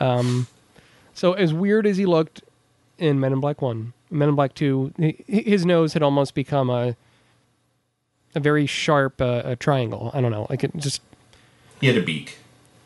Um, 0.00 0.46
so 1.14 1.32
as 1.32 1.52
weird 1.52 1.86
as 1.86 1.96
he 1.96 2.06
looked 2.06 2.42
in 2.98 3.18
Men 3.20 3.32
in 3.32 3.40
Black 3.40 3.60
One, 3.62 3.92
Men 4.10 4.28
in 4.30 4.34
Black 4.34 4.54
Two, 4.54 4.92
his 5.26 5.64
nose 5.66 5.92
had 5.94 6.02
almost 6.02 6.34
become 6.34 6.70
a 6.70 6.96
a 8.34 8.40
very 8.40 8.66
sharp 8.66 9.20
uh, 9.20 9.42
a 9.44 9.56
triangle. 9.56 10.10
I 10.14 10.20
don't 10.20 10.30
know, 10.30 10.46
like 10.50 10.62
it 10.62 10.76
just 10.76 11.00
He 11.80 11.86
had 11.86 11.96
a 11.96 12.02
beak. 12.02 12.38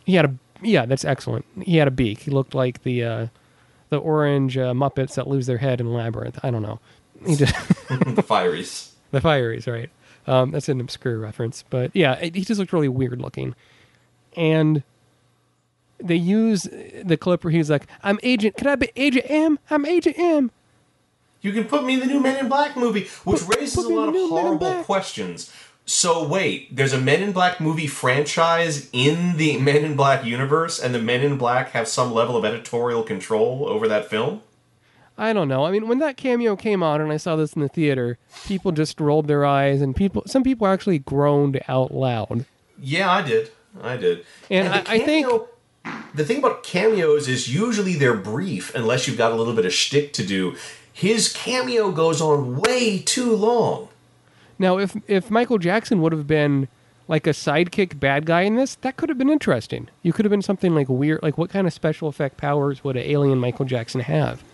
he 0.05 0.15
had 0.15 0.25
a 0.25 0.35
yeah, 0.63 0.87
that's 0.87 1.05
excellent. 1.05 1.45
He 1.63 1.77
had 1.77 1.89
a 1.89 1.93
beak. 1.93 2.21
He 2.21 2.31
looked 2.31 2.55
like 2.55 2.83
the 2.83 3.05
uh, 3.05 3.27
the 3.91 3.99
orange 3.99 4.57
uh, 4.57 4.73
Muppets 4.73 5.15
that 5.15 5.27
lose 5.29 5.47
their 5.47 5.59
head 5.59 5.81
in 5.81 5.93
Labyrinth. 5.93 6.39
I 6.43 6.51
don't 6.51 6.63
know. 6.63 6.81
He 7.27 7.37
just 7.37 7.55
the 7.89 8.23
Fireys. 8.27 8.91
the 9.11 9.21
Fireys, 9.21 9.71
right? 9.71 9.91
Um, 10.27 10.53
that's 10.53 10.69
an 10.69 10.81
obscure 10.81 11.19
reference, 11.19 11.65
but 11.69 11.91
yeah, 11.95 12.15
it, 12.15 12.35
he 12.35 12.45
just 12.45 12.59
looked 12.61 12.73
really 12.73 12.89
weird 12.89 13.21
looking. 13.21 13.55
And 14.37 14.83
they 15.99 16.17
use 16.17 16.69
the 17.03 17.17
clip 17.17 17.45
where 17.45 17.51
he's 17.53 17.71
like, 17.71 17.87
"I'm 18.03 18.19
Agent. 18.23 18.57
Can 18.57 18.67
I 18.69 18.77
be 18.77 18.91
Agent 18.97 19.27
M? 19.29 19.59
I'm 19.71 19.85
Agent 19.85 20.19
M." 20.19 20.51
You 21.43 21.53
can 21.53 21.65
put 21.65 21.85
me 21.85 21.95
in 21.95 22.01
the 22.01 22.07
new 22.07 22.21
Men 22.21 22.39
in 22.39 22.49
Black 22.49 22.77
movie, 22.77 23.09
which 23.25 23.43
Put- 23.43 23.57
raises 23.59 23.75
put 23.75 23.91
a 23.93 23.95
lot 23.95 24.09
of 24.09 24.15
new 24.15 24.29
Men 24.33 24.39
in 24.39 24.45
horrible 24.59 24.85
questions. 24.85 25.53
So 25.85 26.27
wait, 26.27 26.75
there's 26.75 26.93
a 26.93 27.01
Men 27.01 27.23
in 27.23 27.33
Black 27.33 27.61
movie 27.61 27.87
franchise 27.89 28.89
in 28.93 29.37
the 29.37 29.59
Men 29.61 29.85
in 29.85 29.97
Black 29.97 30.25
universe, 30.25 30.79
and 30.79 30.95
the 30.95 31.01
Men 31.03 31.23
in 31.23 31.37
Black 31.39 31.71
have 31.71 31.89
some 31.89 32.13
level 32.13 32.37
of 32.37 32.45
editorial 32.45 33.03
control 33.03 33.67
over 33.69 33.89
that 33.89 34.09
film? 34.09 34.43
I 35.19 35.33
don't 35.33 35.49
know. 35.49 35.65
I 35.67 35.71
mean, 35.71 35.89
when 35.89 35.99
that 35.99 36.17
cameo 36.17 36.57
came 36.57 36.83
out 36.83 37.01
and 37.01 37.13
I 37.13 37.17
saw 37.19 37.37
this 37.37 37.53
in 37.53 37.61
the 37.63 37.69
theater, 37.69 38.17
people 38.47 38.73
just 38.73 38.99
rolled 39.01 39.29
their 39.29 39.45
eyes, 39.45 39.83
and 39.83 39.95
people, 39.95 40.23
some 40.27 40.43
people 40.43 40.67
actually 40.67 41.01
groaned 41.01 41.61
out 41.69 41.93
loud. 41.93 42.47
Yeah, 42.81 43.11
I 43.11 43.23
did. 43.23 43.51
I 43.83 43.97
did. 43.97 44.25
And 44.51 44.69
the 44.69 44.91
I- 44.91 44.95
I 44.95 44.99
think- 45.01 45.29
the 46.15 46.25
thing 46.25 46.39
about 46.39 46.63
cameos 46.63 47.27
is 47.29 47.53
usually 47.53 47.95
they're 47.95 48.15
brief 48.15 48.75
unless 48.75 49.07
you've 49.07 49.19
got 49.19 49.33
a 49.33 49.35
little 49.35 49.53
bit 49.55 49.67
of 49.67 49.73
shtick 49.75 50.13
to 50.15 50.25
do. 50.25 50.55
His 50.93 51.33
cameo 51.33 51.91
goes 51.91 52.21
on 52.21 52.57
way 52.61 52.99
too 52.99 53.35
long. 53.35 53.89
Now, 54.63 54.79
if 54.79 54.97
if 55.09 55.29
Michael 55.29 55.59
Jackson 55.59 56.01
would 56.03 56.13
have 56.13 56.29
been 56.29 56.69
like 57.09 57.27
a 57.27 57.31
sidekick 57.31 57.99
bad 57.99 58.27
guy 58.27 58.43
in 58.43 58.55
this, 58.55 58.77
that 58.77 58.97
could 58.97 59.09
have 59.09 59.19
been 59.19 59.29
interesting. 59.29 59.89
You 60.03 60.13
could 60.13 60.25
have 60.25 60.31
been 60.31 60.41
something 60.41 60.73
like 60.73 60.89
weird, 60.89 61.21
like 61.21 61.37
what 61.37 61.51
kind 61.51 61.67
of 61.67 61.73
special 61.73 62.07
effect 62.07 62.37
powers 62.37 62.85
would 62.85 62.97
an 62.97 63.03
alien 63.03 63.39
Michael 63.39 63.65
Jackson 63.65 64.03
have? 64.03 64.45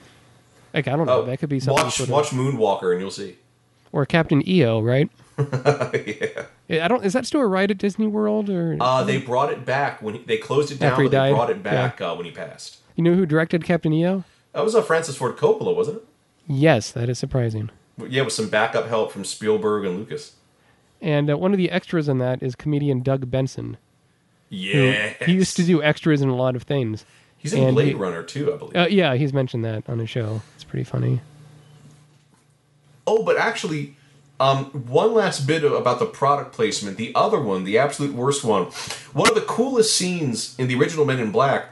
Like 0.73 0.89
I 0.89 0.97
don't 0.97 1.05
know, 1.05 1.21
oh, 1.21 1.27
that 1.27 1.41
could 1.41 1.51
be 1.51 1.61
something. 1.61 1.85
Watch 1.85 2.01
of- 2.01 2.09
watch 2.09 2.31
Moonwalker 2.31 2.91
and 2.91 3.03
you'll 3.03 3.11
see. 3.11 3.37
or 3.93 4.07
Captain 4.07 4.47
EO, 4.49 4.81
right? 4.81 5.11
yeah. 5.39 6.85
I 6.85 6.89
don't. 6.89 7.05
Is 7.05 7.13
that 7.13 7.27
still 7.27 7.43
a 7.43 7.47
ride 7.47 7.71
at 7.71 7.77
Disney 7.77 8.07
World 8.07 8.49
or? 8.49 8.79
Uh, 8.81 9.05
they 9.05 9.19
brought 9.19 9.53
it 9.53 9.67
back 9.67 10.01
when 10.01 10.15
he, 10.15 10.23
they 10.23 10.39
closed 10.39 10.73
it 10.73 10.81
down. 10.81 10.93
After 10.93 11.03
he 11.03 11.09
but 11.11 11.23
they 11.27 11.33
brought 11.33 11.51
it 11.51 11.63
back 11.63 12.01
uh, 12.01 12.15
when 12.15 12.25
he 12.25 12.33
passed. 12.33 12.79
you 12.97 13.05
know 13.05 13.15
who 13.15 13.27
directed 13.27 13.63
Captain 13.63 13.93
EO? 13.93 14.25
That 14.55 14.65
was 14.65 14.75
a 14.75 14.83
Francis 14.83 15.17
Ford 15.17 15.37
Coppola, 15.37 15.77
wasn't 15.77 15.99
it? 15.99 16.05
Yes, 16.47 16.91
that 16.93 17.11
is 17.11 17.19
surprising. 17.19 17.71
Yeah, 18.07 18.23
with 18.23 18.33
some 18.33 18.49
backup 18.49 18.87
help 18.87 19.13
from 19.13 19.25
Spielberg 19.25 19.85
and 19.85 19.97
Lucas. 19.97 20.35
And 21.01 21.31
uh, 21.31 21.37
one 21.39 21.53
of 21.53 21.59
the 21.59 21.71
extras 21.71 22.09
in 22.09 22.19
that 22.19 22.43
is 22.43 22.55
comedian 22.55 23.03
Doug 23.03 23.31
Benson. 23.31 23.77
Yeah, 24.49 25.13
he 25.25 25.33
used 25.33 25.57
to 25.57 25.65
do 25.65 25.83
extras 25.83 26.23
in 26.23 26.29
a 26.29 26.35
lot 26.35 26.57
of 26.57 26.63
things. 26.63 27.05
He's 27.37 27.53
in 27.53 27.65
and 27.65 27.75
Blade 27.75 27.89
he- 27.89 27.95
Runner 27.95 28.23
too, 28.23 28.53
I 28.53 28.57
believe. 28.57 28.77
Uh, 28.77 28.87
yeah, 28.91 29.15
he's 29.15 29.33
mentioned 29.33 29.65
that 29.65 29.89
on 29.89 29.99
his 29.99 30.11
show. 30.11 30.43
It's 30.55 30.65
pretty 30.65 30.85
funny. 30.85 31.21
Oh, 33.07 33.23
but 33.23 33.37
actually, 33.39 33.97
um, 34.41 34.67
one 34.67 35.15
last 35.15 35.47
bit 35.47 35.65
about 35.65 35.99
the 35.99 36.07
product 36.07 36.53
placement. 36.53 36.97
The 36.97 37.13
other 37.15 37.41
one, 37.41 37.65
the 37.65 37.79
absolute 37.79 38.15
worst 38.15 38.45
one, 38.45 38.65
one 39.13 39.29
of 39.29 39.35
the 39.35 39.41
coolest 39.43 39.97
scenes 39.97 40.55
in 40.59 40.69
the 40.69 40.79
original 40.79 41.05
Men 41.05 41.19
in 41.21 41.31
Black 41.31 41.67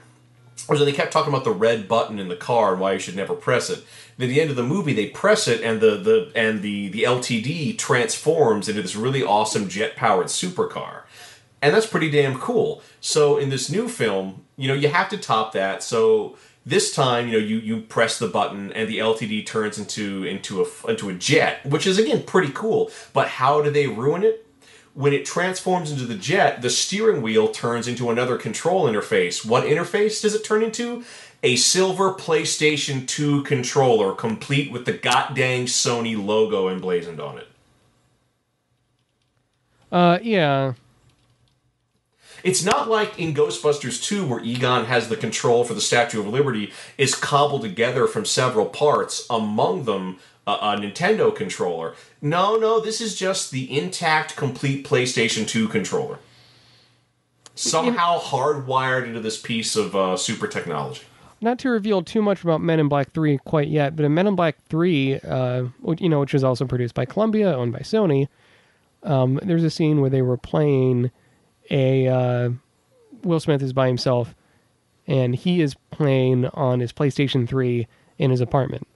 was 0.68 0.80
when 0.80 0.86
they 0.86 0.92
kept 0.92 1.12
talking 1.12 1.32
about 1.32 1.44
the 1.44 1.52
red 1.52 1.86
button 1.86 2.18
in 2.18 2.28
the 2.28 2.36
car 2.36 2.72
and 2.72 2.80
why 2.80 2.92
you 2.94 2.98
should 2.98 3.16
never 3.16 3.34
press 3.34 3.70
it. 3.70 3.78
At 4.18 4.28
the 4.28 4.40
end 4.40 4.50
of 4.50 4.56
the 4.56 4.62
movie, 4.62 4.94
they 4.94 5.06
press 5.08 5.46
it, 5.46 5.60
and 5.62 5.80
the 5.80 5.96
the 5.96 6.32
and 6.34 6.62
the 6.62 6.88
the 6.88 7.02
LTD 7.02 7.76
transforms 7.78 8.68
into 8.68 8.82
this 8.82 8.96
really 8.96 9.22
awesome 9.22 9.68
jet 9.68 9.96
powered 9.96 10.26
supercar. 10.26 11.02
and 11.62 11.74
that's 11.74 11.86
pretty 11.86 12.10
damn 12.10 12.38
cool. 12.38 12.82
So 13.00 13.36
in 13.38 13.50
this 13.50 13.70
new 13.70 13.88
film, 13.88 14.44
you 14.56 14.68
know, 14.68 14.74
you 14.74 14.88
have 14.88 15.08
to 15.10 15.18
top 15.18 15.52
that. 15.52 15.82
So 15.82 16.36
this 16.64 16.94
time, 16.94 17.26
you 17.28 17.32
know, 17.32 17.38
you 17.38 17.58
you 17.58 17.82
press 17.82 18.18
the 18.18 18.28
button 18.28 18.72
and 18.72 18.88
the 18.88 18.98
LTD 18.98 19.46
turns 19.46 19.78
into 19.78 20.24
into 20.24 20.62
a 20.62 20.90
into 20.90 21.08
a 21.08 21.14
jet, 21.14 21.64
which 21.66 21.86
is 21.86 21.98
again 21.98 22.22
pretty 22.22 22.52
cool. 22.52 22.90
But 23.12 23.28
how 23.28 23.62
do 23.62 23.70
they 23.70 23.86
ruin 23.86 24.24
it? 24.24 24.45
When 24.96 25.12
it 25.12 25.26
transforms 25.26 25.92
into 25.92 26.06
the 26.06 26.14
jet, 26.14 26.62
the 26.62 26.70
steering 26.70 27.20
wheel 27.20 27.48
turns 27.48 27.86
into 27.86 28.08
another 28.08 28.38
control 28.38 28.86
interface. 28.86 29.44
What 29.44 29.64
interface 29.64 30.22
does 30.22 30.34
it 30.34 30.42
turn 30.42 30.62
into? 30.62 31.04
A 31.42 31.56
silver 31.56 32.14
PlayStation 32.14 33.06
2 33.06 33.42
controller, 33.42 34.14
complete 34.14 34.72
with 34.72 34.86
the 34.86 34.94
goddamn 34.94 35.66
Sony 35.66 36.16
logo 36.16 36.68
emblazoned 36.68 37.20
on 37.20 37.36
it. 37.36 37.48
Uh, 39.92 40.18
yeah. 40.22 40.72
It's 42.42 42.64
not 42.64 42.88
like 42.88 43.18
in 43.18 43.34
Ghostbusters 43.34 44.02
2 44.02 44.26
where 44.26 44.40
Egon 44.40 44.86
has 44.86 45.10
the 45.10 45.16
control 45.16 45.62
for 45.62 45.74
the 45.74 45.82
Statue 45.82 46.20
of 46.20 46.28
Liberty 46.28 46.72
is 46.96 47.14
cobbled 47.14 47.60
together 47.60 48.06
from 48.06 48.24
several 48.24 48.64
parts, 48.64 49.26
among 49.28 49.84
them 49.84 50.16
a, 50.46 50.52
a 50.52 50.76
Nintendo 50.76 51.34
controller. 51.34 51.94
No, 52.22 52.56
no, 52.56 52.80
this 52.80 53.00
is 53.00 53.16
just 53.16 53.50
the 53.50 53.76
intact, 53.76 54.36
complete 54.36 54.86
PlayStation 54.86 55.46
2 55.46 55.68
controller. 55.68 56.18
Somehow 57.54 58.18
hardwired 58.18 59.06
into 59.06 59.20
this 59.20 59.40
piece 59.40 59.76
of 59.76 59.96
uh, 59.96 60.16
super 60.16 60.46
technology. 60.46 61.02
Not 61.40 61.58
to 61.60 61.70
reveal 61.70 62.02
too 62.02 62.22
much 62.22 62.42
about 62.42 62.60
Men 62.60 62.80
in 62.80 62.88
Black 62.88 63.12
3 63.12 63.38
quite 63.38 63.68
yet, 63.68 63.96
but 63.96 64.04
in 64.04 64.14
Men 64.14 64.26
in 64.26 64.36
Black 64.36 64.56
3, 64.68 65.20
uh, 65.20 65.62
which, 65.80 66.00
you 66.00 66.08
know, 66.08 66.20
which 66.20 66.32
was 66.32 66.44
also 66.44 66.66
produced 66.66 66.94
by 66.94 67.04
Columbia, 67.04 67.54
owned 67.54 67.72
by 67.72 67.80
Sony, 67.80 68.28
um, 69.02 69.38
there's 69.42 69.64
a 69.64 69.70
scene 69.70 70.00
where 70.00 70.10
they 70.10 70.22
were 70.22 70.36
playing 70.36 71.10
a 71.70 72.08
uh, 72.08 72.50
Will 73.22 73.40
Smith 73.40 73.62
is 73.62 73.72
by 73.72 73.86
himself, 73.86 74.34
and 75.06 75.34
he 75.34 75.60
is 75.60 75.74
playing 75.90 76.46
on 76.46 76.80
his 76.80 76.92
PlayStation 76.92 77.48
3 77.48 77.86
in 78.18 78.30
his 78.30 78.40
apartment. 78.40 78.86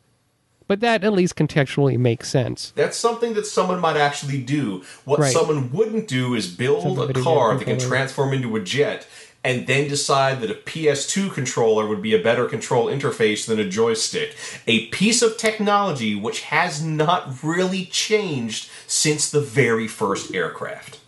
But 0.70 0.78
that 0.78 1.02
at 1.02 1.12
least 1.12 1.34
contextually 1.34 1.98
makes 1.98 2.28
sense. 2.28 2.72
That's 2.76 2.96
something 2.96 3.34
that 3.34 3.44
someone 3.44 3.80
might 3.80 3.96
actually 3.96 4.40
do. 4.40 4.84
What 5.04 5.18
Right. 5.18 5.32
someone 5.32 5.72
wouldn't 5.72 6.06
do 6.06 6.36
is 6.36 6.46
build 6.46 6.84
Something 6.84 7.10
a 7.10 7.24
car 7.24 7.58
that 7.58 7.64
can 7.64 7.80
transform 7.80 8.32
into 8.32 8.54
a 8.54 8.60
jet 8.60 9.04
and 9.42 9.66
then 9.66 9.88
decide 9.88 10.40
that 10.42 10.48
a 10.48 10.54
PS2 10.54 11.28
controller 11.30 11.88
would 11.88 12.00
be 12.00 12.14
a 12.14 12.22
better 12.22 12.44
control 12.44 12.86
interface 12.86 13.46
than 13.46 13.58
a 13.58 13.68
joystick. 13.68 14.36
A 14.68 14.86
piece 14.90 15.22
of 15.22 15.36
technology 15.36 16.14
which 16.14 16.42
has 16.42 16.80
not 16.80 17.42
really 17.42 17.86
changed 17.86 18.70
since 18.86 19.28
the 19.28 19.40
very 19.40 19.88
first 19.88 20.32
aircraft. 20.32 21.00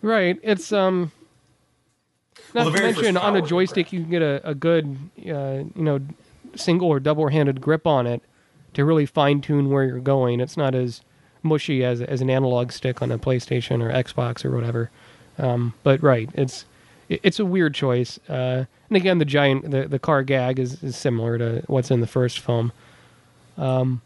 Right. 0.00 0.38
It's 0.44 0.70
um. 0.70 1.10
Not 2.54 2.66
Well, 2.66 2.74
to 2.76 2.82
mention, 2.82 3.16
on 3.16 3.34
a 3.34 3.42
joystick, 3.42 3.92
you 3.92 4.02
can 4.02 4.10
get 4.10 4.22
a, 4.22 4.48
a 4.48 4.54
good, 4.54 4.96
uh, 5.28 5.64
you 5.74 5.82
know, 5.82 6.00
single 6.56 6.88
or 6.88 7.00
double-handed 7.00 7.60
grip 7.60 7.86
on 7.86 8.06
it 8.06 8.22
to 8.74 8.84
really 8.84 9.06
fine-tune 9.06 9.70
where 9.70 9.84
you're 9.84 10.00
going. 10.00 10.40
It's 10.40 10.56
not 10.56 10.74
as 10.74 11.02
mushy 11.42 11.84
as 11.84 12.02
as 12.02 12.20
an 12.20 12.28
analog 12.28 12.72
stick 12.72 13.00
on 13.00 13.12
a 13.12 13.18
PlayStation 13.18 13.82
or 13.82 13.90
Xbox 13.92 14.44
or 14.44 14.50
whatever. 14.50 14.90
Um, 15.38 15.74
but 15.82 16.02
right, 16.02 16.28
it's 16.34 16.64
it's 17.08 17.38
a 17.38 17.44
weird 17.44 17.74
choice. 17.74 18.18
Uh, 18.28 18.64
and 18.88 18.96
again, 18.96 19.18
the 19.18 19.24
giant 19.24 19.70
the, 19.70 19.86
the 19.86 19.98
car 19.98 20.22
gag 20.22 20.58
is, 20.58 20.82
is 20.82 20.96
similar 20.96 21.38
to 21.38 21.62
what's 21.66 21.90
in 21.90 22.00
the 22.00 22.06
first 22.06 22.40
film. 22.40 22.72
Um, 23.56 24.02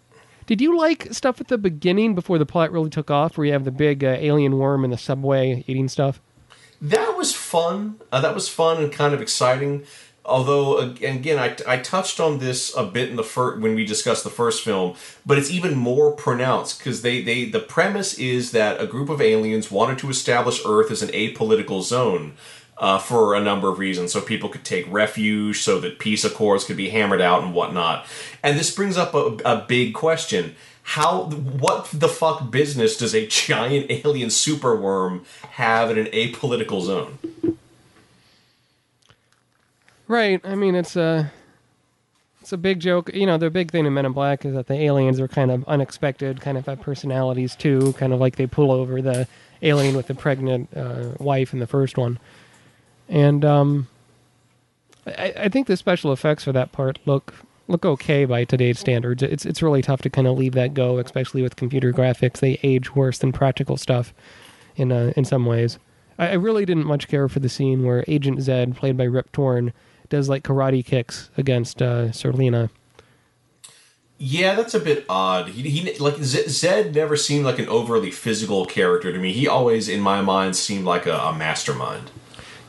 did 0.47 0.61
you 0.61 0.77
like 0.77 1.13
stuff 1.13 1.41
at 1.41 1.49
the 1.49 1.59
beginning 1.59 2.15
before 2.15 2.39
the 2.39 2.47
plot 2.47 2.73
really 2.73 2.91
took 2.91 3.11
off, 3.11 3.39
where 3.39 3.47
you 3.47 3.53
have 3.53 3.65
the 3.65 3.71
big 3.71 4.05
uh, 4.05 4.17
alien 4.19 4.59
worm 4.59 4.85
in 4.85 4.91
the 4.91 4.99
subway 4.99 5.65
eating 5.67 5.89
stuff? 5.89 6.21
That 6.83 7.17
was 7.17 7.35
fun. 7.35 8.01
Uh, 8.11 8.21
that 8.21 8.35
was 8.35 8.49
fun 8.49 8.83
and 8.83 8.93
kind 8.93 9.15
of 9.15 9.21
exciting. 9.21 9.85
Although, 10.31 10.79
again, 10.79 11.41
I, 11.41 11.57
I 11.67 11.79
touched 11.79 12.21
on 12.21 12.39
this 12.39 12.73
a 12.77 12.85
bit 12.85 13.11
in 13.11 13.17
the 13.17 13.25
fir- 13.25 13.59
when 13.59 13.75
we 13.75 13.85
discussed 13.85 14.23
the 14.23 14.31
first 14.31 14.63
film, 14.63 14.95
but 15.27 15.39
it's 15.39 15.51
even 15.51 15.77
more 15.77 16.13
pronounced 16.13 16.79
because 16.79 17.03
they, 17.03 17.21
they 17.21 17.47
the 17.47 17.59
premise 17.59 18.15
is 18.15 18.53
that 18.53 18.81
a 18.81 18.87
group 18.87 19.09
of 19.09 19.21
aliens 19.21 19.73
wanted 19.73 19.99
to 19.99 20.09
establish 20.09 20.61
Earth 20.65 20.93
as 20.93 21.03
an 21.03 21.09
apolitical 21.09 21.83
zone 21.83 22.35
uh, 22.79 22.99
for 22.99 23.35
a 23.35 23.41
number 23.41 23.69
of 23.69 23.81
reasons, 23.81 24.13
so 24.13 24.21
people 24.21 24.49
could 24.49 24.65
take 24.65 24.91
refuge, 24.91 25.63
so 25.63 25.81
that 25.81 25.99
peace 25.99 26.25
accords 26.25 26.63
could 26.63 26.77
be 26.77 26.91
hammered 26.91 27.21
out 27.21 27.43
and 27.43 27.53
whatnot. 27.53 28.07
And 28.41 28.57
this 28.57 28.73
brings 28.73 28.97
up 28.97 29.15
a, 29.15 29.37
a 29.45 29.65
big 29.67 29.95
question: 29.95 30.55
how 30.83 31.25
what 31.25 31.89
the 31.93 32.09
fuck 32.09 32.53
business 32.53 32.97
does 32.97 33.17
a 33.17 33.27
giant 33.49 33.91
alien 33.91 34.29
superworm 34.29 35.25
have 35.51 35.91
in 35.91 35.99
an 35.99 36.07
apolitical 36.07 36.83
zone? 36.83 37.19
Right. 40.11 40.41
I 40.43 40.57
mean, 40.57 40.75
it's 40.75 40.97
a 40.97 41.31
it's 42.41 42.53
a 42.53 42.57
big 42.57 42.81
joke. 42.81 43.15
You 43.15 43.27
know, 43.27 43.39
the 43.39 43.49
big 43.49 43.71
thing 43.71 43.87
in 43.87 43.95
Men 43.95 44.07
in 44.07 44.11
Black 44.11 44.45
is 44.45 44.55
that 44.55 44.67
the 44.67 44.75
aliens 44.75 45.21
are 45.21 45.29
kind 45.29 45.53
of 45.53 45.63
unexpected, 45.69 46.41
kind 46.41 46.59
of 46.59 46.67
have 46.67 46.81
personalities 46.81 47.55
too, 47.55 47.93
kind 47.93 48.13
of 48.13 48.19
like 48.19 48.35
they 48.35 48.49
pull 48.49 48.73
over 48.73 49.01
the 49.01 49.29
alien 49.63 49.97
with 49.97 50.09
the 50.09 50.15
pregnant 50.17 50.69
uh, 50.77 51.11
wife 51.21 51.53
in 51.53 51.61
the 51.61 51.67
first 51.69 51.97
one. 51.97 52.19
And 53.09 53.45
um, 53.45 53.87
I, 55.07 55.33
I 55.37 55.49
think 55.49 55.69
the 55.69 55.77
special 55.77 56.13
effects 56.13 56.43
for 56.43 56.51
that 56.51 56.73
part 56.73 56.99
look 57.07 57.33
look 57.69 57.87
okay 57.87 58.25
by 58.25 58.43
today's 58.43 58.81
standards. 58.81 59.23
It's 59.23 59.47
it's 59.47 59.63
really 59.63 59.81
tough 59.81 60.03
to 60.03 60.11
kind 60.11 60.27
of 60.27 60.37
leave 60.37 60.55
that 60.55 60.75
go, 60.75 60.99
especially 60.99 61.41
with 61.41 61.55
computer 61.55 61.93
graphics. 61.93 62.41
They 62.41 62.59
age 62.65 62.97
worse 62.97 63.19
than 63.19 63.31
practical 63.31 63.77
stuff 63.77 64.13
in 64.75 64.91
uh, 64.91 65.13
in 65.15 65.25
some 65.25 65.47
ways. 65.47 65.79
I, 66.19 66.31
I 66.31 66.35
really 66.35 66.67
didn't 66.67 66.87
much 66.87 67.07
care 67.07 67.29
for 67.29 67.39
the 67.39 67.49
scene 67.49 67.85
where 67.85 68.05
Agent 68.09 68.41
Zed, 68.41 68.75
played 68.75 68.97
by 68.97 69.05
Rip 69.05 69.31
Torn, 69.31 69.73
does 70.11 70.29
like 70.29 70.43
karate 70.45 70.85
kicks 70.85 71.31
against 71.39 71.81
uh, 71.81 72.09
Serleena. 72.09 72.69
Yeah, 74.19 74.55
that's 74.55 74.75
a 74.75 74.81
bit 74.81 75.07
odd. 75.09 75.49
He, 75.49 75.71
he 75.71 75.99
like 75.99 76.17
Zed 76.19 76.95
never 76.95 77.17
seemed 77.17 77.47
like 77.47 77.59
an 77.59 77.69
overly 77.69 78.11
physical 78.11 78.67
character 78.67 79.11
to 79.13 79.19
me. 79.19 79.33
He 79.33 79.49
always, 79.49 79.89
in 79.89 80.01
my 80.01 80.21
mind, 80.21 80.57
seemed 80.57 80.85
like 80.85 81.07
a, 81.07 81.17
a 81.17 81.33
mastermind. 81.35 82.11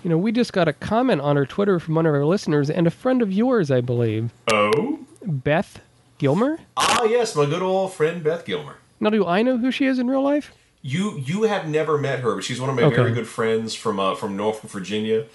You 0.01 0.09
know, 0.09 0.17
we 0.17 0.31
just 0.31 0.53
got 0.53 0.67
a 0.69 0.73
comment 0.73 1.19
on 1.21 1.37
our 1.37 1.45
Twitter 1.45 1.77
from 1.79 1.95
one 1.95 2.05
of 2.05 2.13
our 2.13 2.25
listeners 2.25 2.69
and 2.69 2.87
a 2.87 2.91
friend 2.91 3.21
of 3.21 3.31
yours, 3.33 3.69
I 3.69 3.81
believe, 3.81 4.31
Oh, 4.49 4.99
Beth 5.25 5.81
Gilmer. 6.17 6.59
ah, 6.77 7.03
yes, 7.03 7.35
my 7.35 7.45
good 7.45 7.61
old 7.61 7.93
friend 7.93 8.23
Beth 8.23 8.45
Gilmer. 8.45 8.77
Now, 9.01 9.09
do 9.09 9.25
I 9.27 9.41
know 9.41 9.57
who 9.57 9.71
she 9.71 9.85
is 9.85 9.99
in 9.99 10.07
real 10.07 10.23
life? 10.23 10.53
You 10.83 11.19
you 11.19 11.43
have 11.43 11.67
never 11.67 11.97
met 11.99 12.21
her, 12.21 12.33
but 12.33 12.43
she's 12.43 12.59
one 12.61 12.69
of 12.69 12.75
my 12.75 12.83
Okay. 12.83 12.95
very 12.95 13.11
good 13.11 13.27
friends 13.27 13.75
from 13.75 13.99
uh, 13.99 14.15
from 14.15 14.35
Norfolk, 14.37 14.71
Virginia. 14.71 15.25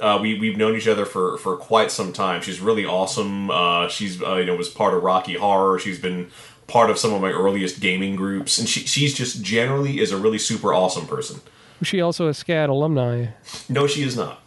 Uh, 0.00 0.18
we 0.20 0.38
we've 0.38 0.56
known 0.56 0.74
each 0.74 0.88
other 0.88 1.04
for, 1.04 1.36
for 1.38 1.56
quite 1.56 1.90
some 1.90 2.12
time. 2.12 2.42
She's 2.42 2.60
really 2.60 2.84
awesome. 2.84 3.50
Uh, 3.50 3.88
she's 3.88 4.22
uh, 4.22 4.36
you 4.36 4.44
know 4.44 4.56
was 4.56 4.68
part 4.68 4.94
of 4.94 5.02
Rocky 5.02 5.34
Horror. 5.34 5.78
She's 5.78 5.98
been 5.98 6.30
part 6.66 6.90
of 6.90 6.98
some 6.98 7.12
of 7.12 7.20
my 7.20 7.30
earliest 7.30 7.80
gaming 7.80 8.16
groups, 8.16 8.58
and 8.58 8.68
she 8.68 8.80
she's 8.80 9.14
just 9.14 9.42
generally 9.42 10.00
is 10.00 10.10
a 10.10 10.16
really 10.16 10.38
super 10.38 10.72
awesome 10.74 11.06
person. 11.06 11.40
Was 11.78 11.88
she 11.88 12.00
also 12.00 12.28
a 12.28 12.30
SCAD 12.30 12.68
alumni? 12.68 13.26
No, 13.68 13.86
she 13.86 14.02
is 14.02 14.16
not. 14.16 14.40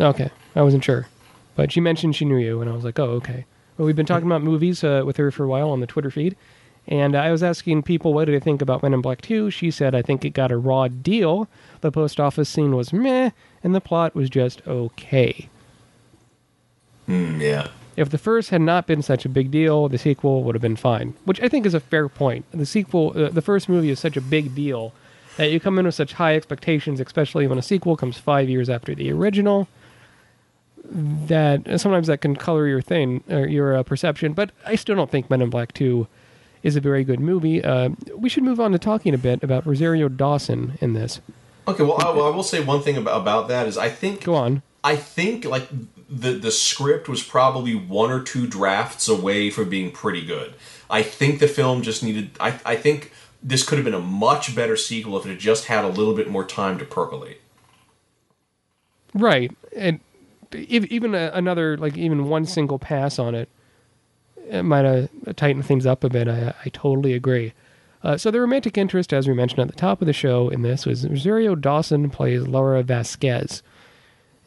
Okay, 0.00 0.30
I 0.56 0.62
wasn't 0.62 0.84
sure. 0.84 1.06
But 1.56 1.70
she 1.70 1.80
mentioned 1.80 2.16
she 2.16 2.24
knew 2.24 2.38
you, 2.38 2.60
and 2.60 2.70
I 2.70 2.74
was 2.74 2.84
like, 2.84 2.98
oh, 2.98 3.10
okay. 3.12 3.44
Well, 3.76 3.86
we've 3.86 3.96
been 3.96 4.06
talking 4.06 4.26
about 4.26 4.42
movies 4.42 4.82
uh, 4.82 5.02
with 5.04 5.16
her 5.16 5.30
for 5.30 5.44
a 5.44 5.48
while 5.48 5.70
on 5.70 5.80
the 5.80 5.86
Twitter 5.86 6.10
feed, 6.10 6.36
and 6.86 7.16
I 7.16 7.30
was 7.30 7.42
asking 7.42 7.82
people 7.84 8.12
what 8.12 8.26
did 8.26 8.34
they 8.34 8.44
think 8.44 8.60
about 8.60 8.82
Men 8.82 8.94
in 8.94 9.00
Black 9.00 9.20
2. 9.20 9.50
She 9.50 9.70
said, 9.70 9.94
I 9.94 10.02
think 10.02 10.24
it 10.24 10.30
got 10.30 10.50
a 10.50 10.56
raw 10.56 10.88
deal. 10.88 11.48
The 11.80 11.92
post 11.92 12.20
office 12.20 12.48
scene 12.48 12.76
was 12.76 12.92
meh, 12.92 13.30
and 13.64 13.74
the 13.74 13.80
plot 13.80 14.14
was 14.14 14.30
just 14.30 14.62
okay. 14.68 15.48
Hmm, 17.06 17.40
yeah. 17.40 17.68
If 17.96 18.10
the 18.10 18.18
first 18.18 18.50
had 18.50 18.60
not 18.60 18.86
been 18.86 19.02
such 19.02 19.24
a 19.24 19.28
big 19.28 19.50
deal, 19.50 19.88
the 19.88 19.98
sequel 19.98 20.42
would 20.44 20.54
have 20.54 20.62
been 20.62 20.76
fine, 20.76 21.14
which 21.24 21.40
I 21.40 21.48
think 21.48 21.64
is 21.64 21.74
a 21.74 21.80
fair 21.80 22.08
point. 22.08 22.44
The 22.50 22.66
sequel, 22.66 23.12
uh, 23.16 23.30
the 23.30 23.42
first 23.42 23.68
movie 23.68 23.90
is 23.90 24.00
such 24.00 24.16
a 24.16 24.20
big 24.20 24.54
deal 24.54 24.92
that 25.36 25.50
you 25.50 25.60
come 25.60 25.78
in 25.78 25.86
with 25.86 25.94
such 25.94 26.14
high 26.14 26.36
expectations, 26.36 27.00
especially 27.00 27.46
when 27.46 27.58
a 27.58 27.62
sequel 27.62 27.96
comes 27.96 28.18
five 28.18 28.48
years 28.48 28.68
after 28.68 28.94
the 28.94 29.10
original. 29.10 29.68
That 30.86 31.80
sometimes 31.80 32.08
that 32.08 32.20
can 32.20 32.36
color 32.36 32.66
your 32.66 32.82
thing 32.82 33.24
or 33.30 33.46
your 33.46 33.76
uh, 33.76 33.82
perception, 33.84 34.34
but 34.34 34.50
I 34.66 34.74
still 34.74 34.96
don't 34.96 35.10
think 35.10 35.30
Men 35.30 35.40
in 35.40 35.48
Black 35.48 35.72
Two 35.72 36.08
is 36.62 36.76
a 36.76 36.80
very 36.80 37.04
good 37.04 37.20
movie. 37.20 37.64
Uh, 37.64 37.90
we 38.16 38.28
should 38.28 38.42
move 38.42 38.60
on 38.60 38.72
to 38.72 38.78
talking 38.78 39.14
a 39.14 39.18
bit 39.18 39.42
about 39.42 39.66
Rosario 39.66 40.08
Dawson 40.08 40.76
in 40.80 40.92
this. 40.92 41.20
Okay. 41.66 41.82
Well, 41.82 41.96
I, 42.00 42.10
well, 42.10 42.26
I 42.26 42.30
will 42.34 42.42
say 42.42 42.62
one 42.62 42.82
thing 42.82 42.96
about, 42.96 43.20
about 43.20 43.48
that 43.48 43.66
is 43.66 43.78
I 43.78 43.88
think 43.88 44.24
Go 44.24 44.34
on. 44.34 44.62
I 44.82 44.96
think 44.96 45.44
like 45.44 45.68
the 46.08 46.32
the 46.32 46.50
script 46.50 47.08
was 47.08 47.22
probably 47.22 47.74
one 47.74 48.10
or 48.10 48.22
two 48.22 48.46
drafts 48.46 49.08
away 49.08 49.50
from 49.50 49.68
being 49.70 49.90
pretty 49.90 50.24
good. 50.24 50.54
I 50.90 51.02
think 51.02 51.40
the 51.40 51.48
film 51.48 51.82
just 51.82 52.02
needed. 52.02 52.30
I 52.38 52.60
I 52.64 52.76
think 52.76 53.12
this 53.42 53.66
could 53.66 53.78
have 53.78 53.84
been 53.84 53.94
a 53.94 54.00
much 54.00 54.54
better 54.54 54.76
sequel 54.76 55.18
if 55.18 55.26
it 55.26 55.30
had 55.30 55.38
just 55.38 55.66
had 55.66 55.84
a 55.84 55.88
little 55.88 56.14
bit 56.14 56.28
more 56.28 56.44
time 56.44 56.78
to 56.78 56.84
percolate. 56.84 57.40
Right, 59.12 59.52
and 59.76 60.00
ev- 60.52 60.86
even 60.86 61.14
a, 61.14 61.30
another 61.32 61.76
like 61.76 61.96
even 61.96 62.28
one 62.28 62.46
single 62.46 62.78
pass 62.78 63.18
on 63.18 63.34
it, 63.34 63.48
it 64.48 64.62
might 64.64 64.84
have 64.84 65.08
tightened 65.36 65.66
things 65.66 65.86
up 65.86 66.04
a 66.04 66.08
bit. 66.08 66.28
I, 66.28 66.54
I 66.64 66.68
totally 66.70 67.14
agree. 67.14 67.52
Uh, 68.04 68.16
so 68.18 68.30
the 68.30 68.40
romantic 68.40 68.76
interest, 68.76 69.12
as 69.12 69.26
we 69.26 69.32
mentioned 69.34 69.60
at 69.60 69.68
the 69.68 69.74
top 69.74 70.00
of 70.02 70.06
the 70.06 70.12
show, 70.12 70.50
in 70.50 70.60
this 70.62 70.84
was 70.84 71.08
Rosario 71.08 71.54
Dawson 71.54 72.10
plays 72.10 72.46
Laura 72.46 72.82
Vasquez, 72.82 73.62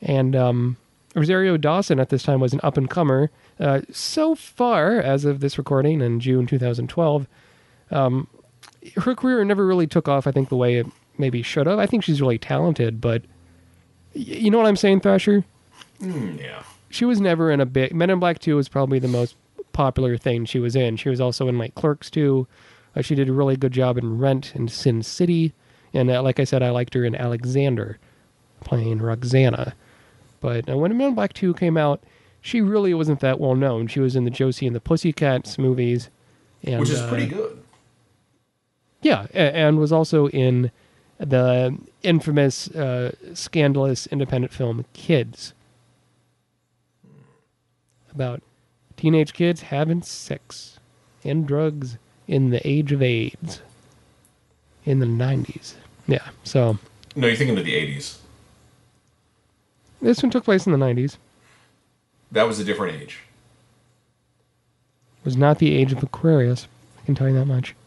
and 0.01 0.35
um, 0.35 0.77
Rosario 1.15 1.57
Dawson 1.57 1.99
at 1.99 2.09
this 2.09 2.21
time 2.21 2.39
was 2.39 2.53
an 2.53 2.59
up 2.61 2.77
and 2.77 2.87
comer. 2.89 3.31
Uh, 3.59 3.81
so 3.91 4.35
far, 4.35 4.99
as 4.99 5.25
of 5.25 5.39
this 5.39 5.57
recording 5.57 6.01
in 6.01 6.19
June 6.19 6.45
2012, 6.45 7.27
um, 7.89 8.27
her 8.97 9.15
career 9.15 9.43
never 9.43 9.65
really 9.65 9.87
took 9.87 10.07
off. 10.07 10.27
I 10.27 10.31
think 10.31 10.49
the 10.49 10.55
way 10.55 10.75
it 10.75 10.85
maybe 11.17 11.41
should 11.41 11.65
have. 11.65 11.79
I 11.79 11.87
think 11.87 12.03
she's 12.03 12.21
really 12.21 12.37
talented, 12.37 13.01
but 13.01 13.23
y- 14.13 14.21
you 14.21 14.51
know 14.51 14.59
what 14.59 14.67
I'm 14.67 14.75
saying, 14.75 14.99
Thrasher? 15.01 15.43
Hmm, 15.99 16.37
yeah. 16.37 16.61
she 16.91 17.05
was 17.05 17.19
never 17.19 17.49
in 17.49 17.59
a 17.59 17.65
big 17.65 17.91
Men 17.95 18.11
in 18.11 18.19
Black 18.19 18.37
2 18.37 18.55
was 18.55 18.69
probably 18.69 18.99
the 18.99 19.07
most 19.07 19.35
popular 19.73 20.15
thing 20.15 20.45
she 20.45 20.59
was 20.59 20.75
in. 20.75 20.95
She 20.95 21.09
was 21.09 21.19
also 21.19 21.47
in 21.47 21.57
like 21.57 21.73
Clerks 21.73 22.11
2. 22.11 22.47
Uh, 22.97 23.01
she 23.01 23.15
did 23.15 23.29
a 23.29 23.33
really 23.33 23.55
good 23.55 23.71
job 23.71 23.97
in 23.97 24.17
Rent 24.17 24.55
and 24.55 24.71
Sin 24.71 25.03
City. 25.03 25.53
And 25.93 26.09
uh, 26.09 26.23
like 26.23 26.39
I 26.39 26.45
said, 26.45 26.63
I 26.63 26.71
liked 26.71 26.93
her 26.95 27.05
in 27.05 27.15
Alexander 27.15 27.99
playing 28.61 28.99
Roxana. 28.99 29.75
But 30.39 30.67
uh, 30.69 30.77
when 30.77 30.97
Men 30.97 31.09
in 31.09 31.15
Black 31.15 31.33
2 31.33 31.53
came 31.53 31.77
out, 31.77 32.01
she 32.41 32.61
really 32.61 32.93
wasn't 32.93 33.19
that 33.19 33.39
well 33.39 33.55
known. 33.55 33.87
She 33.87 33.99
was 33.99 34.15
in 34.15 34.23
the 34.23 34.31
Josie 34.31 34.65
and 34.65 34.75
the 34.75 34.79
Pussycats 34.79 35.57
movies. 35.57 36.09
And, 36.63 36.79
Which 36.79 36.89
is 36.89 36.99
uh, 37.01 37.07
pretty 37.07 37.27
good. 37.27 37.61
yeah, 39.01 39.27
and 39.33 39.77
was 39.77 39.91
also 39.91 40.27
in 40.29 40.71
the 41.19 41.77
infamous, 42.01 42.69
uh, 42.69 43.11
scandalous 43.33 44.07
independent 44.07 44.53
film 44.53 44.85
Kids 44.93 45.53
about 48.11 48.41
teenage 48.95 49.33
kids 49.33 49.61
having 49.61 50.01
sex 50.01 50.79
and 51.23 51.45
drugs 51.47 51.99
in 52.27 52.49
the 52.49 52.65
age 52.67 52.91
of 52.91 53.01
AIDS 53.01 53.61
in 54.85 54.99
the 54.99 55.05
90s. 55.05 55.73
Yeah, 56.07 56.27
so 56.43 56.77
No, 57.15 57.27
you're 57.27 57.35
thinking 57.35 57.57
of 57.57 57.65
the 57.65 57.73
'80s. 57.73 58.17
this 60.01 60.21
one 60.23 60.29
took 60.31 60.43
place 60.45 60.65
in 60.65 60.71
the 60.71 60.77
90s. 60.77 61.17
That 62.31 62.43
was 62.43 62.59
a 62.59 62.63
different 62.63 63.01
age. 63.01 63.19
It 65.19 65.25
was 65.25 65.35
not 65.37 65.59
the 65.59 65.75
age 65.75 65.91
of 65.91 66.01
Aquarius. 66.03 66.67
I 67.01 67.05
can 67.05 67.15
tell 67.15 67.27
you 67.27 67.33
that 67.35 67.45
much. 67.45 67.75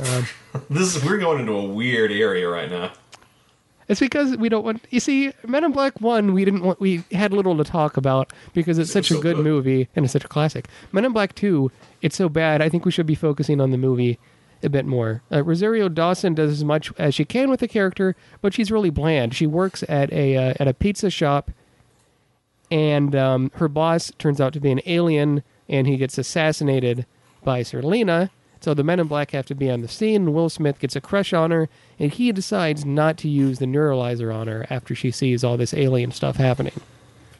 Um, 0.00 0.26
This 0.68 0.94
is 0.96 1.02
we're 1.04 1.16
going 1.18 1.40
into 1.40 1.52
a 1.52 1.64
weird 1.64 2.12
area 2.12 2.46
right 2.48 2.70
now. 2.70 2.92
It's 3.88 4.00
because 4.00 4.36
we 4.36 4.48
don't 4.50 4.64
want. 4.64 4.84
You 4.90 5.00
see, 5.00 5.32
Men 5.46 5.64
in 5.64 5.72
Black 5.72 6.00
One, 6.00 6.34
we 6.34 6.44
didn't 6.44 6.62
want. 6.62 6.78
We 6.80 7.04
had 7.12 7.32
little 7.32 7.56
to 7.56 7.64
talk 7.64 7.96
about 7.96 8.32
because 8.52 8.78
it's 8.78 8.90
It 8.90 8.92
such 8.92 9.10
a 9.10 9.14
so 9.14 9.22
good, 9.22 9.36
good. 9.36 9.44
movie 9.44 9.88
and 9.96 10.04
it's 10.04 10.12
such 10.12 10.24
a 10.24 10.28
classic. 10.28 10.68
Men 10.92 11.04
in 11.06 11.12
Black 11.12 11.34
Two, 11.34 11.70
it's 12.02 12.16
so 12.16 12.28
bad. 12.28 12.60
I 12.60 12.68
think 12.68 12.84
we 12.84 12.90
should 12.90 13.06
be 13.06 13.14
focusing 13.14 13.60
on 13.60 13.70
the 13.70 13.78
movie 13.78 14.18
a 14.62 14.68
bit 14.68 14.84
more. 14.84 15.22
Uh, 15.32 15.42
Rosario 15.42 15.88
Dawson 15.88 16.34
does 16.34 16.50
as 16.50 16.64
much 16.64 16.92
as 16.98 17.14
she 17.14 17.24
can 17.24 17.48
with 17.48 17.60
the 17.60 17.68
character, 17.68 18.14
but 18.42 18.52
she's 18.52 18.70
really 18.70 18.90
bland. 18.90 19.34
She 19.34 19.46
works 19.46 19.82
at 19.88 20.12
a 20.12 20.36
uh, 20.36 20.54
at 20.60 20.68
a 20.68 20.74
pizza 20.74 21.08
shop, 21.08 21.50
and 22.70 23.14
um, 23.16 23.50
her 23.54 23.68
boss 23.68 24.12
turns 24.18 24.40
out 24.40 24.52
to 24.52 24.60
be 24.60 24.70
an 24.70 24.80
alien, 24.86 25.42
and 25.68 25.86
he 25.86 25.96
gets 25.96 26.18
assassinated 26.18 27.06
by 27.42 27.62
Serleena. 27.62 28.30
So 28.60 28.74
the 28.74 28.84
men 28.84 29.00
in 29.00 29.06
black 29.06 29.30
have 29.32 29.46
to 29.46 29.54
be 29.54 29.70
on 29.70 29.82
the 29.82 29.88
scene. 29.88 30.22
and 30.22 30.34
Will 30.34 30.48
Smith 30.48 30.78
gets 30.78 30.96
a 30.96 31.00
crush 31.00 31.32
on 31.32 31.50
her, 31.50 31.68
and 31.98 32.12
he 32.12 32.32
decides 32.32 32.84
not 32.84 33.16
to 33.18 33.28
use 33.28 33.58
the 33.58 33.66
neuralizer 33.66 34.34
on 34.34 34.48
her 34.48 34.66
after 34.68 34.94
she 34.94 35.10
sees 35.10 35.44
all 35.44 35.56
this 35.56 35.74
alien 35.74 36.10
stuff 36.10 36.36
happening. 36.36 36.72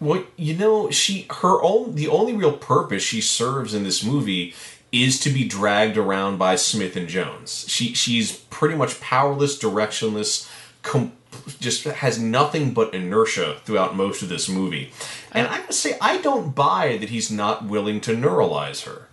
Well, 0.00 0.24
you 0.36 0.54
know, 0.54 0.90
she 0.90 1.26
her 1.40 1.60
own 1.62 1.96
the 1.96 2.08
only 2.08 2.32
real 2.32 2.52
purpose 2.52 3.02
she 3.02 3.20
serves 3.20 3.74
in 3.74 3.82
this 3.82 4.04
movie 4.04 4.54
is 4.92 5.18
to 5.20 5.30
be 5.30 5.46
dragged 5.46 5.96
around 5.96 6.38
by 6.38 6.56
Smith 6.56 6.96
and 6.96 7.08
Jones. 7.08 7.66
She 7.68 7.94
she's 7.94 8.36
pretty 8.50 8.76
much 8.76 9.00
powerless, 9.00 9.58
directionless, 9.58 10.48
com- 10.82 11.12
just 11.58 11.84
has 11.84 12.18
nothing 12.18 12.72
but 12.72 12.94
inertia 12.94 13.56
throughout 13.64 13.96
most 13.96 14.22
of 14.22 14.28
this 14.28 14.48
movie. 14.48 14.92
And 15.32 15.46
I 15.46 15.58
gotta 15.58 15.72
say, 15.72 15.98
I 16.00 16.18
don't 16.18 16.54
buy 16.54 16.96
that 16.98 17.10
he's 17.10 17.30
not 17.30 17.64
willing 17.64 18.00
to 18.02 18.12
neuralize 18.12 18.84
her. 18.84 19.07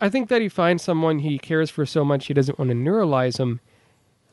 I 0.00 0.08
think 0.08 0.28
that 0.28 0.42
he 0.42 0.48
finds 0.48 0.82
someone 0.82 1.20
he 1.20 1.38
cares 1.38 1.70
for 1.70 1.86
so 1.86 2.04
much 2.04 2.26
he 2.26 2.34
doesn't 2.34 2.58
want 2.58 2.70
to 2.70 2.74
neuralize 2.76 3.38
him. 3.38 3.60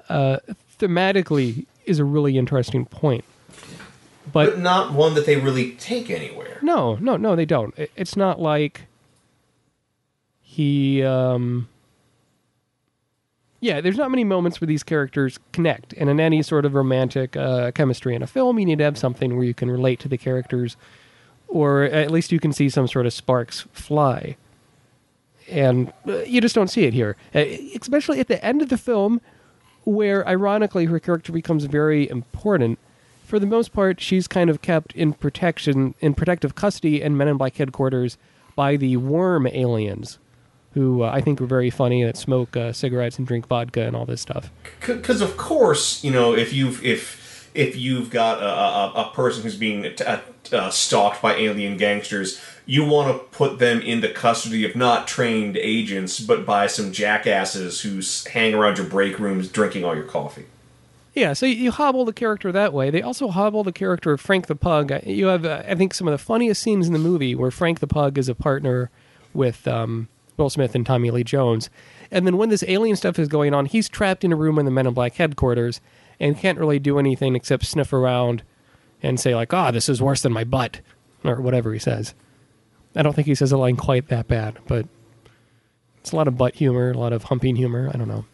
Uh, 0.10 0.38
thematically, 0.80 1.66
is 1.86 2.00
a 2.00 2.04
really 2.06 2.38
interesting 2.38 2.86
point. 2.86 3.24
But 4.32 4.52
But 4.52 4.60
not 4.60 4.94
one 4.94 5.16
that 5.16 5.26
they 5.26 5.36
really 5.38 5.72
take 5.72 6.10
anywhere. 6.10 6.60
No, 6.62 6.96
no, 6.96 7.16
no, 7.18 7.36
they 7.36 7.46
don't. 7.46 7.78
It- 7.78 7.92
It's 7.96 8.16
not 8.18 8.40
like 8.42 8.82
he 10.42 11.02
um 11.02 11.68
yeah 13.60 13.82
there's 13.82 13.98
not 13.98 14.12
many 14.12 14.24
moments 14.24 14.62
where 14.62 14.68
these 14.68 14.84
characters 14.84 15.40
connect 15.52 15.94
and 15.94 16.10
in 16.12 16.20
any 16.20 16.44
sort 16.44 16.64
of 16.64 16.76
romantic 16.76 17.36
uh, 17.36 17.72
chemistry 17.72 18.14
in 18.14 18.22
a 18.22 18.28
film 18.28 18.60
you 18.60 18.66
need 18.66 18.78
to 18.78 18.84
have 18.84 18.96
something 18.98 19.36
where 19.36 19.46
you 19.46 19.54
can 19.56 19.72
relate 19.72 20.00
to 20.00 20.08
the 20.08 20.18
characters 20.18 20.78
or 21.48 21.84
at 21.86 22.12
least 22.12 22.32
you 22.32 22.40
can 22.40 22.54
see 22.54 22.70
some 22.70 22.88
sort 22.88 23.08
of 23.08 23.14
sparks 23.14 23.66
fly 23.74 24.36
and 25.50 25.92
uh, 26.08 26.20
you 26.20 26.42
just 26.42 26.56
don't 26.56 26.70
see 26.70 26.84
it 26.84 26.94
here. 26.94 27.16
Uh, 27.34 27.46
especially 27.80 28.20
at 28.20 28.28
the 28.28 28.44
end 28.44 28.62
of 28.62 28.70
the 28.70 28.78
film 28.78 29.22
where 29.84 30.28
ironically 30.28 30.86
her 30.86 31.00
character 31.00 31.32
becomes 31.32 31.66
very 31.66 32.10
important. 32.10 32.80
For 33.26 33.40
the 33.40 33.46
most 33.46 33.74
part 33.74 34.00
she's 34.00 34.28
kind 34.28 34.50
of 34.50 34.62
kept 34.62 34.94
in 34.94 35.14
protection 35.14 35.96
in 36.00 36.14
protective 36.14 36.56
custody 36.56 37.02
in 37.02 37.18
men 37.18 37.28
in 37.28 37.38
black 37.38 37.56
headquarters 37.56 38.18
by 38.56 38.76
the 38.76 38.98
worm 38.98 39.48
aliens 39.48 40.20
who 40.74 41.04
uh, 41.04 41.10
i 41.12 41.22
think 41.22 41.42
are 41.42 41.46
very 41.46 41.70
funny 41.70 42.04
that 42.04 42.18
smoke 42.18 42.56
uh, 42.56 42.72
cigarettes 42.72 43.18
and 43.18 43.28
drink 43.28 43.48
vodka 43.48 43.82
and 43.82 43.96
all 43.96 44.06
this 44.06 44.22
stuff. 44.22 44.52
Because 44.86 45.22
of 45.22 45.38
course 45.38 46.04
you 46.04 46.12
know 46.12 46.36
if 46.36 46.54
you've 46.54 46.84
if 46.84 47.50
if 47.56 47.76
you've 47.76 48.10
got 48.10 48.42
a, 48.42 49.00
a, 49.00 49.06
a 49.06 49.12
person 49.14 49.44
who's 49.44 49.56
being 49.56 49.86
uh, 49.86 50.20
uh, 50.52 50.70
stalked 50.70 51.22
by 51.22 51.36
alien 51.36 51.78
gangsters 51.78 52.40
you 52.66 52.86
want 52.86 53.12
to 53.12 53.38
put 53.38 53.60
them 53.60 53.82
in 53.82 54.02
the 54.02 54.10
custody 54.10 54.66
of 54.66 54.76
not 54.76 55.08
trained 55.08 55.58
agents 55.58 56.20
but 56.20 56.46
by 56.46 56.68
some 56.68 56.92
jackasses 56.92 57.82
who 57.82 58.02
hang 58.32 58.54
around 58.54 58.78
your 58.78 58.88
break 58.88 59.20
rooms 59.20 59.50
drinking 59.50 59.84
all 59.84 59.96
your 59.96 60.06
coffee 60.06 60.46
Yeah, 61.14 61.34
so 61.34 61.46
you 61.46 61.70
hobble 61.72 62.06
the 62.06 62.14
character 62.14 62.52
that 62.52 62.74
way. 62.74 62.90
They 62.90 63.04
also 63.04 63.28
hobble 63.28 63.64
the 63.64 63.72
character 63.72 64.14
of 64.14 64.20
Frank 64.20 64.48
the 64.48 64.56
Pug. 64.56 64.92
You 65.06 65.28
have, 65.28 65.46
uh, 65.46 65.62
I 65.68 65.76
think, 65.76 65.94
some 65.94 66.08
of 66.08 66.12
the 66.12 66.18
funniest 66.18 66.64
scenes 66.64 66.88
in 66.88 66.94
the 66.94 66.98
movie 67.00 67.36
where 67.36 67.52
Frank 67.52 67.82
the 67.82 67.88
Pug 67.88 68.18
is 68.18 68.30
a 68.30 68.34
partner 68.34 68.90
with 69.32 69.68
um, 69.68 70.08
Will 70.38 70.50
Smith 70.50 70.74
and 70.74 70.86
Tommy 70.86 71.12
Lee 71.12 71.24
Jones. 71.24 71.70
And 72.10 72.26
then 72.26 72.38
when 72.38 72.50
this 72.50 72.64
alien 72.68 72.96
stuff 72.96 73.20
is 73.20 73.28
going 73.28 73.54
on, 73.54 73.68
he's 73.68 73.90
trapped 73.90 74.24
in 74.24 74.34
a 74.34 74.36
room 74.36 74.58
in 74.58 74.66
the 74.66 74.72
Men 74.72 74.88
in 74.88 74.94
Black 74.94 75.14
headquarters 75.16 75.82
and 76.20 76.38
can't 76.38 76.58
really 76.58 76.80
do 76.80 76.98
anything 76.98 77.36
except 77.36 77.66
sniff 77.66 77.94
around 77.94 78.42
and 79.02 79.20
say, 79.20 79.36
like, 79.36 79.54
oh, 79.54 79.72
this 79.72 79.90
is 79.90 80.02
worse 80.02 80.22
than 80.22 80.34
my 80.34 80.44
butt, 80.44 80.80
or 81.24 81.42
whatever 81.42 81.74
he 81.74 81.80
says. 81.80 82.14
I 82.96 83.02
don't 83.02 83.14
think 83.14 83.28
he 83.28 83.36
says 83.36 83.52
a 83.52 83.58
line 83.58 83.76
quite 83.76 84.08
that 84.10 84.28
bad, 84.28 84.58
but 84.68 84.88
it's 86.00 86.12
a 86.12 86.16
lot 86.16 86.28
of 86.28 86.38
butt 86.38 86.56
humor, 86.56 86.92
a 86.92 86.98
lot 86.98 87.14
of 87.14 87.24
humping 87.24 87.56
humor. 87.56 87.90
I 87.94 87.98
don't 87.98 88.08
know. 88.08 88.26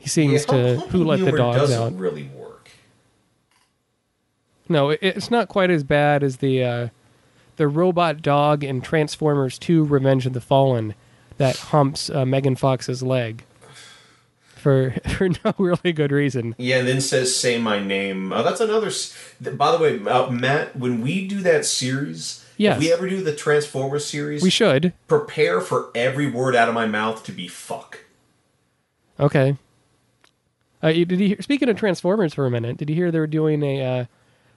He 0.00 0.08
seems 0.08 0.46
Yeah, 0.48 0.52
to 0.76 0.76
who 0.90 1.04
let 1.04 1.20
the 1.24 1.32
dogs 1.32 1.58
doesn't 1.58 1.82
out. 1.94 1.98
really 1.98 2.24
work 2.34 2.70
No, 4.68 4.90
it, 4.90 4.98
it's 5.02 5.30
not 5.30 5.48
quite 5.48 5.70
as 5.70 5.82
bad 5.84 6.22
as 6.22 6.38
the 6.38 6.64
uh, 6.64 6.88
the 7.56 7.68
robot 7.68 8.22
dog 8.22 8.64
in 8.64 8.80
Transformers 8.80 9.58
2: 9.58 9.84
Revenge 9.84 10.24
of 10.26 10.32
the 10.32 10.40
Fallen 10.40 10.94
that 11.38 11.56
humps 11.56 12.08
uh, 12.10 12.24
Megan 12.24 12.56
Fox's 12.56 13.02
leg 13.02 13.44
for 14.54 14.92
for 15.08 15.28
no 15.28 15.54
really 15.58 15.92
good 15.92 16.12
reason. 16.12 16.54
Yeah, 16.58 16.78
and 16.78 16.88
then 16.88 17.00
says 17.00 17.34
"Say 17.36 17.58
my 17.58 17.78
name." 17.80 18.32
Uh, 18.32 18.42
that's 18.42 18.60
another. 18.60 18.90
By 19.52 19.72
the 19.72 19.78
way, 19.78 20.00
uh, 20.08 20.30
Matt, 20.30 20.76
when 20.76 21.00
we 21.02 21.26
do 21.26 21.40
that 21.40 21.66
series, 21.66 22.44
Yes. 22.60 22.76
if 22.76 22.82
we 22.82 22.92
ever 22.92 23.08
do 23.08 23.22
the 23.22 23.34
Transformers 23.34 24.04
series, 24.04 24.42
We 24.42 24.50
should. 24.50 24.92
prepare 25.08 25.60
for 25.60 25.90
every 25.94 26.30
word 26.30 26.54
out 26.54 26.68
of 26.68 26.74
my 26.74 26.86
mouth 26.86 27.24
to 27.24 27.32
be 27.32 27.48
"fuck." 27.48 28.04
Okay. 29.18 29.56
Uh, 30.82 30.92
did 30.92 31.10
you 31.12 31.28
hear, 31.28 31.42
speaking 31.42 31.68
of 31.68 31.76
Transformers 31.76 32.34
for 32.34 32.46
a 32.46 32.50
minute? 32.50 32.76
Did 32.76 32.88
you 32.88 32.96
hear 32.96 33.10
they 33.10 33.18
were 33.18 33.26
doing 33.26 33.62
a 33.62 33.82
uh, 34.00 34.04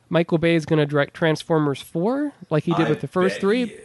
Michael 0.10 0.38
Bay 0.38 0.56
is 0.56 0.66
going 0.66 0.80
to 0.80 0.86
direct 0.86 1.14
Transformers 1.14 1.82
4 1.82 2.34
like 2.50 2.64
he 2.64 2.74
did 2.74 2.88
I 2.88 2.90
with 2.90 3.02
the 3.02 3.08
first 3.08 3.40
three? 3.40 3.66
he 3.68 3.78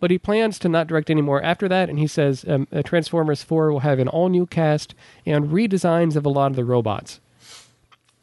but 0.00 0.10
he 0.10 0.18
plans 0.18 0.58
to 0.58 0.68
not 0.68 0.88
direct 0.88 1.10
anymore 1.10 1.40
after 1.42 1.68
that. 1.68 1.88
And 1.88 1.98
he 1.98 2.08
says 2.08 2.44
um, 2.48 2.66
uh, 2.72 2.82
Transformers 2.82 3.42
4 3.42 3.70
will 3.72 3.80
have 3.80 3.98
an 4.00 4.08
all 4.08 4.28
new 4.28 4.46
cast 4.46 4.94
and 5.24 5.50
redesigns 5.50 6.16
of 6.16 6.26
a 6.26 6.28
lot 6.28 6.50
of 6.50 6.56
the 6.56 6.64
robots, 6.64 7.20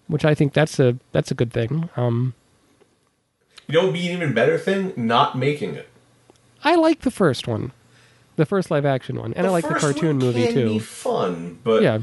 which 0.07 0.25
I 0.25 0.35
think 0.35 0.53
that's 0.53 0.79
a 0.79 0.97
that's 1.11 1.31
a 1.31 1.35
good 1.35 1.53
thing. 1.53 1.89
Um, 1.95 2.33
You 3.69 3.79
know, 3.81 3.91
be 3.91 4.07
an 4.09 4.15
even 4.17 4.33
better 4.33 4.57
thing? 4.57 4.93
Not 4.97 5.37
making 5.37 5.75
it. 5.75 5.87
I 6.63 6.75
like 6.75 7.01
the 7.01 7.11
first 7.11 7.47
one, 7.47 7.71
the 8.35 8.45
first 8.45 8.71
live 8.71 8.83
action 8.85 9.17
one, 9.19 9.31
and 9.35 9.45
I 9.45 9.51
like 9.51 9.67
the 9.67 9.75
cartoon 9.75 10.17
one 10.17 10.25
movie 10.25 10.45
can 10.47 10.53
too. 10.55 10.69
Be 10.69 10.79
fun, 10.79 11.59
but 11.63 11.83
yeah, 11.83 11.99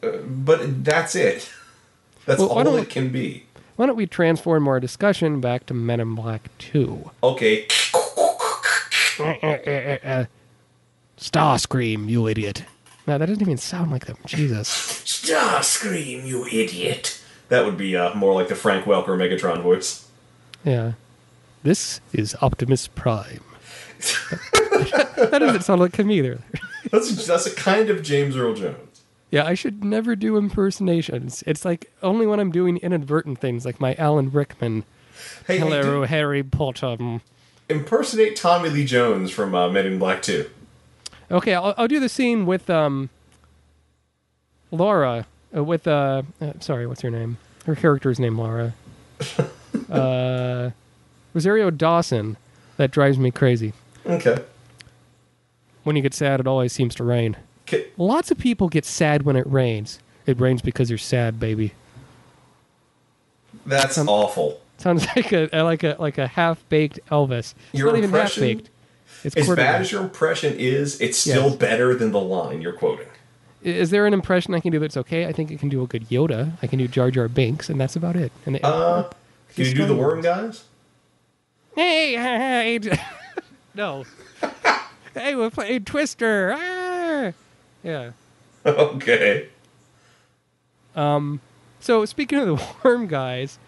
but 0.00 0.84
that's 0.84 1.14
it. 1.16 1.50
That's 2.24 2.38
Well, 2.38 2.50
all 2.50 2.76
it 2.76 2.88
can 2.88 3.08
be. 3.10 3.46
why 3.74 3.86
don't 3.86 3.96
we 3.96 4.06
transform 4.06 4.68
our 4.68 4.78
discussion 4.78 5.40
back 5.40 5.66
to 5.66 5.74
Men 5.74 5.98
in 5.98 6.14
Black 6.14 6.48
Two? 6.58 7.10
Okay, 7.24 7.66
Starscream, 11.18 12.08
you 12.08 12.26
idiot! 12.28 12.64
No, 13.06 13.18
that 13.18 13.26
doesn't 13.26 13.42
even 13.42 13.56
sound 13.58 13.90
like 13.90 14.06
them. 14.06 14.16
Jesus. 14.24 14.68
Starscream, 15.04 16.24
you 16.26 16.46
idiot. 16.46 17.20
That 17.48 17.64
would 17.64 17.76
be 17.76 17.96
uh, 17.96 18.14
more 18.14 18.34
like 18.34 18.46
the 18.48 18.54
Frank 18.54 18.84
Welker 18.86 19.08
Megatron 19.18 19.62
voice. 19.62 20.08
Yeah. 20.64 20.92
This 21.62 22.00
is 22.12 22.34
Optimus 22.40 22.88
Prime. 22.88 23.44
that 25.16 25.38
doesn't 25.38 25.62
sound 25.62 25.80
like 25.80 25.96
him 25.96 26.10
either. 26.10 26.40
That's 26.90 27.26
that's 27.26 27.46
a 27.46 27.54
kind 27.54 27.88
of 27.88 28.02
James 28.02 28.36
Earl 28.36 28.54
Jones. 28.54 29.02
Yeah, 29.30 29.46
I 29.46 29.54
should 29.54 29.82
never 29.82 30.14
do 30.14 30.36
impersonations. 30.36 31.42
It's 31.46 31.64
like 31.64 31.90
only 32.02 32.26
when 32.26 32.38
I'm 32.38 32.50
doing 32.50 32.76
inadvertent 32.78 33.38
things, 33.38 33.64
like 33.64 33.80
my 33.80 33.94
Alan 33.94 34.30
Rickman. 34.30 34.82
Hey, 35.46 35.54
hey, 35.54 35.58
Hello, 35.60 35.82
do- 35.82 36.02
Harry 36.02 36.42
Potter. 36.42 37.20
Impersonate 37.68 38.36
Tommy 38.36 38.68
Lee 38.68 38.84
Jones 38.84 39.30
from 39.30 39.54
uh, 39.54 39.70
Men 39.70 39.86
in 39.86 39.98
Black 39.98 40.20
2. 40.20 40.50
Okay, 41.30 41.54
I'll, 41.54 41.72
I'll 41.78 41.88
do 41.88 42.00
the 42.00 42.10
scene 42.10 42.44
with 42.44 42.68
um, 42.68 43.08
Laura. 44.70 45.24
Uh, 45.56 45.64
with 45.64 45.86
uh, 45.86 46.22
uh, 46.40 46.52
sorry, 46.60 46.86
what's 46.86 47.00
her 47.00 47.10
name? 47.10 47.38
Her 47.64 47.76
character's 47.76 48.18
name, 48.20 48.36
Laura. 48.36 48.74
uh, 49.90 50.70
Rosario 51.34 51.70
Dawson. 51.70 52.36
That 52.78 52.90
drives 52.90 53.18
me 53.18 53.30
crazy. 53.30 53.72
Okay. 54.06 54.42
When 55.84 55.94
you 55.96 56.02
get 56.02 56.14
sad, 56.14 56.40
it 56.40 56.46
always 56.46 56.72
seems 56.72 56.94
to 56.96 57.04
rain. 57.04 57.36
K- 57.66 57.86
Lots 57.96 58.30
of 58.30 58.38
people 58.38 58.68
get 58.68 58.84
sad 58.84 59.22
when 59.22 59.36
it 59.36 59.46
rains. 59.46 59.98
It 60.26 60.40
rains 60.40 60.62
because 60.62 60.88
you're 60.90 60.98
sad, 60.98 61.38
baby. 61.38 61.74
That's 63.66 63.98
Um, 63.98 64.08
awful. 64.08 64.60
Sounds 64.78 65.06
like 65.16 65.32
a 65.32 65.48
like 65.62 65.82
a 65.84 65.96
like 65.98 66.18
a 66.18 66.26
half 66.26 66.66
baked 66.68 66.98
Elvis. 67.10 67.54
It's 67.72 67.78
Your 67.80 67.88
not 67.88 67.98
even 67.98 68.10
half 68.10 68.18
impression- 68.18 68.42
baked. 68.42 68.68
It's 69.24 69.36
As 69.36 69.48
bad 69.54 69.80
as 69.82 69.92
your 69.92 70.02
impression 70.02 70.54
is, 70.58 71.00
it's 71.00 71.16
still 71.16 71.46
Yes. 71.50 71.56
better 71.56 71.94
than 71.94 72.10
the 72.10 72.20
line 72.20 72.60
you're 72.60 72.72
quoting. 72.72 73.06
Is 73.62 73.90
there 73.90 74.04
an 74.06 74.14
impression 74.14 74.52
I 74.52 74.58
can 74.58 74.72
do 74.72 74.80
that's 74.80 74.96
okay? 74.96 75.26
I 75.26 75.32
think 75.32 75.52
I 75.52 75.54
can 75.56 75.68
do 75.68 75.80
a 75.82 75.86
good 75.86 76.08
Yoda. 76.08 76.54
I 76.60 76.66
can 76.66 76.80
do 76.80 76.88
Jar 76.88 77.12
Jar 77.12 77.28
Binks, 77.28 77.70
and 77.70 77.80
that's 77.80 77.94
about 77.94 78.16
it. 78.16 78.32
And 78.46 78.58
Uh, 78.64 79.04
can 79.54 79.64
you 79.64 79.74
do 79.74 79.86
the 79.86 79.94
worm 79.94 80.20
guys? 80.20 80.64
hey, 81.74 82.14
hey, 82.14 82.78
hey. 82.78 82.98
no. 83.74 84.04
hey, 85.14 85.34
we're 85.34 85.50
playing 85.50 85.84
Twister. 85.84 86.54
Ah! 86.56 87.32
Yeah. 87.82 88.12
okay. 88.66 89.48
Um, 90.94 91.40
so 91.80 92.04
speaking 92.04 92.38
of 92.38 92.46
the 92.46 92.66
worm 92.84 93.06
guys, 93.06 93.58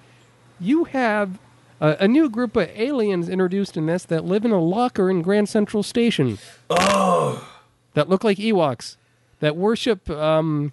you 0.60 0.84
have 0.84 1.38
a, 1.80 1.96
a 2.00 2.08
new 2.08 2.28
group 2.28 2.56
of 2.56 2.68
aliens 2.74 3.28
introduced 3.28 3.76
in 3.76 3.86
this 3.86 4.04
that 4.04 4.24
live 4.24 4.44
in 4.44 4.52
a 4.52 4.60
locker 4.60 5.10
in 5.10 5.22
Grand 5.22 5.48
Central 5.48 5.82
Station. 5.82 6.38
Oh, 6.70 7.48
that 7.94 8.08
look 8.08 8.24
like 8.24 8.38
Ewoks, 8.38 8.96
that 9.40 9.56
worship 9.56 10.08
um, 10.10 10.72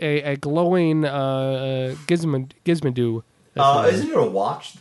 a, 0.00 0.22
a 0.22 0.36
glowing 0.36 1.04
uh, 1.04 1.94
gizmod, 2.06 2.52
Gizmodo. 2.64 3.22
Uh, 3.60 3.74
what 3.74 3.88
it 3.88 3.94
is. 3.94 4.00
isn't 4.00 4.12
it 4.12 4.18
a 4.18 4.24
watch? 4.26 4.74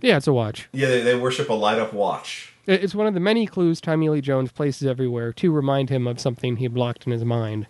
yeah, 0.00 0.16
it's 0.16 0.26
a 0.26 0.32
watch. 0.32 0.68
Yeah, 0.72 0.88
they, 0.88 1.02
they 1.02 1.14
worship 1.14 1.48
a 1.48 1.54
light 1.54 1.78
up 1.78 1.92
watch. 1.92 2.52
It- 2.66 2.82
It's 2.84 2.94
one 2.94 3.06
of 3.06 3.14
the 3.14 3.20
many 3.20 3.46
clues 3.46 3.80
Tommy 3.80 4.08
Lee 4.08 4.20
Jones 4.20 4.50
places 4.52 4.86
everywhere 4.88 5.32
to 5.34 5.52
remind 5.52 5.90
him 5.90 6.06
of 6.06 6.18
something 6.20 6.56
he 6.56 6.66
blocked 6.68 7.06
in 7.06 7.12
his 7.12 7.24
mind. 7.24 7.66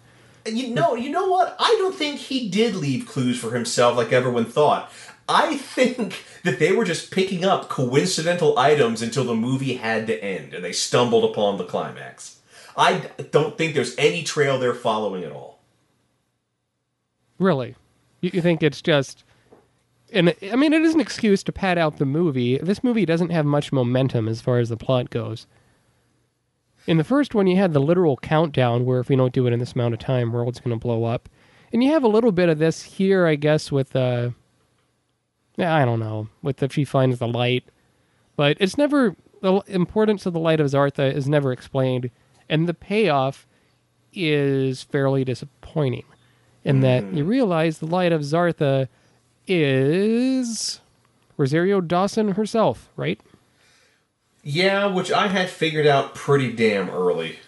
And 0.47 0.59
You 0.59 0.75
know, 0.75 0.95
you 0.95 1.11
know 1.11 1.29
what? 1.29 1.55
I 1.59 1.75
don't 1.79 1.95
think 1.95 2.19
he 2.19 2.49
did 2.49 2.75
leave 2.75 3.07
clues 3.07 3.39
for 3.39 3.53
himself 3.55 3.97
like 3.97 4.13
everyone 4.13 4.45
thought. 4.47 4.91
I 5.29 5.57
think 5.57 6.25
that 6.45 6.59
they 6.59 6.73
were 6.73 6.85
just 6.85 7.11
picking 7.11 7.45
up 7.45 7.69
coincidental 7.69 8.59
items 8.59 9.03
until 9.03 9.25
the 9.25 9.35
movie 9.37 9.75
had 9.75 10.07
to 10.09 10.23
end, 10.25 10.53
and 10.55 10.65
they 10.65 10.73
stumbled 10.73 11.25
upon 11.31 11.59
the 11.59 11.65
climax. 11.65 12.39
I 12.77 13.11
don't 13.31 13.57
think 13.59 13.75
there's 13.75 13.95
any 13.99 14.23
trail 14.23 14.59
they're 14.59 14.75
following 14.75 15.23
at 15.25 15.31
all. 15.33 15.59
Really, 17.39 17.75
you, 18.21 18.31
you 18.35 18.41
think 18.43 18.63
it's 18.63 18.83
just? 18.83 19.25
And 20.13 20.35
I 20.51 20.57
mean, 20.57 20.73
it 20.73 20.83
is 20.83 20.95
an 20.95 21.01
excuse 21.01 21.43
to 21.45 21.53
pad 21.53 21.79
out 21.79 21.97
the 21.97 22.05
movie. 22.05 22.59
This 22.59 22.85
movie 22.85 23.07
doesn't 23.07 23.31
have 23.31 23.47
much 23.47 23.73
momentum 23.73 24.29
as 24.29 24.41
far 24.41 24.59
as 24.59 24.69
the 24.69 24.77
plot 24.77 25.11
goes. 25.11 25.47
In 26.87 26.99
the 26.99 27.05
first 27.05 27.35
one, 27.35 27.47
you 27.47 27.57
had 27.57 27.73
the 27.73 27.81
literal 27.81 28.17
countdown 28.17 28.85
where 28.85 29.01
if 29.01 29.09
we 29.09 29.17
don't 29.17 29.33
do 29.33 29.47
it 29.47 29.53
in 29.53 29.61
this 29.61 29.73
amount 29.73 29.95
of 29.95 30.01
time, 30.01 30.33
world's 30.33 30.61
going 30.61 30.77
to 30.77 30.81
blow 30.81 31.05
up. 31.05 31.29
And 31.73 31.83
you 31.83 31.93
have 31.93 32.03
a 32.03 32.09
little 32.09 32.33
bit 32.33 32.49
of 32.49 32.59
this 32.59 32.83
here, 32.83 33.27
I 33.27 33.37
guess, 33.37 33.73
with 33.73 33.97
uh, 33.97 34.31
I 35.59 35.85
don't 35.85 36.01
know, 36.01 36.29
with 36.43 36.63
if 36.63 36.73
she 36.73 36.85
finds 36.85 37.19
the 37.19 37.29
light, 37.29 37.65
but 38.37 38.57
it's 38.61 38.77
never 38.77 39.17
the 39.41 39.63
importance 39.67 40.27
of 40.27 40.33
the 40.33 40.41
Light 40.41 40.61
of 40.61 40.69
Zartha 40.69 41.13
is 41.13 41.29
never 41.29 41.53
explained, 41.53 42.11
and 42.49 42.69
the 42.69 42.75
payoff 42.75 43.47
is 44.13 44.83
fairly 44.83 45.25
disappointing. 45.25 46.05
In 46.65 46.81
that 46.81 47.13
you 47.13 47.25
realize 47.25 47.79
the 47.79 47.87
Light 47.87 48.13
of 48.13 48.21
Zartha 48.21 48.89
is 49.47 50.81
Rosario 51.37 51.81
Dawson 51.81 52.33
herself, 52.33 52.89
right? 52.97 53.21
Yeah, 54.43 54.87
which 54.87 55.13
I 55.13 55.29
had 55.29 55.51
figured 55.51 55.87
out 55.87 56.15
pretty 56.15 56.53
damn 56.53 56.91
early. 56.91 57.39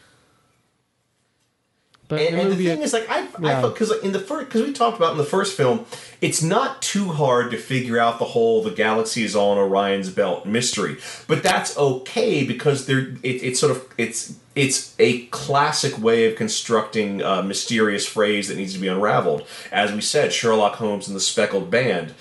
But 2.06 2.20
And, 2.20 2.36
the 2.36 2.40
and 2.42 2.52
the 2.52 2.56
thing 2.56 2.82
is, 2.82 2.92
like, 2.92 3.08
I, 3.08 3.22
I 3.22 3.60
felt 3.60 3.74
because 3.74 3.90
in 4.02 4.12
the 4.12 4.18
first, 4.18 4.46
because 4.46 4.62
we 4.62 4.72
talked 4.72 4.98
about 4.98 5.12
in 5.12 5.18
the 5.18 5.24
first 5.24 5.56
film, 5.56 5.86
it's 6.20 6.42
not 6.42 6.82
too 6.82 7.12
hard 7.12 7.50
to 7.52 7.56
figure 7.56 7.98
out 7.98 8.18
the 8.18 8.26
whole 8.26 8.62
the 8.62 8.70
galaxy 8.70 9.24
is 9.24 9.34
all 9.34 9.52
in 9.52 9.58
Orion's 9.58 10.10
belt 10.10 10.44
mystery, 10.44 10.98
but 11.26 11.42
that's 11.42 11.76
okay 11.78 12.44
because 12.44 12.86
they're 12.86 13.08
it, 13.22 13.42
it's 13.42 13.58
sort 13.58 13.72
of 13.72 13.88
it's 13.96 14.36
it's 14.54 14.94
a 14.98 15.26
classic 15.26 15.98
way 15.98 16.30
of 16.30 16.36
constructing 16.36 17.22
a 17.22 17.42
mysterious 17.42 18.06
phrase 18.06 18.48
that 18.48 18.58
needs 18.58 18.74
to 18.74 18.78
be 18.78 18.88
unraveled. 18.88 19.46
As 19.72 19.90
we 19.90 20.02
said, 20.02 20.32
Sherlock 20.32 20.74
Holmes 20.74 21.08
and 21.08 21.16
the 21.16 21.20
Speckled 21.20 21.70
Band, 21.70 22.12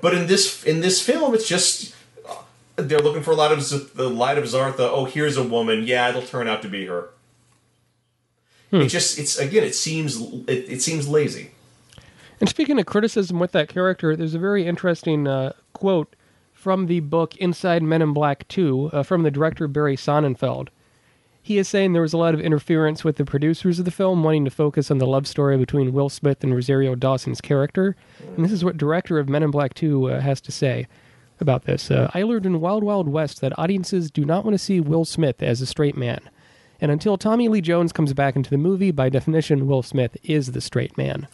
but 0.00 0.14
in 0.14 0.26
this 0.26 0.64
in 0.64 0.80
this 0.80 1.02
film, 1.02 1.34
it's 1.34 1.48
just. 1.48 1.94
They're 2.76 3.00
looking 3.00 3.24
for 3.24 3.32
a 3.32 3.34
lot 3.34 3.50
of 3.50 3.68
the 3.96 4.08
light 4.08 4.38
of 4.38 4.44
Zartha. 4.44 4.78
Oh, 4.78 5.04
here's 5.04 5.36
a 5.36 5.42
woman. 5.42 5.82
Yeah, 5.84 6.10
it'll 6.10 6.22
turn 6.22 6.46
out 6.46 6.62
to 6.62 6.68
be 6.68 6.86
her. 6.86 7.08
It 8.70 8.88
just 8.88 9.18
it's 9.18 9.38
again 9.38 9.64
it 9.64 9.74
seems 9.74 10.20
it, 10.46 10.68
it 10.68 10.82
seems 10.82 11.08
lazy. 11.08 11.52
And 12.40 12.48
speaking 12.48 12.78
of 12.78 12.86
criticism 12.86 13.38
with 13.38 13.52
that 13.52 13.68
character, 13.68 14.14
there's 14.14 14.34
a 14.34 14.38
very 14.38 14.66
interesting 14.66 15.26
uh, 15.26 15.52
quote 15.72 16.14
from 16.52 16.86
the 16.86 17.00
book 17.00 17.36
Inside 17.36 17.82
Men 17.82 18.02
in 18.02 18.12
Black 18.12 18.46
2 18.48 18.90
uh, 18.92 19.02
from 19.02 19.22
the 19.22 19.30
director 19.30 19.66
Barry 19.66 19.96
Sonnenfeld. 19.96 20.68
He 21.40 21.56
is 21.56 21.66
saying 21.66 21.92
there 21.92 22.02
was 22.02 22.12
a 22.12 22.18
lot 22.18 22.34
of 22.34 22.40
interference 22.40 23.04
with 23.04 23.16
the 23.16 23.24
producers 23.24 23.78
of 23.78 23.84
the 23.86 23.90
film 23.90 24.22
wanting 24.22 24.44
to 24.44 24.50
focus 24.50 24.90
on 24.90 24.98
the 24.98 25.06
love 25.06 25.26
story 25.26 25.56
between 25.56 25.92
Will 25.92 26.10
Smith 26.10 26.44
and 26.44 26.54
Rosario 26.54 26.94
Dawson's 26.94 27.40
character. 27.40 27.96
And 28.36 28.44
this 28.44 28.52
is 28.52 28.64
what 28.64 28.76
director 28.76 29.18
of 29.18 29.28
Men 29.28 29.42
in 29.42 29.50
Black 29.50 29.72
2 29.74 30.10
uh, 30.10 30.20
has 30.20 30.40
to 30.42 30.52
say 30.52 30.86
about 31.40 31.64
this. 31.64 31.90
Uh, 31.90 32.10
I 32.12 32.22
learned 32.22 32.44
in 32.44 32.60
Wild 32.60 32.82
Wild 32.82 33.08
West 33.08 33.40
that 33.40 33.58
audiences 33.58 34.10
do 34.10 34.24
not 34.24 34.44
want 34.44 34.54
to 34.54 34.58
see 34.58 34.80
Will 34.80 35.04
Smith 35.04 35.42
as 35.42 35.60
a 35.60 35.66
straight 35.66 35.96
man. 35.96 36.20
And 36.80 36.90
until 36.92 37.16
Tommy 37.18 37.48
Lee 37.48 37.60
Jones 37.60 37.92
comes 37.92 38.12
back 38.12 38.36
into 38.36 38.50
the 38.50 38.56
movie, 38.58 38.90
by 38.92 39.08
definition, 39.08 39.66
Will 39.66 39.82
Smith 39.82 40.16
is 40.22 40.52
the 40.52 40.60
straight 40.60 40.96
man. 40.96 41.26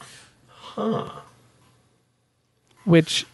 Huh. 0.49 1.11
Which 2.85 3.27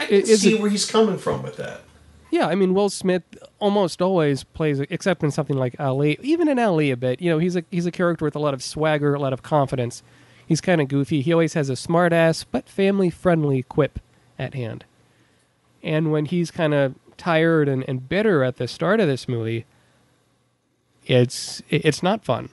I 0.00 0.06
can 0.06 0.14
Is 0.14 0.42
see 0.42 0.54
it- 0.54 0.60
where 0.60 0.70
he's 0.70 0.90
coming 0.90 1.18
from 1.18 1.42
with 1.42 1.56
that. 1.56 1.82
Yeah, 2.30 2.46
I 2.46 2.54
mean 2.54 2.74
Will 2.74 2.90
Smith 2.90 3.22
almost 3.58 4.02
always 4.02 4.44
plays, 4.44 4.80
except 4.80 5.22
in 5.22 5.30
something 5.30 5.56
like 5.56 5.74
Ali, 5.80 6.18
even 6.22 6.46
in 6.46 6.58
Ali 6.58 6.90
a 6.90 6.96
bit. 6.96 7.22
You 7.22 7.30
know, 7.30 7.38
he's 7.38 7.56
a 7.56 7.64
he's 7.70 7.86
a 7.86 7.90
character 7.90 8.24
with 8.24 8.36
a 8.36 8.38
lot 8.38 8.52
of 8.52 8.62
swagger, 8.62 9.14
a 9.14 9.18
lot 9.18 9.32
of 9.32 9.42
confidence. 9.42 10.02
He's 10.46 10.60
kind 10.60 10.80
of 10.82 10.88
goofy. 10.88 11.22
He 11.22 11.32
always 11.32 11.54
has 11.54 11.70
a 11.70 11.76
smart 11.76 12.12
ass 12.12 12.44
but 12.44 12.68
family 12.68 13.08
friendly 13.08 13.62
quip 13.62 13.98
at 14.38 14.52
hand. 14.54 14.84
And 15.82 16.12
when 16.12 16.26
he's 16.26 16.50
kind 16.50 16.74
of 16.74 16.94
tired 17.16 17.66
and, 17.68 17.82
and 17.88 18.06
bitter 18.08 18.44
at 18.44 18.56
the 18.56 18.68
start 18.68 19.00
of 19.00 19.08
this 19.08 19.26
movie, 19.26 19.64
it's 21.08 21.60
it's 21.68 22.02
not 22.02 22.24
fun. 22.24 22.50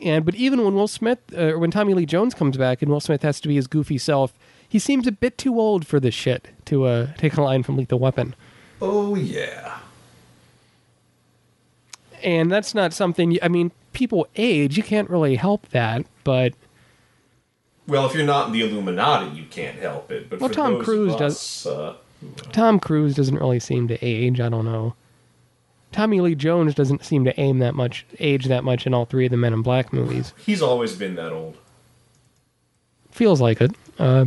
And 0.00 0.24
but 0.24 0.34
even 0.36 0.62
when 0.64 0.74
Will 0.74 0.86
Smith, 0.88 1.18
uh, 1.36 1.52
when 1.54 1.70
Tommy 1.72 1.94
Lee 1.94 2.06
Jones 2.06 2.34
comes 2.34 2.56
back 2.56 2.82
and 2.82 2.90
Will 2.90 3.00
Smith 3.00 3.22
has 3.22 3.40
to 3.40 3.48
be 3.48 3.54
his 3.56 3.66
goofy 3.66 3.98
self, 3.98 4.34
he 4.68 4.78
seems 4.78 5.06
a 5.06 5.12
bit 5.12 5.38
too 5.38 5.58
old 5.58 5.86
for 5.86 5.98
this 5.98 6.14
shit. 6.14 6.48
To 6.66 6.84
uh, 6.84 7.06
take 7.16 7.34
a 7.36 7.42
line 7.42 7.62
from 7.64 7.76
Lethal 7.76 7.98
Weapon. 7.98 8.34
Oh 8.80 9.14
yeah. 9.16 9.78
and 12.22 12.50
that's 12.50 12.74
not 12.74 12.92
something 12.94 13.38
i 13.42 13.48
mean 13.48 13.70
people 13.92 14.26
age 14.36 14.76
you 14.76 14.82
can't 14.82 15.08
really 15.10 15.36
help 15.36 15.68
that 15.68 16.04
but 16.24 16.54
Well, 17.86 18.06
if 18.06 18.14
you're 18.14 18.24
not 18.26 18.48
in 18.48 18.52
the 18.52 18.62
Illuminati, 18.62 19.30
you 19.36 19.44
can't 19.48 19.78
help 19.78 20.10
it. 20.10 20.28
But 20.28 20.40
Well, 20.40 20.48
for 20.48 20.54
Tom 20.54 20.82
Cruise 20.82 21.12
of 21.12 21.18
does- 21.20 21.36
us, 21.36 21.66
Uh, 21.66 21.94
tom 22.52 22.80
cruise 22.80 23.14
doesn't 23.14 23.36
really 23.36 23.60
seem 23.60 23.86
to 23.88 23.96
age 24.04 24.40
i 24.40 24.48
don't 24.48 24.64
know 24.64 24.94
tommy 25.92 26.20
lee 26.20 26.34
jones 26.34 26.74
doesn't 26.74 27.04
seem 27.04 27.24
to 27.24 27.38
aim 27.40 27.58
that 27.58 27.74
much 27.74 28.04
age 28.18 28.46
that 28.46 28.64
much 28.64 28.86
in 28.86 28.92
all 28.94 29.04
three 29.06 29.24
of 29.26 29.30
the 29.30 29.36
men 29.36 29.52
in 29.52 29.62
black 29.62 29.92
movies. 29.92 30.32
He's 30.44 30.60
always 30.62 30.94
been 30.94 31.14
that 31.16 31.32
old. 31.32 31.56
feels 33.10 33.40
like 33.40 33.60
it 33.60 33.70
uh, 33.98 34.26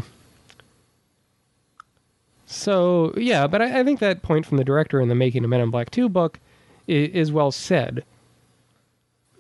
so 2.46 3.14
yeah 3.18 3.46
but 3.48 3.62
I, 3.62 3.80
I 3.80 3.84
think 3.84 4.00
that 4.00 4.22
point 4.22 4.46
from 4.46 4.58
the 4.58 4.64
director 4.64 5.00
in 5.00 5.10
the 5.10 5.16
making 5.16 5.44
of 5.44 5.50
men 5.50 5.62
in 5.62 5.70
black 5.70 5.92
2 5.92 6.10
book 6.10 6.40
is, 6.88 7.10
is 7.10 7.32
well 7.32 7.52
said. 7.52 8.04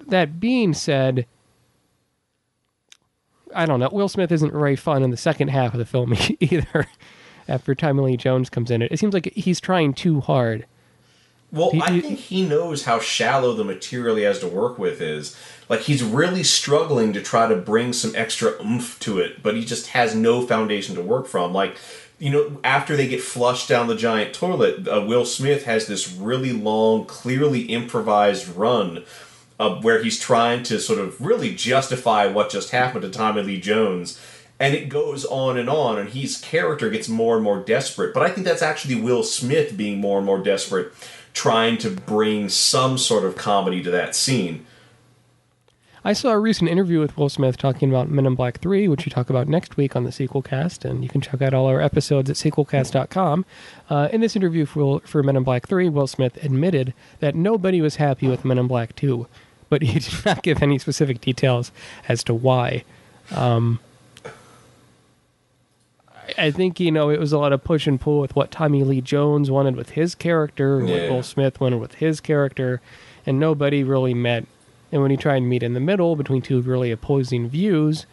That 0.07 0.39
being 0.39 0.73
said 0.73 1.25
i 3.55 3.65
don't 3.65 3.79
know 3.79 3.89
will 3.91 4.09
smith 4.09 4.31
isn't 4.31 4.51
very 4.51 4.75
fun 4.75 5.01
in 5.01 5.09
the 5.09 5.17
second 5.17 5.47
half 5.47 5.73
of 5.73 5.79
the 5.79 5.85
film 5.85 6.13
either 6.39 6.85
after 7.47 7.73
tommy 7.73 8.01
lee 8.03 8.17
jones 8.17 8.49
comes 8.49 8.69
in. 8.69 8.81
It 8.83 8.91
it 8.91 8.99
seems 8.99 9.13
like 9.13 9.33
he's 9.33 9.59
trying 9.59 9.93
too 9.93 10.19
hard 10.21 10.65
Well, 11.51 11.71
He- 11.71 11.81
I 11.81 11.99
think 11.99 12.19
he 12.19 12.43
knows 12.43 12.83
how 12.83 12.99
shallow 12.99 13.53
the 13.53 13.63
material 13.63 14.15
he 14.15 14.23
has 14.23 14.39
to 14.39 14.47
work 14.47 14.77
with 14.77 15.01
is. 15.01 15.35
Like 15.67 15.81
he's 15.81 16.03
really 16.03 16.43
struggling 16.43 17.13
to 17.13 17.21
try 17.21 17.47
to 17.47 17.55
bring 17.55 17.93
some 17.93 18.13
extra 18.15 18.53
oomph 18.63 18.99
to 19.01 19.19
it, 19.19 19.41
but 19.41 19.55
he 19.55 19.65
just 19.65 19.87
has 19.87 20.13
no 20.15 20.45
foundation 20.45 20.95
to 20.95 21.01
work 21.01 21.27
from. 21.27 21.53
Like, 21.53 21.75
you 22.19 22.29
know, 22.29 22.57
after 22.63 22.95
they 22.95 23.07
get 23.07 23.21
flushed 23.21 23.69
down 23.69 23.87
the 23.87 23.95
giant 23.95 24.33
toilet, 24.33 24.87
uh, 24.87 25.01
Will 25.07 25.25
Smith 25.25 25.63
has 25.65 25.87
this 25.87 26.11
really 26.11 26.51
long, 26.51 27.05
clearly 27.05 27.61
improvised 27.61 28.47
run 28.55 29.03
uh, 29.59 29.75
where 29.81 30.03
he's 30.03 30.19
trying 30.19 30.63
to 30.63 30.79
sort 30.79 30.99
of 30.99 31.19
really 31.19 31.53
justify 31.55 32.27
what 32.27 32.49
just 32.49 32.71
happened 32.71 33.01
to 33.03 33.09
Tommy 33.09 33.41
Lee 33.41 33.59
Jones. 33.59 34.19
And 34.61 34.75
it 34.75 34.89
goes 34.89 35.23
on 35.23 35.57
and 35.57 35.69
on, 35.69 35.97
and 35.97 36.09
his 36.09 36.35
character 36.37 36.89
gets 36.89 37.07
more 37.07 37.35
and 37.35 37.43
more 37.43 37.59
desperate. 37.61 38.13
But 38.13 38.23
I 38.23 38.29
think 38.29 38.45
that's 38.45 38.61
actually 38.61 38.95
Will 38.95 39.23
Smith 39.23 39.77
being 39.77 39.99
more 40.01 40.17
and 40.17 40.25
more 40.25 40.39
desperate, 40.39 40.91
trying 41.39 41.77
to 41.77 41.89
bring 41.89 42.49
some 42.49 42.97
sort 42.97 43.23
of 43.23 43.37
comedy 43.37 43.81
to 43.81 43.89
that 43.89 44.13
scene. 44.13 44.65
I 46.03 46.11
saw 46.11 46.31
a 46.31 46.39
recent 46.39 46.69
interview 46.69 46.99
with 46.99 47.15
Will 47.15 47.29
Smith 47.29 47.55
talking 47.55 47.89
about 47.89 48.09
Men 48.09 48.25
in 48.25 48.35
Black 48.35 48.59
3, 48.59 48.89
which 48.89 49.05
we 49.05 49.09
talk 49.09 49.29
about 49.29 49.47
next 49.47 49.77
week 49.77 49.95
on 49.95 50.03
the 50.03 50.11
Sequel 50.11 50.41
Cast, 50.41 50.83
and 50.83 51.01
you 51.01 51.07
can 51.07 51.21
check 51.21 51.41
out 51.41 51.53
all 51.53 51.67
our 51.67 51.79
episodes 51.79 52.29
at 52.29 52.35
sequelcast.com. 52.35 53.45
Uh, 53.89 54.09
in 54.11 54.19
this 54.19 54.35
interview 54.35 54.65
for, 54.65 54.99
for 55.05 55.23
Men 55.23 55.37
in 55.37 55.43
Black 55.43 55.65
3, 55.65 55.87
Will 55.87 56.07
Smith 56.07 56.43
admitted 56.43 56.93
that 57.21 57.35
nobody 57.35 57.79
was 57.79 57.95
happy 57.95 58.27
with 58.27 58.43
Men 58.43 58.57
in 58.57 58.67
Black 58.67 58.93
2, 58.97 59.25
but 59.69 59.81
he 59.81 59.99
did 59.99 60.25
not 60.25 60.43
give 60.43 60.61
any 60.61 60.77
specific 60.77 61.21
details 61.21 61.71
as 62.09 62.21
to 62.25 62.33
why. 62.33 62.83
Um, 63.31 63.79
I- 66.37 66.51
think, 66.51 66.79
you 66.79 66.91
know, 66.91 67.09
it 67.09 67.19
was 67.19 67.31
a 67.33 67.37
lot 67.37 67.53
of 67.53 67.63
push 67.63 67.87
and 67.87 67.99
pull 67.99 68.19
with 68.19 68.35
what 68.35 68.51
Tommy 68.51 68.83
Lee 68.83 69.01
Jones 69.01 69.49
wanted 69.51 69.75
with 69.75 69.91
his 69.91 70.15
character, 70.15 70.79
and 70.79 70.89
what 70.89 71.09
Will 71.09 71.23
Smith 71.23 71.59
wanted 71.59 71.77
with 71.79 71.95
his 71.95 72.19
character, 72.19 72.81
and 73.25 73.39
nobody 73.39 73.83
really 73.83 74.13
met 74.13 74.45
and 74.91 75.03
when 75.03 75.11
you 75.11 75.17
try 75.17 75.35
and 75.35 75.47
meet 75.47 75.61
in 75.61 75.73
the 75.75 75.79
middle 75.79 76.15
between 76.15 76.41
two 76.41 76.61
really 76.61 76.89
opposing 76.89 77.47
views, 77.47 78.07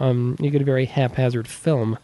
um, 0.00 0.36
you 0.40 0.48
get 0.50 0.62
a 0.62 0.64
very 0.64 0.86
haphazard 0.86 1.46
film. 1.46 1.98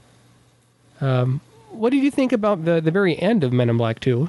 Um, 1.00 1.40
what 1.70 1.88
did 1.90 2.02
you 2.02 2.10
think 2.10 2.30
about 2.30 2.66
the, 2.66 2.82
the 2.82 2.90
very 2.90 3.18
end 3.18 3.42
of 3.42 3.50
Men 3.50 3.70
in 3.70 3.78
Black 3.78 3.98
2? 3.98 4.28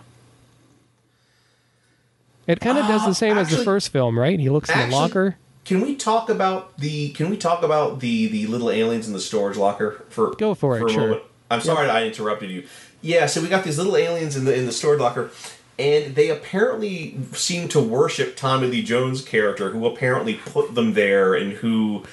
It 2.47 2.59
kind 2.61 2.77
of 2.77 2.87
does 2.87 3.03
Uh, 3.03 3.09
the 3.09 3.15
same 3.15 3.37
as 3.37 3.49
the 3.49 3.63
first 3.63 3.89
film, 3.89 4.17
right? 4.17 4.39
He 4.39 4.49
looks 4.49 4.69
in 4.69 4.89
the 4.89 4.95
locker. 4.95 5.35
Can 5.63 5.81
we 5.81 5.95
talk 5.95 6.29
about 6.29 6.77
the? 6.77 7.09
Can 7.09 7.29
we 7.29 7.37
talk 7.37 7.63
about 7.63 7.99
the 7.99 8.27
the 8.27 8.47
little 8.47 8.71
aliens 8.71 9.07
in 9.07 9.13
the 9.13 9.19
storage 9.19 9.57
locker 9.57 10.03
for? 10.09 10.31
Go 10.31 10.53
for 10.53 10.77
it, 10.77 10.85
a 10.85 10.89
sure. 10.89 11.01
moment? 11.01 11.23
I'm 11.49 11.61
sorry 11.61 11.89
I 11.89 12.05
interrupted 12.05 12.49
you. 12.49 12.65
Yeah, 13.01 13.25
so 13.25 13.41
we 13.41 13.49
got 13.49 13.63
these 13.63 13.77
little 13.77 13.97
aliens 13.97 14.35
in 14.35 14.45
the 14.45 14.55
in 14.55 14.65
the 14.65 14.71
storage 14.71 14.99
locker, 14.99 15.31
and 15.77 16.15
they 16.15 16.29
apparently 16.29 17.17
seem 17.33 17.67
to 17.69 17.79
worship 17.79 18.35
Tommy 18.35 18.67
Lee 18.67 18.83
Jones' 18.83 19.23
character, 19.23 19.69
who 19.69 19.85
apparently 19.85 20.35
put 20.35 20.75
them 20.75 20.93
there 20.93 21.33
and 21.33 21.53
who, 21.53 22.03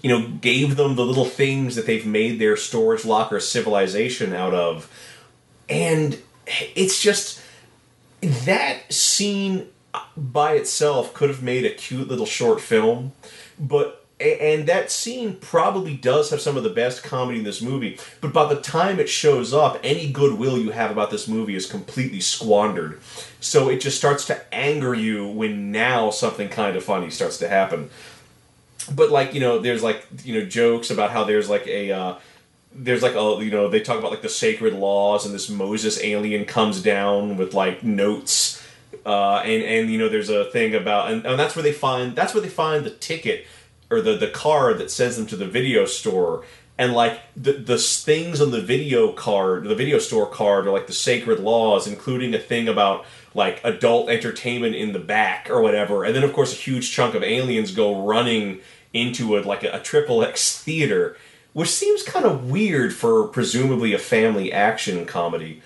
you 0.00 0.08
know, 0.08 0.28
gave 0.40 0.76
them 0.76 0.96
the 0.96 1.04
little 1.04 1.24
things 1.24 1.76
that 1.76 1.86
they've 1.86 2.06
made 2.06 2.38
their 2.38 2.56
storage 2.56 3.04
locker 3.04 3.40
civilization 3.40 4.32
out 4.32 4.54
of, 4.54 4.90
and 5.68 6.18
it's 6.74 7.00
just 7.00 7.40
that 8.22 8.92
scene 8.92 9.68
by 10.16 10.54
itself 10.54 11.14
could 11.14 11.28
have 11.28 11.42
made 11.42 11.64
a 11.64 11.70
cute 11.70 12.08
little 12.08 12.26
short 12.26 12.60
film, 12.60 13.12
but 13.58 14.02
and 14.20 14.68
that 14.68 14.90
scene 14.90 15.36
probably 15.36 15.96
does 15.96 16.30
have 16.30 16.40
some 16.40 16.56
of 16.56 16.62
the 16.62 16.70
best 16.70 17.02
comedy 17.02 17.38
in 17.38 17.44
this 17.44 17.60
movie. 17.60 17.98
But 18.20 18.32
by 18.32 18.52
the 18.52 18.60
time 18.60 19.00
it 19.00 19.08
shows 19.08 19.52
up, 19.52 19.80
any 19.82 20.12
goodwill 20.12 20.58
you 20.58 20.70
have 20.70 20.92
about 20.92 21.10
this 21.10 21.26
movie 21.26 21.56
is 21.56 21.66
completely 21.66 22.20
squandered. 22.20 23.00
So 23.40 23.68
it 23.68 23.80
just 23.80 23.98
starts 23.98 24.24
to 24.26 24.54
anger 24.54 24.94
you 24.94 25.26
when 25.26 25.72
now 25.72 26.10
something 26.10 26.48
kind 26.48 26.76
of 26.76 26.84
funny 26.84 27.10
starts 27.10 27.38
to 27.38 27.48
happen. 27.48 27.90
But 28.94 29.10
like 29.10 29.34
you 29.34 29.40
know, 29.40 29.58
there's 29.58 29.82
like 29.82 30.06
you 30.24 30.38
know 30.38 30.46
jokes 30.46 30.90
about 30.90 31.10
how 31.10 31.24
there's 31.24 31.48
like 31.48 31.66
a 31.66 31.90
uh, 31.90 32.18
there's 32.74 33.02
like 33.02 33.14
a 33.14 33.44
you 33.44 33.50
know 33.50 33.68
they 33.68 33.80
talk 33.80 33.98
about 33.98 34.12
like 34.12 34.22
the 34.22 34.28
sacred 34.28 34.74
laws 34.74 35.26
and 35.26 35.34
this 35.34 35.50
Moses 35.50 36.02
alien 36.02 36.44
comes 36.44 36.82
down 36.82 37.36
with 37.36 37.54
like 37.54 37.82
notes 37.82 38.61
uh, 39.04 39.42
and 39.44 39.62
and 39.62 39.90
you 39.90 39.98
know 39.98 40.08
there's 40.08 40.30
a 40.30 40.44
thing 40.46 40.74
about 40.74 41.10
and, 41.10 41.26
and 41.26 41.38
that's 41.38 41.56
where 41.56 41.62
they 41.62 41.72
find 41.72 42.14
that's 42.14 42.34
where 42.34 42.42
they 42.42 42.48
find 42.48 42.84
the 42.84 42.90
ticket 42.90 43.46
or 43.90 44.00
the 44.00 44.16
the 44.16 44.28
card 44.28 44.78
that 44.78 44.90
sends 44.90 45.16
them 45.16 45.26
to 45.26 45.36
the 45.36 45.46
video 45.46 45.84
store. 45.84 46.44
And 46.78 46.94
like 46.94 47.20
the 47.36 47.52
the 47.52 47.78
things 47.78 48.40
on 48.40 48.50
the 48.50 48.60
video 48.60 49.12
card 49.12 49.64
the 49.64 49.74
video 49.74 49.98
store 49.98 50.26
card 50.26 50.66
are 50.66 50.72
like 50.72 50.86
the 50.86 50.92
sacred 50.92 51.38
laws 51.38 51.86
including 51.86 52.34
a 52.34 52.38
thing 52.38 52.66
about 52.66 53.04
like 53.34 53.60
adult 53.62 54.08
entertainment 54.08 54.74
in 54.74 54.92
the 54.92 54.98
back 54.98 55.50
or 55.50 55.60
whatever. 55.60 56.04
And 56.04 56.16
then 56.16 56.24
of 56.24 56.32
course 56.32 56.52
a 56.52 56.56
huge 56.56 56.90
chunk 56.90 57.14
of 57.14 57.22
aliens 57.22 57.72
go 57.72 58.04
running 58.04 58.60
into 58.92 59.36
a 59.36 59.40
like 59.40 59.62
a, 59.62 59.80
triple 59.80 60.24
x 60.24 60.58
theater 60.60 61.16
which 61.52 61.68
seems 61.68 62.02
kind 62.02 62.24
of 62.24 62.50
weird 62.50 62.94
for 62.94 63.28
presumably 63.28 63.92
a 63.92 63.98
family 63.98 64.52
action 64.52 65.04
comedy. 65.04 65.60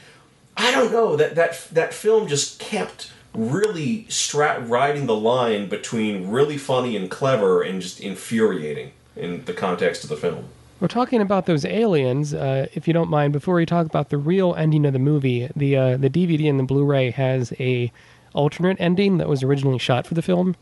I 0.57 0.71
don't 0.73 0.91
know 0.91 1.17
that 1.17 1.35
that 1.37 1.69
that 1.73 1.95
film 1.95 2.27
just 2.27 2.59
kept 2.59 3.13
really 3.37 4.05
strat 4.09 4.69
riding 4.69 5.07
the 5.07 5.17
line 5.17 5.69
between 5.69 6.29
really 6.29 6.57
funny 6.57 6.97
and 6.97 7.11
clever 7.11 7.63
and 7.63 7.81
just 7.81 8.01
infuriating 8.01 8.93
in 9.15 9.45
the 9.45 9.53
context 9.53 10.03
of 10.05 10.11
the 10.11 10.17
film 10.17 10.49
We're 10.81 10.89
talking 10.89 11.21
about 11.21 11.47
those 11.47 11.65
aliens. 11.65 12.35
Uh, 12.35 12.67
if 12.75 12.87
you 12.87 12.93
don't 12.93 13.09
mind, 13.09 13.33
before 13.33 13.55
we 13.55 13.67
talk 13.67 13.87
about 13.87 14.11
the 14.11 14.19
real 14.19 14.55
ending 14.55 14.85
of 14.85 14.93
the 14.93 14.99
movie, 14.99 15.51
the 15.57 15.77
uh, 15.77 15.97
the 15.97 16.11
DVD 16.11 16.51
and 16.51 16.59
the 16.59 16.65
Blu-ray 16.65 17.11
has 17.13 17.53
a 17.59 17.91
alternate 18.35 18.77
ending 18.79 19.17
that 19.19 19.29
was 19.29 19.43
originally 19.43 19.79
shot 19.79 20.07
for 20.07 20.15
the 20.15 20.23
film. 20.23 20.57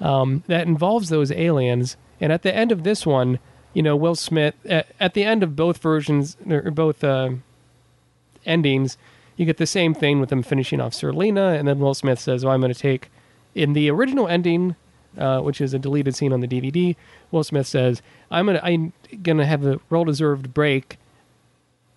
Um, 0.00 0.42
that 0.46 0.66
involves 0.66 1.08
those 1.08 1.30
aliens, 1.32 1.96
and 2.20 2.32
at 2.32 2.42
the 2.42 2.54
end 2.54 2.72
of 2.72 2.82
this 2.82 3.06
one, 3.06 3.38
you 3.72 3.82
know, 3.82 3.96
Will 3.96 4.14
Smith. 4.14 4.54
At, 4.64 4.88
at 4.98 5.14
the 5.14 5.24
end 5.24 5.42
of 5.42 5.56
both 5.56 5.78
versions, 5.78 6.36
or 6.48 6.70
both 6.70 7.04
uh, 7.04 7.30
endings, 8.44 8.96
you 9.36 9.44
get 9.44 9.58
the 9.58 9.66
same 9.66 9.94
thing 9.94 10.20
with 10.20 10.30
them 10.30 10.42
finishing 10.42 10.80
off 10.80 10.92
Serleena, 10.92 11.58
and 11.58 11.68
then 11.68 11.78
Will 11.78 11.94
Smith 11.94 12.18
says, 12.18 12.44
"Oh, 12.44 12.50
I'm 12.50 12.60
going 12.60 12.72
to 12.72 12.78
take." 12.78 13.10
In 13.54 13.72
the 13.72 13.90
original 13.90 14.28
ending, 14.28 14.76
uh, 15.18 15.40
which 15.40 15.60
is 15.60 15.72
a 15.72 15.78
deleted 15.78 16.14
scene 16.14 16.32
on 16.32 16.40
the 16.40 16.48
DVD, 16.48 16.96
Will 17.30 17.44
Smith 17.44 17.66
says, 17.66 18.02
"I'm 18.30 18.46
gonna 18.46 18.60
I'm 18.62 18.92
gonna 19.22 19.46
have 19.46 19.64
a 19.64 19.80
well 19.90 20.04
deserved 20.04 20.54
break." 20.54 20.98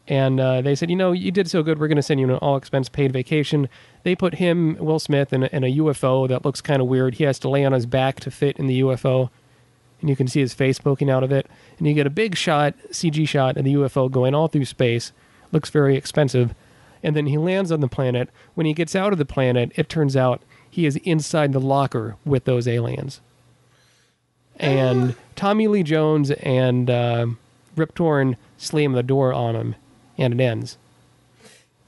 And 0.07 0.39
uh, 0.39 0.61
they 0.61 0.75
said, 0.75 0.89
"You 0.89 0.95
know, 0.95 1.11
you 1.11 1.31
did 1.31 1.49
so 1.49 1.63
good. 1.63 1.79
We're 1.79 1.87
gonna 1.87 2.01
send 2.01 2.19
you 2.19 2.29
an 2.29 2.35
all 2.35 2.57
expense 2.57 2.89
paid 2.89 3.13
vacation." 3.13 3.69
They 4.03 4.15
put 4.15 4.35
him, 4.35 4.77
Will 4.79 4.99
Smith, 4.99 5.31
in 5.33 5.43
in 5.43 5.63
a 5.63 5.77
UFO 5.77 6.27
that 6.27 6.43
looks 6.45 6.61
kind 6.61 6.81
of 6.81 6.87
weird. 6.87 7.15
He 7.15 7.23
has 7.25 7.39
to 7.39 7.49
lay 7.49 7.63
on 7.65 7.73
his 7.73 7.85
back 7.85 8.19
to 8.21 8.31
fit 8.31 8.57
in 8.57 8.67
the 8.67 8.81
UFO, 8.81 9.29
and 10.01 10.09
you 10.09 10.15
can 10.15 10.27
see 10.27 10.39
his 10.39 10.53
face 10.53 10.79
poking 10.79 11.09
out 11.09 11.23
of 11.23 11.31
it. 11.31 11.47
And 11.77 11.87
you 11.87 11.93
get 11.93 12.07
a 12.07 12.11
big 12.11 12.35
shot, 12.35 12.73
CG 12.91 13.27
shot 13.27 13.57
of 13.57 13.63
the 13.63 13.75
UFO 13.75 14.09
going 14.09 14.33
all 14.33 14.47
through 14.47 14.65
space. 14.65 15.11
Looks 15.51 15.69
very 15.69 15.95
expensive. 15.95 16.53
And 17.01 17.15
then 17.15 17.27
he 17.27 17.37
lands 17.37 17.71
on 17.71 17.79
the 17.79 17.87
planet. 17.87 18.29
When 18.55 18.65
he 18.65 18.73
gets 18.73 18.95
out 18.95 19.13
of 19.13 19.19
the 19.19 19.25
planet, 19.25 19.71
it 19.75 19.89
turns 19.89 20.15
out 20.15 20.41
he 20.69 20.85
is 20.85 20.97
inside 20.97 21.53
the 21.53 21.59
locker 21.59 22.15
with 22.25 22.45
those 22.45 22.67
aliens. 22.67 23.21
And 24.57 25.15
Tommy 25.35 25.67
Lee 25.67 25.83
Jones 25.83 26.31
and 26.31 26.89
uh, 26.89 27.27
Rip 27.75 27.95
Torn 27.95 28.35
slam 28.57 28.91
the 28.91 29.03
door 29.03 29.33
on 29.33 29.55
him, 29.55 29.75
and 30.17 30.33
it 30.33 30.43
ends. 30.43 30.77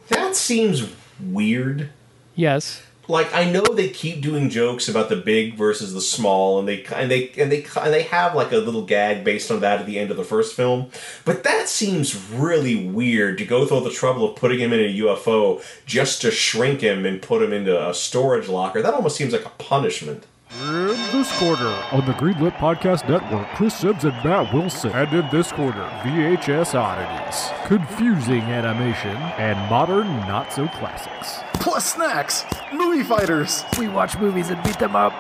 that 0.08 0.36
seems 0.36 0.90
weird 1.20 1.90
Yes, 2.34 2.82
like 3.12 3.34
I 3.34 3.44
know 3.44 3.62
they 3.62 3.90
keep 3.90 4.22
doing 4.22 4.50
jokes 4.50 4.88
about 4.88 5.10
the 5.10 5.18
big 5.18 5.56
versus 5.56 5.94
the 5.94 6.02
small, 6.02 6.60
and 6.60 6.68
they 6.68 6.86
and 6.86 7.12
they 7.12 7.30
and 7.38 7.52
they 7.52 7.66
and 7.80 7.94
they 7.94 8.04
have 8.04 8.34
like 8.34 8.54
a 8.54 8.58
little 8.58 8.84
gag 8.84 9.24
based 9.26 9.52
on 9.52 9.60
that 9.60 9.82
at 9.82 9.86
the 9.86 10.00
end 10.00 10.12
of 10.12 10.18
the 10.18 10.24
first 10.24 10.56
film. 10.56 10.90
But 11.26 11.44
that 11.44 11.68
seems 11.68 12.16
really 12.32 12.88
weird 12.88 13.38
to 13.40 13.46
go 13.46 13.66
through 13.66 13.78
all 13.78 13.84
the 13.84 13.92
trouble 13.92 14.30
of 14.30 14.38
putting 14.38 14.60
him 14.60 14.72
in 14.72 14.80
a 14.80 15.00
UFO 15.00 15.62
just 15.86 16.22
to 16.22 16.32
shrink 16.32 16.80
him 16.80 17.06
and 17.06 17.22
put 17.22 17.44
him 17.44 17.52
into 17.52 17.90
a 17.90 17.94
storage 17.94 18.48
locker. 18.48 18.82
That 18.82 18.94
almost 18.94 19.18
seems 19.18 19.34
like 19.34 19.46
a 19.46 19.50
punishment. 19.50 20.26
In 20.54 20.88
this 21.14 21.32
quarter 21.40 21.70
on 21.94 22.06
the 22.06 22.12
Greenlit 22.12 22.52
Podcast 22.58 23.08
Network, 23.08 23.48
Chris 23.56 23.74
Sims 23.74 24.04
and 24.04 24.14
Matt 24.22 24.54
Wilson. 24.54 24.92
And 24.92 25.14
in 25.14 25.30
this 25.30 25.50
quarter, 25.50 25.84
VHS 26.04 26.76
oddities, 26.76 27.50
confusing 27.68 28.42
animation, 28.42 29.16
and 29.16 29.58
modern 29.70 30.08
not 30.28 30.52
so 30.52 30.68
classics. 30.68 31.40
Plus 31.54 31.94
snacks, 31.94 32.44
movie 32.74 33.02
fighters. 33.02 33.64
We 33.80 33.88
watch 33.88 34.18
movies 34.18 34.50
and 34.50 34.62
beat 34.62 34.78
them 34.78 34.94
up. 34.94 35.14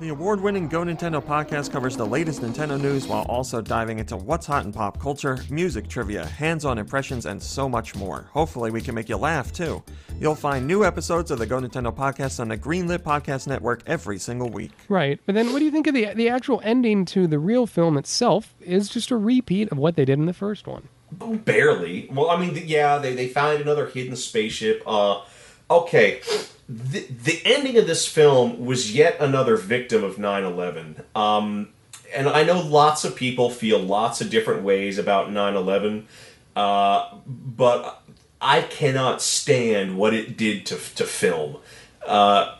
The 0.00 0.10
award 0.10 0.40
winning 0.40 0.68
Go 0.68 0.82
Nintendo 0.82 1.20
podcast 1.20 1.72
covers 1.72 1.96
the 1.96 2.06
latest 2.06 2.40
Nintendo 2.40 2.80
news 2.80 3.08
while 3.08 3.24
also 3.24 3.60
diving 3.60 3.98
into 3.98 4.16
what's 4.16 4.46
hot 4.46 4.64
in 4.64 4.72
pop 4.72 5.00
culture, 5.00 5.38
music 5.50 5.88
trivia, 5.88 6.24
hands 6.24 6.64
on 6.64 6.78
impressions, 6.78 7.26
and 7.26 7.42
so 7.42 7.68
much 7.68 7.96
more. 7.96 8.28
Hopefully, 8.32 8.70
we 8.70 8.80
can 8.80 8.94
make 8.94 9.08
you 9.08 9.16
laugh 9.16 9.52
too. 9.52 9.82
You'll 10.20 10.36
find 10.36 10.68
new 10.68 10.84
episodes 10.84 11.32
of 11.32 11.40
the 11.40 11.46
Go 11.46 11.58
Nintendo 11.60 11.92
podcast 11.92 12.38
on 12.38 12.46
the 12.46 12.56
Greenlit 12.56 12.98
Podcast 12.98 13.48
Network 13.48 13.82
every 13.88 14.18
single 14.18 14.48
week. 14.48 14.70
right. 14.88 15.18
But 15.26 15.34
then, 15.34 15.52
what 15.52 15.58
do 15.58 15.64
you 15.64 15.72
think 15.72 15.88
of 15.88 15.94
the 15.94 16.14
the 16.14 16.28
actual 16.28 16.60
ending 16.62 17.04
to 17.06 17.26
the 17.26 17.40
real 17.40 17.66
film 17.66 17.98
itself? 17.98 18.54
Is 18.60 18.88
just 18.88 19.10
a 19.10 19.16
repeat 19.16 19.72
of 19.72 19.78
what 19.78 19.96
they 19.96 20.04
did 20.04 20.20
in 20.20 20.26
the 20.26 20.32
first 20.32 20.68
one. 20.68 20.88
Barely. 21.10 22.08
Well, 22.12 22.30
I 22.30 22.38
mean, 22.38 22.56
yeah, 22.66 22.98
they, 22.98 23.14
they 23.14 23.26
find 23.26 23.60
another 23.60 23.86
hidden 23.86 24.14
spaceship. 24.14 24.80
Uh, 24.86 25.22
okay. 25.68 26.20
The, 26.68 27.40
ending 27.46 27.78
of 27.78 27.86
this 27.86 28.06
film 28.06 28.66
was 28.66 28.94
yet 28.94 29.16
another 29.20 29.56
victim 29.56 30.04
of 30.04 30.18
9 30.18 30.44
11. 30.44 31.02
Um, 31.14 31.70
and 32.14 32.28
I 32.28 32.42
know 32.42 32.60
lots 32.60 33.04
of 33.04 33.16
people 33.16 33.50
feel 33.50 33.78
lots 33.78 34.20
of 34.20 34.30
different 34.30 34.62
ways 34.62 34.98
about 34.98 35.32
9 35.32 35.56
11, 35.56 36.06
uh, 36.56 37.14
but 37.26 38.02
I 38.40 38.62
cannot 38.62 39.22
stand 39.22 39.96
what 39.96 40.14
it 40.14 40.36
did 40.36 40.66
to, 40.66 40.74
to 40.76 41.04
film. 41.04 41.56
Uh, 42.06 42.56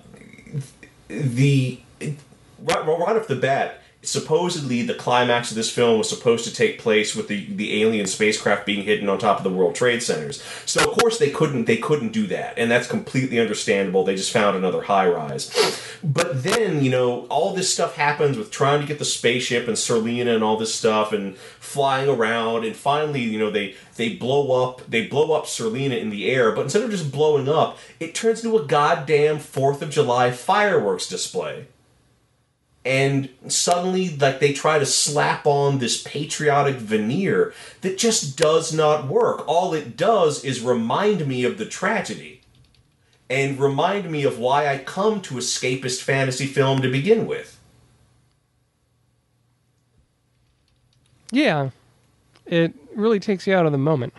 the 1.09 1.81
right, 1.99 2.87
right 2.87 3.17
off 3.17 3.27
the 3.27 3.37
bat, 3.37 3.83
supposedly 4.03 4.83
the 4.83 4.95
climax 4.95 5.51
of 5.51 5.57
this 5.57 5.71
film 5.71 5.99
was 5.99 6.09
supposed 6.09 6.45
to 6.45 6.55
take 6.55 6.79
place 6.79 7.17
with 7.17 7.27
the, 7.27 7.47
the 7.47 7.83
alien 7.83 8.07
spacecraft 8.07 8.65
being 8.65 8.85
hidden 8.85 9.09
on 9.09 9.19
top 9.19 9.39
of 9.39 9.45
the 9.45 9.51
World 9.51 9.75
Trade 9.75 10.03
Centers. 10.03 10.43
So 10.67 10.81
of 10.89 10.97
course 10.97 11.19
they 11.19 11.31
couldn't 11.31 11.65
they 11.65 11.79
couldn't 11.79 12.13
do 12.13 12.27
that, 12.29 12.59
and 12.59 12.71
that's 12.71 12.87
completely 12.87 13.41
understandable. 13.41 14.05
They 14.05 14.15
just 14.15 14.33
found 14.33 14.57
another 14.57 14.83
high 14.83 15.09
rise. 15.09 15.51
But 16.05 16.45
then 16.45 16.83
you 16.83 16.91
know 16.91 17.27
all 17.27 17.55
this 17.55 17.73
stuff 17.73 17.97
happens 17.97 18.39
with 18.39 18.53
trying 18.53 18.81
to 18.81 18.87
get 18.87 19.01
the 19.01 19.05
spaceship 19.05 19.67
and 19.67 19.77
Serleena 19.77 20.35
and 20.35 20.45
all 20.45 20.57
this 20.57 20.75
stuff 20.75 21.13
and 21.13 21.37
flying 21.37 22.09
around, 22.09 22.65
and 22.65 22.77
finally 22.77 23.23
you 23.23 23.39
know 23.39 23.51
they 23.51 23.75
they 23.97 24.15
blow 24.15 24.65
up 24.65 24.89
they 24.89 25.09
blow 25.09 25.33
up 25.33 25.47
Serleena 25.47 26.01
in 26.01 26.11
the 26.11 26.31
air, 26.31 26.53
but 26.53 26.63
instead 26.63 26.83
of 26.83 26.91
just 26.91 27.11
blowing 27.11 27.49
up, 27.49 27.79
it 27.99 28.15
turns 28.15 28.45
into 28.45 28.57
a 28.57 28.65
goddamn 28.65 29.41
Fourth 29.41 29.83
of 29.83 29.91
July 29.91 30.31
fireworks 30.31 31.09
display 31.09 31.67
and 32.89 33.29
suddenly 33.49 34.17
like 34.17 34.41
they 34.41 34.55
try 34.55 34.79
to 34.79 34.87
slap 34.87 35.47
on 35.47 35.79
this 35.79 36.03
patriotic 36.03 36.77
veneer 36.77 37.53
that 37.83 37.99
just 37.99 38.35
does 38.39 38.73
not 38.73 39.07
work. 39.07 39.47
All 39.47 39.75
it 39.75 39.95
does 39.95 40.43
is 40.43 40.63
remind 40.63 41.27
me 41.27 41.45
of 41.45 41.59
the 41.59 41.67
tragedy 41.67 42.41
and 43.29 43.61
remind 43.61 44.11
me 44.11 44.25
of 44.25 44.39
why 44.39 44.67
i 44.67 44.79
come 44.79 45.21
to 45.21 45.35
escapist 45.35 46.01
fantasy 46.01 46.47
film 46.47 46.81
to 46.81 46.91
begin 46.91 47.27
with. 47.27 47.61
Yeah, 51.31 51.71
it 52.47 52.73
really 52.95 53.21
takes 53.21 53.47
you 53.47 53.55
out 53.55 53.67
of 53.67 53.73
the 53.73 53.77
moment. 53.77 54.15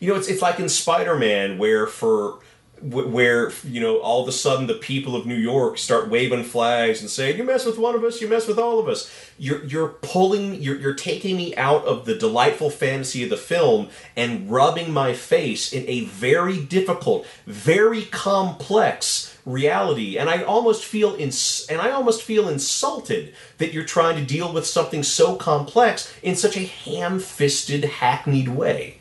you 0.00 0.08
know 0.08 0.16
it's, 0.16 0.28
it's 0.28 0.42
like 0.42 0.60
in 0.60 0.68
spider-man 0.68 1.56
where 1.56 1.86
for 1.86 2.40
where 2.82 3.52
you 3.64 3.80
know 3.80 3.98
all 3.98 4.22
of 4.22 4.28
a 4.28 4.32
sudden 4.32 4.66
the 4.66 4.74
people 4.74 5.14
of 5.14 5.24
New 5.24 5.36
York 5.36 5.78
start 5.78 6.08
waving 6.08 6.44
flags 6.44 7.00
and 7.00 7.08
saying 7.08 7.36
you 7.36 7.44
mess 7.44 7.64
with 7.64 7.78
one 7.78 7.94
of 7.94 8.02
us 8.02 8.20
you 8.20 8.28
mess 8.28 8.48
with 8.48 8.58
all 8.58 8.78
of 8.78 8.88
us. 8.88 9.12
You're 9.38 9.64
you're 9.64 9.88
pulling 9.88 10.60
you're 10.60 10.76
you're 10.76 10.94
taking 10.94 11.36
me 11.36 11.54
out 11.56 11.84
of 11.84 12.04
the 12.04 12.14
delightful 12.14 12.70
fantasy 12.70 13.22
of 13.24 13.30
the 13.30 13.36
film 13.36 13.88
and 14.16 14.50
rubbing 14.50 14.92
my 14.92 15.12
face 15.12 15.72
in 15.72 15.88
a 15.88 16.04
very 16.06 16.60
difficult 16.60 17.26
very 17.46 18.02
complex 18.02 19.36
reality. 19.44 20.18
And 20.18 20.28
I 20.30 20.42
almost 20.42 20.84
feel 20.84 21.14
ins- 21.14 21.66
and 21.68 21.80
I 21.80 21.90
almost 21.90 22.22
feel 22.22 22.48
insulted 22.48 23.34
that 23.58 23.72
you're 23.72 23.84
trying 23.84 24.16
to 24.16 24.24
deal 24.24 24.52
with 24.52 24.66
something 24.66 25.02
so 25.02 25.36
complex 25.36 26.12
in 26.22 26.36
such 26.36 26.56
a 26.56 26.64
ham-fisted 26.64 27.84
hackneyed 27.84 28.48
way 28.48 28.98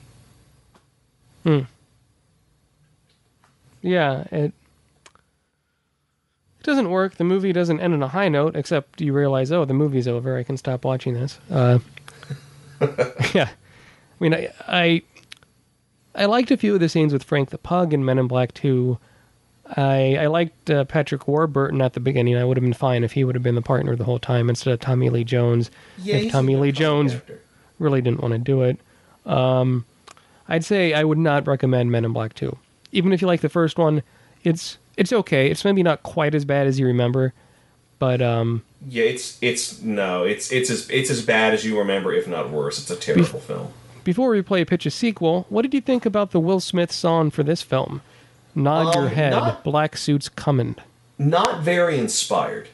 hmm. 1.43 1.61
Yeah, 3.81 4.25
it 4.31 4.53
it 6.59 6.63
doesn't 6.63 6.89
work. 6.89 7.15
The 7.15 7.23
movie 7.23 7.51
doesn't 7.53 7.79
end 7.79 7.93
on 7.93 8.03
a 8.03 8.07
high 8.07 8.29
note, 8.29 8.55
except 8.55 9.01
you 9.01 9.13
realize, 9.13 9.51
oh, 9.51 9.65
the 9.65 9.73
movie's 9.73 10.07
over. 10.07 10.37
I 10.37 10.43
can 10.43 10.57
stop 10.57 10.85
watching 10.85 11.15
this. 11.15 11.39
Uh, 11.49 11.79
yeah, 13.33 13.49
I 13.49 14.19
mean, 14.19 14.33
I, 14.33 14.49
I 14.67 15.01
I 16.13 16.25
liked 16.25 16.51
a 16.51 16.57
few 16.57 16.73
of 16.75 16.79
the 16.79 16.89
scenes 16.89 17.13
with 17.13 17.23
Frank 17.23 17.49
the 17.49 17.57
Pug 17.57 17.93
in 17.93 18.05
Men 18.05 18.19
in 18.19 18.27
Black 18.27 18.53
Two. 18.53 18.99
I 19.75 20.17
I 20.17 20.27
liked 20.27 20.69
uh, 20.69 20.83
Patrick 20.85 21.27
Warburton 21.27 21.81
at 21.81 21.93
the 21.93 21.99
beginning. 21.99 22.37
I 22.37 22.43
would 22.43 22.57
have 22.57 22.63
been 22.63 22.73
fine 22.73 23.03
if 23.03 23.13
he 23.13 23.23
would 23.23 23.35
have 23.35 23.43
been 23.43 23.55
the 23.55 23.61
partner 23.61 23.95
the 23.95 24.03
whole 24.03 24.19
time 24.19 24.49
instead 24.49 24.73
of 24.73 24.79
Tommy 24.79 25.09
Lee 25.09 25.23
Jones. 25.23 25.71
if 26.25 26.31
Tommy 26.31 26.55
Lee 26.55 26.71
Jones 26.71 27.15
really 27.79 28.01
didn't 28.01 28.21
want 28.21 28.33
to 28.33 28.37
do 28.37 28.61
it. 28.63 28.79
Um, 29.25 29.85
I'd 30.47 30.65
say 30.65 30.93
I 30.93 31.03
would 31.03 31.17
not 31.17 31.47
recommend 31.47 31.91
Men 31.91 32.05
in 32.05 32.13
Black 32.13 32.33
2. 32.33 32.55
Even 32.91 33.13
if 33.13 33.21
you 33.21 33.27
like 33.27 33.41
the 33.41 33.49
first 33.49 33.77
one, 33.77 34.03
it's 34.43 34.77
it's 34.97 35.13
okay. 35.13 35.49
It's 35.49 35.63
maybe 35.65 35.83
not 35.83 36.03
quite 36.03 36.35
as 36.35 36.45
bad 36.45 36.67
as 36.67 36.79
you 36.79 36.85
remember, 36.85 37.33
but 37.99 38.21
um, 38.21 38.63
Yeah, 38.87 39.03
it's 39.03 39.37
it's 39.41 39.81
no, 39.81 40.23
it's 40.23 40.51
it's 40.51 40.69
as 40.69 40.89
it's 40.89 41.09
as 41.09 41.21
bad 41.25 41.53
as 41.53 41.65
you 41.65 41.77
remember, 41.77 42.11
if 42.13 42.27
not 42.27 42.49
worse. 42.49 42.79
It's 42.79 42.91
a 42.91 42.95
terrible 42.95 43.39
film. 43.39 43.71
before 44.03 44.29
we 44.31 44.41
play 44.41 44.61
a 44.61 44.65
pitch 44.65 44.85
a 44.85 44.91
sequel, 44.91 45.45
what 45.49 45.61
did 45.61 45.73
you 45.73 45.81
think 45.81 46.05
about 46.05 46.31
the 46.31 46.39
Will 46.39 46.59
Smith 46.59 46.91
song 46.91 47.29
for 47.31 47.43
this 47.43 47.61
film? 47.61 48.01
Nod 48.53 48.93
your 48.95 49.05
Um, 49.05 49.11
head, 49.11 49.31
not- 49.31 49.63
black 49.63 49.95
suits 49.95 50.27
coming. 50.27 50.75
Not 51.17 51.61
very 51.61 51.97
inspired. 51.99 52.67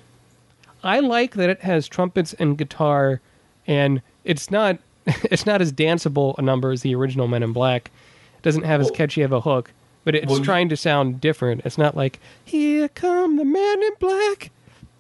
I 0.83 0.99
like 1.01 1.33
that 1.35 1.49
it 1.49 1.61
has 1.61 1.87
trumpets 1.87 2.33
and 2.33 2.57
guitar, 2.57 3.19
and 3.67 4.01
it's 4.23 4.49
not 4.49 4.79
it's 5.05 5.45
not 5.45 5.61
as 5.61 5.71
danceable 5.71 6.35
a 6.37 6.41
number 6.41 6.71
as 6.71 6.81
the 6.81 6.95
original 6.95 7.27
Men 7.27 7.43
in 7.43 7.53
Black. 7.53 7.91
It 8.37 8.41
doesn't 8.43 8.63
have 8.63 8.81
as 8.81 8.89
catchy 8.91 9.21
of 9.21 9.31
a 9.31 9.41
hook, 9.41 9.71
but 10.07 10.15
it's 10.15 10.31
well, 10.31 10.41
trying 10.41 10.69
to 10.69 10.77
sound 10.77 11.19
different. 11.19 11.63
It's 11.65 11.77
not 11.77 11.97
like 11.97 12.21
"Here 12.45 12.87
come 12.87 13.35
the 13.35 13.43
Men 13.43 13.83
in 13.83 13.91
Black, 13.99 14.51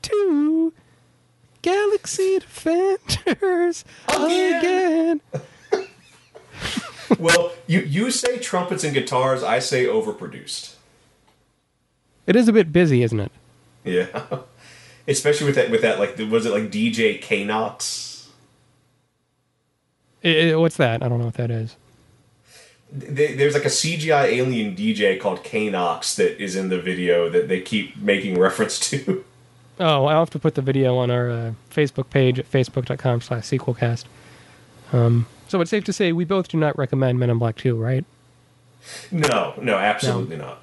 two 0.01 0.73
Galaxy 1.61 2.39
Defenders 2.39 3.85
again." 4.09 5.21
well, 7.19 7.53
you 7.67 7.79
you 7.79 8.11
say 8.11 8.37
trumpets 8.37 8.83
and 8.83 8.93
guitars, 8.93 9.43
I 9.43 9.59
say 9.59 9.85
overproduced. 9.85 10.75
It 12.25 12.35
is 12.35 12.49
a 12.49 12.51
bit 12.51 12.73
busy, 12.73 13.01
isn't 13.01 13.21
it? 13.21 13.31
Yeah. 13.85 14.39
Especially 15.07 15.45
with 15.45 15.55
that 15.55 15.71
with 15.71 15.83
that 15.83 15.99
like 15.99 16.17
was 16.29 16.45
it 16.45 16.51
like 16.51 16.63
DJ 16.63 17.45
Knox? 17.45 18.27
What's 20.21 20.75
that? 20.75 21.01
I 21.01 21.07
don't 21.07 21.19
know 21.19 21.27
what 21.27 21.35
that 21.35 21.49
is. 21.49 21.77
They, 22.91 23.33
there's 23.33 23.53
like 23.53 23.65
a 23.65 23.69
CGI 23.69 24.25
alien 24.25 24.75
DJ 24.75 25.19
called 25.19 25.41
Knox 25.53 26.15
that 26.15 26.41
is 26.41 26.55
in 26.55 26.69
the 26.69 26.79
video 26.79 27.29
that 27.29 27.49
they 27.49 27.61
keep 27.61 27.97
making 27.97 28.39
reference 28.39 28.79
to. 28.91 29.25
Oh, 29.79 30.05
I'll 30.05 30.19
have 30.19 30.29
to 30.31 30.39
put 30.39 30.55
the 30.55 30.61
video 30.61 30.97
on 30.97 31.11
our 31.11 31.29
uh, 31.29 31.53
Facebook 31.69 32.09
page 32.09 32.39
at 32.39 32.49
facebook.com 32.49 33.21
slash 33.21 33.43
sequelcast. 33.43 34.05
Um, 34.91 35.27
so 35.47 35.61
it's 35.61 35.71
safe 35.71 35.83
to 35.83 35.93
say 35.93 36.11
we 36.11 36.25
both 36.25 36.47
do 36.47 36.57
not 36.57 36.77
recommend 36.77 37.19
Men 37.19 37.29
in 37.29 37.37
Black 37.37 37.57
2, 37.57 37.75
right? 37.75 38.03
No, 39.11 39.53
no, 39.61 39.75
absolutely 39.77 40.37
not. 40.37 40.61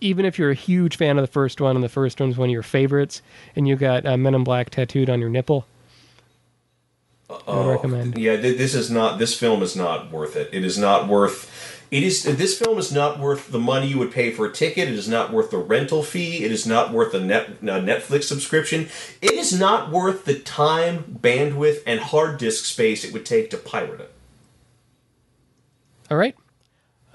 Even 0.00 0.24
if 0.24 0.38
you're 0.38 0.50
a 0.50 0.54
huge 0.54 0.96
fan 0.96 1.18
of 1.18 1.22
the 1.22 1.32
first 1.32 1.60
one 1.60 1.76
and 1.76 1.84
the 1.84 1.88
first 1.88 2.20
one's 2.20 2.36
one 2.36 2.48
of 2.48 2.52
your 2.52 2.62
favorites 2.62 3.22
and 3.54 3.66
you 3.66 3.76
got 3.76 4.06
uh, 4.06 4.16
Men 4.16 4.34
in 4.34 4.44
Black 4.44 4.70
tattooed 4.70 5.10
on 5.10 5.20
your 5.20 5.30
nipple, 5.30 5.66
I 7.28 7.66
recommend. 7.66 8.18
Yeah, 8.18 8.36
th- 8.36 8.56
this 8.56 8.74
is 8.74 8.90
not. 8.90 9.18
This 9.18 9.38
film 9.38 9.62
is 9.62 9.74
not 9.74 10.10
worth 10.10 10.36
it. 10.36 10.50
It 10.52 10.64
is 10.64 10.78
not 10.78 11.08
worth. 11.08 11.52
It 11.90 12.02
is. 12.02 12.22
This 12.22 12.58
film 12.58 12.78
is 12.78 12.92
not 12.92 13.18
worth 13.18 13.50
the 13.50 13.58
money 13.58 13.88
you 13.88 13.98
would 13.98 14.12
pay 14.12 14.30
for 14.30 14.46
a 14.46 14.52
ticket. 14.52 14.88
It 14.88 14.94
is 14.94 15.08
not 15.08 15.32
worth 15.32 15.50
the 15.50 15.58
rental 15.58 16.02
fee. 16.02 16.44
It 16.44 16.52
is 16.52 16.66
not 16.66 16.92
worth 16.92 17.14
a 17.14 17.20
net 17.20 17.48
a 17.48 17.80
Netflix 17.80 18.24
subscription. 18.24 18.88
It 19.20 19.32
is 19.32 19.58
not 19.58 19.90
worth 19.90 20.24
the 20.24 20.38
time, 20.38 21.18
bandwidth, 21.20 21.82
and 21.86 22.00
hard 22.00 22.38
disk 22.38 22.64
space 22.64 23.04
it 23.04 23.12
would 23.12 23.26
take 23.26 23.50
to 23.50 23.56
pirate 23.56 24.00
it. 24.00 24.12
All 26.10 26.16
right. 26.16 26.36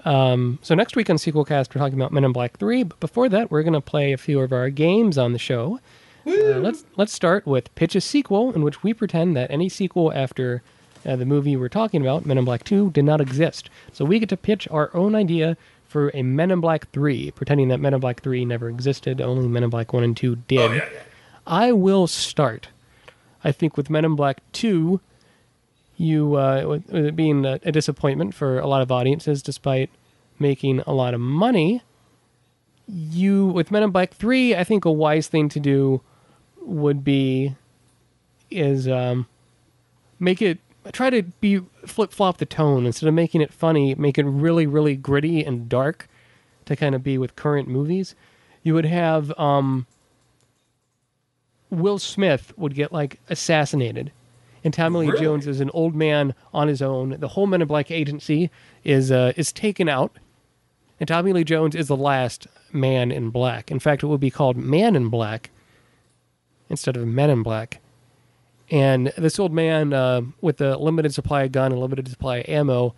Um, 0.04 0.58
so 0.62 0.74
next 0.74 0.96
week 0.96 1.08
on 1.08 1.16
Sequelcast, 1.16 1.74
we're 1.74 1.80
talking 1.80 1.98
about 1.98 2.12
Men 2.12 2.24
in 2.24 2.32
Black 2.32 2.58
3. 2.58 2.82
But 2.82 3.00
before 3.00 3.28
that, 3.28 3.50
we're 3.50 3.62
going 3.62 3.72
to 3.72 3.80
play 3.80 4.12
a 4.12 4.18
few 4.18 4.40
of 4.40 4.52
our 4.52 4.68
games 4.68 5.16
on 5.16 5.32
the 5.32 5.38
show. 5.38 5.80
Uh, 6.26 6.58
let's 6.60 6.84
let's 6.96 7.12
start 7.12 7.46
with 7.46 7.74
pitch 7.74 7.94
a 7.94 8.00
sequel, 8.00 8.52
in 8.52 8.62
which 8.62 8.82
we 8.82 8.94
pretend 8.94 9.36
that 9.36 9.50
any 9.50 9.68
sequel 9.68 10.12
after 10.12 10.62
uh, 11.06 11.16
the 11.16 11.24
movie 11.24 11.56
we're 11.56 11.68
talking 11.68 12.00
about, 12.00 12.26
Men 12.26 12.38
in 12.38 12.44
Black 12.44 12.64
2, 12.64 12.90
did 12.90 13.04
not 13.04 13.20
exist. 13.20 13.68
So 13.92 14.04
we 14.04 14.18
get 14.18 14.28
to 14.28 14.36
pitch 14.36 14.68
our 14.70 14.94
own 14.94 15.14
idea 15.14 15.56
for 15.88 16.10
a 16.14 16.22
Men 16.22 16.50
in 16.50 16.60
Black 16.60 16.90
3, 16.92 17.32
pretending 17.32 17.68
that 17.68 17.80
Men 17.80 17.94
in 17.94 18.00
Black 18.00 18.22
3 18.22 18.44
never 18.44 18.68
existed, 18.68 19.20
only 19.20 19.48
Men 19.48 19.64
in 19.64 19.70
Black 19.70 19.92
1 19.92 20.04
and 20.04 20.16
2 20.16 20.36
did. 20.36 20.82
I 21.46 21.72
will 21.72 22.06
start. 22.06 22.68
I 23.44 23.52
think 23.52 23.76
with 23.76 23.90
Men 23.90 24.04
in 24.04 24.14
Black 24.14 24.40
2, 24.52 25.00
you 25.96 26.36
uh, 26.36 26.78
it 26.88 27.14
being 27.16 27.44
a, 27.44 27.60
a 27.64 27.72
disappointment 27.72 28.34
for 28.34 28.58
a 28.58 28.66
lot 28.66 28.82
of 28.82 28.90
audiences, 28.90 29.42
despite 29.42 29.90
making 30.38 30.80
a 30.80 30.92
lot 30.92 31.14
of 31.14 31.20
money. 31.20 31.82
You 32.88 33.46
with 33.46 33.70
Men 33.70 33.82
in 33.82 33.90
Black 33.90 34.14
Three, 34.14 34.54
I 34.54 34.64
think 34.64 34.84
a 34.84 34.92
wise 34.92 35.28
thing 35.28 35.48
to 35.50 35.60
do 35.60 36.00
would 36.64 37.04
be 37.04 37.56
is 38.50 38.86
um, 38.88 39.26
make 40.18 40.42
it 40.42 40.58
try 40.92 41.10
to 41.10 41.22
be 41.22 41.60
flip 41.86 42.12
flop 42.12 42.38
the 42.38 42.46
tone 42.46 42.86
instead 42.86 43.08
of 43.08 43.14
making 43.14 43.40
it 43.40 43.52
funny, 43.52 43.94
make 43.94 44.18
it 44.18 44.24
really 44.24 44.66
really 44.66 44.96
gritty 44.96 45.44
and 45.44 45.68
dark 45.68 46.08
to 46.64 46.76
kind 46.76 46.94
of 46.94 47.02
be 47.02 47.18
with 47.18 47.36
current 47.36 47.68
movies. 47.68 48.14
You 48.62 48.74
would 48.74 48.86
have 48.86 49.36
um, 49.38 49.86
Will 51.70 51.98
Smith 51.98 52.52
would 52.56 52.74
get 52.74 52.92
like 52.92 53.18
assassinated 53.28 54.12
and 54.64 54.72
Tommy 54.72 55.00
Lee 55.00 55.08
Really? 55.08 55.24
Jones 55.24 55.46
is 55.46 55.60
an 55.60 55.70
old 55.70 55.94
man 55.94 56.34
on 56.52 56.68
his 56.68 56.80
own. 56.82 57.16
The 57.18 57.28
whole 57.28 57.46
Men 57.46 57.62
in 57.62 57.68
Black 57.68 57.90
agency 57.90 58.50
is 58.84 59.10
uh, 59.10 59.32
is 59.36 59.52
taken 59.52 59.88
out, 59.88 60.16
and 61.00 61.08
Tommy 61.08 61.32
Lee 61.32 61.44
Jones 61.44 61.74
is 61.74 61.88
the 61.88 61.96
last 61.96 62.46
man 62.72 63.10
in 63.10 63.30
black. 63.30 63.70
In 63.70 63.78
fact, 63.78 64.02
it 64.02 64.06
would 64.06 64.20
be 64.20 64.30
called 64.30 64.56
Man 64.56 64.96
in 64.96 65.08
Black 65.08 65.50
instead 66.72 66.96
of 66.96 67.06
Men 67.06 67.30
in 67.30 67.44
Black. 67.44 67.80
And 68.70 69.12
this 69.16 69.38
old 69.38 69.52
man, 69.52 69.92
uh, 69.92 70.22
with 70.40 70.60
a 70.60 70.76
limited 70.76 71.14
supply 71.14 71.44
of 71.44 71.52
gun 71.52 71.70
and 71.70 71.80
limited 71.80 72.08
supply 72.08 72.38
of 72.38 72.48
ammo, 72.48 72.94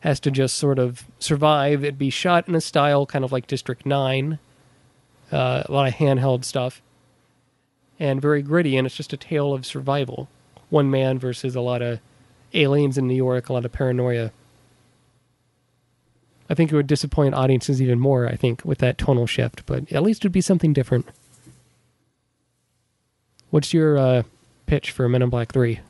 has 0.00 0.20
to 0.20 0.30
just 0.30 0.56
sort 0.56 0.78
of 0.78 1.04
survive. 1.18 1.84
It'd 1.84 1.98
be 1.98 2.10
shot 2.10 2.48
in 2.48 2.54
a 2.54 2.60
style 2.60 3.04
kind 3.04 3.24
of 3.24 3.32
like 3.32 3.46
District 3.46 3.84
Nine, 3.84 4.38
uh, 5.30 5.64
a 5.66 5.72
lot 5.72 5.88
of 5.88 5.94
handheld 5.94 6.44
stuff, 6.44 6.80
and 7.98 8.22
very 8.22 8.40
gritty. 8.40 8.76
And 8.76 8.86
it's 8.86 8.96
just 8.96 9.12
a 9.12 9.18
tale 9.18 9.52
of 9.52 9.66
survival 9.66 10.28
one 10.70 10.90
man 10.90 11.18
versus 11.18 11.56
a 11.56 11.60
lot 11.60 11.82
of 11.82 11.98
aliens 12.54 12.96
in 12.96 13.06
New 13.06 13.14
York, 13.14 13.48
a 13.48 13.52
lot 13.52 13.64
of 13.64 13.72
paranoia. 13.72 14.30
I 16.48 16.54
think 16.54 16.72
it 16.72 16.76
would 16.76 16.86
disappoint 16.86 17.34
audiences 17.34 17.82
even 17.82 18.00
more, 18.00 18.26
I 18.26 18.36
think, 18.36 18.64
with 18.64 18.78
that 18.78 18.98
tonal 18.98 19.26
shift, 19.26 19.66
but 19.66 19.90
at 19.92 20.02
least 20.02 20.22
it'd 20.22 20.32
be 20.32 20.40
something 20.40 20.72
different. 20.72 21.06
What's 23.50 23.74
your 23.74 23.98
uh, 23.98 24.22
pitch 24.66 24.92
for 24.92 25.08
Men 25.08 25.22
in 25.22 25.28
Black 25.28 25.52
3? 25.52 25.80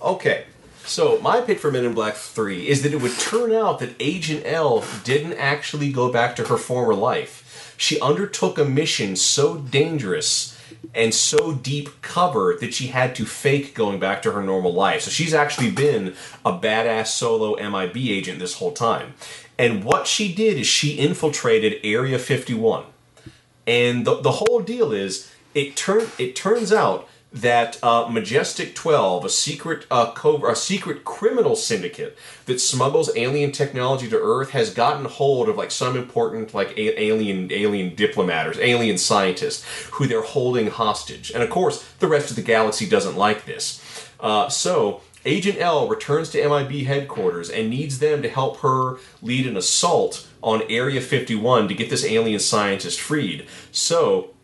Okay. 0.00 0.44
So 0.84 1.20
my 1.20 1.40
pick 1.40 1.60
for 1.60 1.70
Men 1.70 1.84
in 1.84 1.94
Black 1.94 2.14
3 2.14 2.66
is 2.66 2.82
that 2.82 2.92
it 2.92 3.00
would 3.00 3.16
turn 3.18 3.52
out 3.52 3.78
that 3.78 3.94
Agent 4.00 4.42
L 4.44 4.84
didn't 5.04 5.34
actually 5.34 5.92
go 5.92 6.12
back 6.12 6.34
to 6.36 6.44
her 6.48 6.56
former 6.56 6.94
life. 6.94 7.74
She 7.76 8.00
undertook 8.00 8.58
a 8.58 8.64
mission 8.64 9.14
so 9.16 9.58
dangerous 9.58 10.58
and 10.94 11.14
so 11.14 11.52
deep 11.52 12.02
cover 12.02 12.56
that 12.60 12.74
she 12.74 12.88
had 12.88 13.14
to 13.14 13.24
fake 13.24 13.74
going 13.74 14.00
back 14.00 14.22
to 14.22 14.32
her 14.32 14.42
normal 14.42 14.74
life. 14.74 15.02
So 15.02 15.10
she's 15.10 15.32
actually 15.32 15.70
been 15.70 16.14
a 16.44 16.52
badass 16.52 17.06
solo 17.08 17.56
MIB 17.56 17.96
agent 17.96 18.40
this 18.40 18.54
whole 18.54 18.72
time. 18.72 19.14
And 19.58 19.84
what 19.84 20.06
she 20.08 20.34
did 20.34 20.58
is 20.58 20.66
she 20.66 20.98
infiltrated 20.98 21.80
Area 21.84 22.18
51. 22.18 22.84
And 23.66 24.04
the, 24.04 24.20
the 24.20 24.32
whole 24.32 24.60
deal 24.60 24.90
is 24.92 25.31
it 25.54 25.76
turn 25.76 26.08
it 26.18 26.36
turns 26.36 26.72
out 26.72 27.08
that 27.34 27.82
uh, 27.82 28.06
Majestic 28.10 28.74
12, 28.74 29.24
a 29.24 29.28
secret 29.28 29.86
uh, 29.90 30.12
a 30.46 30.54
secret 30.54 31.04
criminal 31.04 31.56
syndicate 31.56 32.16
that 32.44 32.60
smuggles 32.60 33.10
alien 33.16 33.52
technology 33.52 34.08
to 34.08 34.20
Earth, 34.20 34.50
has 34.50 34.72
gotten 34.72 35.06
hold 35.06 35.48
of 35.48 35.56
like 35.56 35.70
some 35.70 35.96
important 35.96 36.52
like 36.52 36.76
a- 36.76 37.02
alien 37.02 37.50
alien 37.50 37.94
diplomat 37.94 38.46
or 38.46 38.60
alien 38.60 38.98
scientist 38.98 39.64
who 39.92 40.06
they're 40.06 40.22
holding 40.22 40.68
hostage. 40.68 41.30
And 41.30 41.42
of 41.42 41.50
course, 41.50 41.82
the 42.00 42.08
rest 42.08 42.30
of 42.30 42.36
the 42.36 42.42
galaxy 42.42 42.88
doesn't 42.88 43.16
like 43.16 43.46
this. 43.46 43.80
Uh, 44.20 44.48
so 44.48 45.00
Agent 45.24 45.58
L 45.58 45.88
returns 45.88 46.30
to 46.30 46.48
MIB 46.48 46.84
headquarters 46.84 47.48
and 47.48 47.70
needs 47.70 47.98
them 47.98 48.22
to 48.22 48.28
help 48.28 48.58
her 48.58 48.98
lead 49.22 49.46
an 49.46 49.56
assault 49.56 50.28
on 50.42 50.62
Area 50.68 51.00
51 51.00 51.68
to 51.68 51.74
get 51.74 51.88
this 51.88 52.04
alien 52.04 52.40
scientist 52.40 53.00
freed. 53.00 53.46
So 53.70 54.34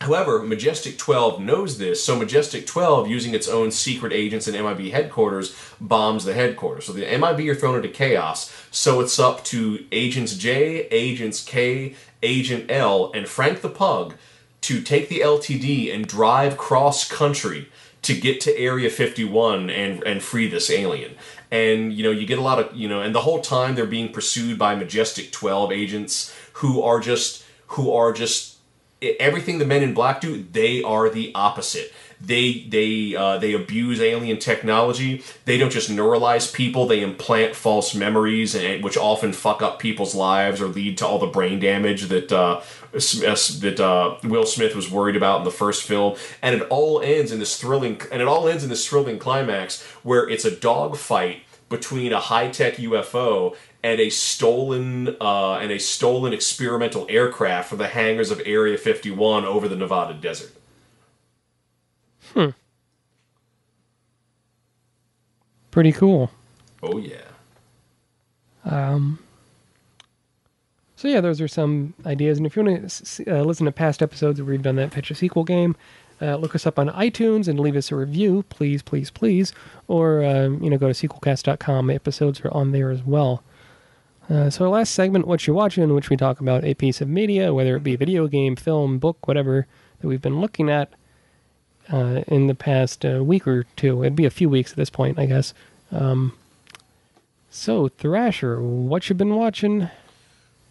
However, 0.00 0.42
Majestic 0.42 0.96
12 0.96 1.40
knows 1.40 1.76
this, 1.76 2.02
so 2.02 2.16
Majestic 2.16 2.66
12, 2.66 3.06
using 3.08 3.34
its 3.34 3.48
own 3.48 3.70
secret 3.70 4.14
agents 4.14 4.48
in 4.48 4.54
MIB 4.54 4.92
headquarters, 4.92 5.54
bombs 5.78 6.24
the 6.24 6.32
headquarters. 6.32 6.86
So 6.86 6.94
the 6.94 7.04
MIB 7.04 7.50
are 7.50 7.54
thrown 7.54 7.76
into 7.76 7.88
chaos, 7.88 8.50
so 8.70 9.00
it's 9.00 9.18
up 9.18 9.44
to 9.46 9.84
Agents 9.92 10.34
J, 10.36 10.88
Agents 10.90 11.44
K, 11.44 11.96
Agent 12.22 12.70
L, 12.70 13.12
and 13.12 13.28
Frank 13.28 13.60
the 13.60 13.68
Pug 13.68 14.14
to 14.62 14.80
take 14.80 15.10
the 15.10 15.20
LTD 15.20 15.94
and 15.94 16.06
drive 16.06 16.56
cross 16.56 17.06
country 17.06 17.68
to 18.00 18.18
get 18.18 18.40
to 18.40 18.56
Area 18.56 18.88
51 18.88 19.68
and, 19.68 20.02
and 20.04 20.22
free 20.22 20.48
this 20.48 20.70
alien. 20.70 21.14
And, 21.50 21.92
you 21.92 22.02
know, 22.02 22.10
you 22.10 22.26
get 22.26 22.38
a 22.38 22.42
lot 22.42 22.58
of, 22.58 22.74
you 22.74 22.88
know, 22.88 23.02
and 23.02 23.14
the 23.14 23.20
whole 23.20 23.42
time 23.42 23.74
they're 23.74 23.84
being 23.84 24.12
pursued 24.12 24.58
by 24.58 24.74
Majestic 24.74 25.30
12 25.30 25.72
agents 25.72 26.34
who 26.54 26.80
are 26.80 27.00
just, 27.00 27.44
who 27.68 27.92
are 27.92 28.14
just 28.14 28.49
everything 29.02 29.58
the 29.58 29.64
men 29.64 29.82
in 29.82 29.94
black 29.94 30.20
do, 30.20 30.42
they 30.52 30.82
are 30.82 31.08
the 31.08 31.32
opposite. 31.34 31.92
They 32.20 32.66
they 32.68 33.16
uh, 33.16 33.38
they 33.38 33.54
abuse 33.54 34.00
alien 34.00 34.38
technology. 34.38 35.22
They 35.46 35.56
don't 35.56 35.72
just 35.72 35.90
neuralize 35.90 36.52
people; 36.52 36.86
they 36.86 37.00
implant 37.00 37.56
false 37.56 37.94
memories, 37.94 38.54
and 38.54 38.84
which 38.84 38.98
often 38.98 39.32
fuck 39.32 39.62
up 39.62 39.78
people's 39.78 40.14
lives 40.14 40.60
or 40.60 40.66
lead 40.66 40.98
to 40.98 41.06
all 41.06 41.18
the 41.18 41.26
brain 41.26 41.60
damage 41.60 42.08
that 42.08 42.30
uh, 42.30 42.60
that 42.92 43.80
uh, 43.80 44.18
Will 44.28 44.44
Smith 44.44 44.76
was 44.76 44.90
worried 44.90 45.16
about 45.16 45.38
in 45.38 45.44
the 45.44 45.50
first 45.50 45.82
film. 45.82 46.16
And 46.42 46.54
it 46.54 46.66
all 46.68 47.00
ends 47.00 47.32
in 47.32 47.38
this 47.38 47.58
thrilling, 47.58 48.02
and 48.12 48.20
it 48.20 48.28
all 48.28 48.46
ends 48.48 48.64
in 48.64 48.68
this 48.68 48.86
thrilling 48.86 49.18
climax 49.18 49.82
where 50.02 50.28
it's 50.28 50.44
a 50.44 50.54
dogfight 50.54 51.44
between 51.70 52.12
a 52.12 52.20
high 52.20 52.48
tech 52.48 52.74
UFO 52.74 53.56
and 53.82 54.00
a 54.00 54.10
stolen 54.10 55.16
uh, 55.20 55.54
and 55.54 55.70
a 55.70 55.78
stolen 55.78 56.32
experimental 56.32 57.06
aircraft 57.08 57.68
from 57.70 57.78
the 57.78 57.88
hangars 57.88 58.30
of 58.30 58.40
Area 58.44 58.76
51 58.76 59.44
over 59.44 59.68
the 59.68 59.76
Nevada 59.76 60.14
desert. 60.14 60.52
Hmm. 62.34 62.50
Pretty 65.70 65.92
cool. 65.92 66.30
Oh 66.82 66.98
yeah. 66.98 67.22
Um. 68.64 69.18
So 70.96 71.08
yeah, 71.08 71.22
those 71.22 71.40
are 71.40 71.48
some 71.48 71.94
ideas, 72.04 72.36
and 72.36 72.46
if 72.46 72.56
you 72.56 72.62
want 72.62 72.90
to 72.90 73.38
uh, 73.38 73.42
listen 73.42 73.64
to 73.64 73.72
past 73.72 74.02
episodes 74.02 74.40
where 74.40 74.50
we've 74.50 74.62
done 74.62 74.76
that 74.76 74.90
pitch 74.90 75.10
a 75.10 75.14
sequel 75.14 75.44
game, 75.44 75.74
uh, 76.20 76.36
look 76.36 76.54
us 76.54 76.66
up 76.66 76.78
on 76.78 76.90
iTunes 76.90 77.48
and 77.48 77.58
leave 77.58 77.74
us 77.74 77.90
a 77.90 77.96
review, 77.96 78.44
please, 78.50 78.82
please, 78.82 79.10
please, 79.10 79.54
or 79.88 80.22
um, 80.24 80.62
you 80.62 80.68
know 80.68 80.76
go 80.76 80.92
to 80.92 81.08
sequelcast.com. 81.08 81.88
Episodes 81.88 82.42
are 82.42 82.52
on 82.52 82.72
there 82.72 82.90
as 82.90 83.02
well. 83.02 83.42
Uh, 84.30 84.48
so 84.48 84.64
our 84.64 84.70
last 84.70 84.94
segment, 84.94 85.26
what 85.26 85.46
you're 85.46 85.56
watching, 85.56 85.82
in 85.82 85.92
which 85.92 86.08
we 86.08 86.16
talk 86.16 86.40
about 86.40 86.64
a 86.64 86.74
piece 86.74 87.00
of 87.00 87.08
media, 87.08 87.52
whether 87.52 87.74
it 87.76 87.82
be 87.82 87.96
video 87.96 88.28
game, 88.28 88.54
film, 88.54 88.98
book, 88.98 89.26
whatever 89.26 89.66
that 90.00 90.06
we've 90.06 90.22
been 90.22 90.40
looking 90.40 90.70
at 90.70 90.92
uh, 91.92 92.22
in 92.28 92.46
the 92.46 92.54
past 92.54 93.04
uh, 93.04 93.24
week 93.24 93.46
or 93.46 93.64
two. 93.74 94.04
It'd 94.04 94.14
be 94.14 94.26
a 94.26 94.30
few 94.30 94.48
weeks 94.48 94.70
at 94.70 94.76
this 94.76 94.90
point, 94.90 95.18
I 95.18 95.26
guess. 95.26 95.52
Um, 95.90 96.34
so 97.50 97.88
Thrasher, 97.88 98.62
what 98.62 99.08
you've 99.08 99.18
been 99.18 99.34
watching? 99.34 99.90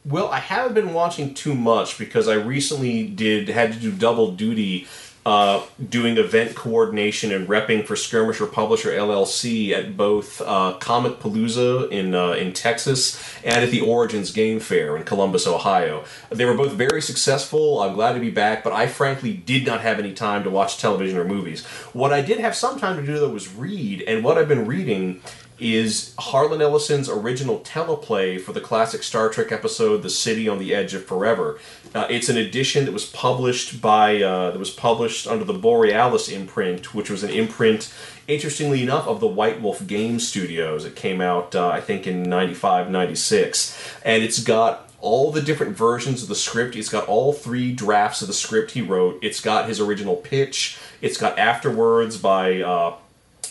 Well, 0.05 0.29
I 0.29 0.39
haven't 0.39 0.73
been 0.73 0.93
watching 0.93 1.33
too 1.33 1.53
much 1.53 1.97
because 1.97 2.29
I 2.29 2.35
recently 2.35 3.05
did 3.05 3.49
had 3.49 3.73
to 3.73 3.79
do 3.79 3.91
double 3.91 4.31
duty 4.31 4.87
uh, 5.29 5.61
doing 5.89 6.17
event 6.17 6.55
coordination 6.55 7.31
and 7.31 7.47
repping 7.47 7.85
for 7.85 7.95
Skirmisher 7.95 8.47
Publisher 8.47 8.89
LLC 8.89 9.69
at 9.73 9.95
both 9.95 10.41
uh, 10.41 10.73
Comic 10.79 11.19
Palooza 11.19 11.87
in 11.91 12.15
uh, 12.15 12.31
in 12.31 12.51
Texas 12.51 13.21
and 13.43 13.63
at 13.63 13.69
the 13.69 13.79
Origins 13.79 14.31
Game 14.31 14.59
Fair 14.59 14.97
in 14.97 15.03
Columbus, 15.03 15.45
Ohio. 15.45 16.03
They 16.31 16.45
were 16.45 16.55
both 16.55 16.71
very 16.71 16.99
successful. 16.99 17.79
I'm 17.79 17.93
glad 17.93 18.13
to 18.13 18.19
be 18.19 18.31
back, 18.31 18.63
but 18.63 18.73
I 18.73 18.87
frankly 18.87 19.33
did 19.33 19.67
not 19.67 19.81
have 19.81 19.99
any 19.99 20.13
time 20.13 20.43
to 20.45 20.49
watch 20.49 20.79
television 20.79 21.19
or 21.19 21.25
movies. 21.25 21.63
What 21.93 22.11
I 22.11 22.21
did 22.23 22.39
have 22.39 22.55
some 22.55 22.79
time 22.79 22.97
to 22.97 23.05
do 23.05 23.19
though 23.19 23.29
was 23.29 23.53
read, 23.53 24.01
and 24.07 24.23
what 24.23 24.39
I've 24.39 24.47
been 24.47 24.65
reading 24.65 25.21
is 25.59 26.13
Harlan 26.17 26.61
Ellison's 26.61 27.09
original 27.09 27.59
teleplay 27.59 28.39
for 28.39 28.53
the 28.53 28.61
classic 28.61 29.03
Star 29.03 29.29
Trek 29.29 29.51
episode 29.51 30.03
"The 30.03 30.09
City 30.09 30.47
on 30.47 30.59
the 30.59 30.73
Edge 30.73 30.93
of 30.93 31.05
Forever." 31.05 31.59
Uh, 31.93 32.07
it's 32.09 32.29
an 32.29 32.37
edition 32.37 32.85
that 32.85 32.91
was 32.91 33.05
published 33.05 33.81
by 33.81 34.21
uh, 34.21 34.51
that 34.51 34.59
was 34.59 34.69
published 34.69 35.27
under 35.27 35.43
the 35.43 35.53
Borealis 35.53 36.29
imprint, 36.29 36.93
which 36.93 37.09
was 37.09 37.23
an 37.23 37.29
imprint, 37.29 37.93
interestingly 38.27 38.83
enough, 38.83 39.07
of 39.07 39.19
the 39.19 39.27
White 39.27 39.61
Wolf 39.61 39.85
Game 39.85 40.19
Studios. 40.19 40.85
It 40.85 40.95
came 40.95 41.21
out, 41.21 41.55
uh, 41.55 41.69
I 41.69 41.81
think, 41.81 42.07
in 42.07 42.23
95, 42.23 42.89
96. 42.89 43.77
and 44.03 44.23
it's 44.23 44.43
got 44.43 44.89
all 45.01 45.31
the 45.31 45.41
different 45.41 45.77
versions 45.77 46.21
of 46.21 46.29
the 46.29 46.35
script. 46.35 46.75
It's 46.75 46.89
got 46.89 47.07
all 47.07 47.33
three 47.33 47.71
drafts 47.71 48.21
of 48.21 48.27
the 48.27 48.33
script 48.33 48.71
he 48.71 48.81
wrote. 48.81 49.19
It's 49.21 49.39
got 49.39 49.67
his 49.67 49.79
original 49.79 50.15
pitch. 50.15 50.77
It's 51.01 51.17
got 51.17 51.37
afterwords 51.37 52.21
by 52.21 52.61
uh, 52.61 52.95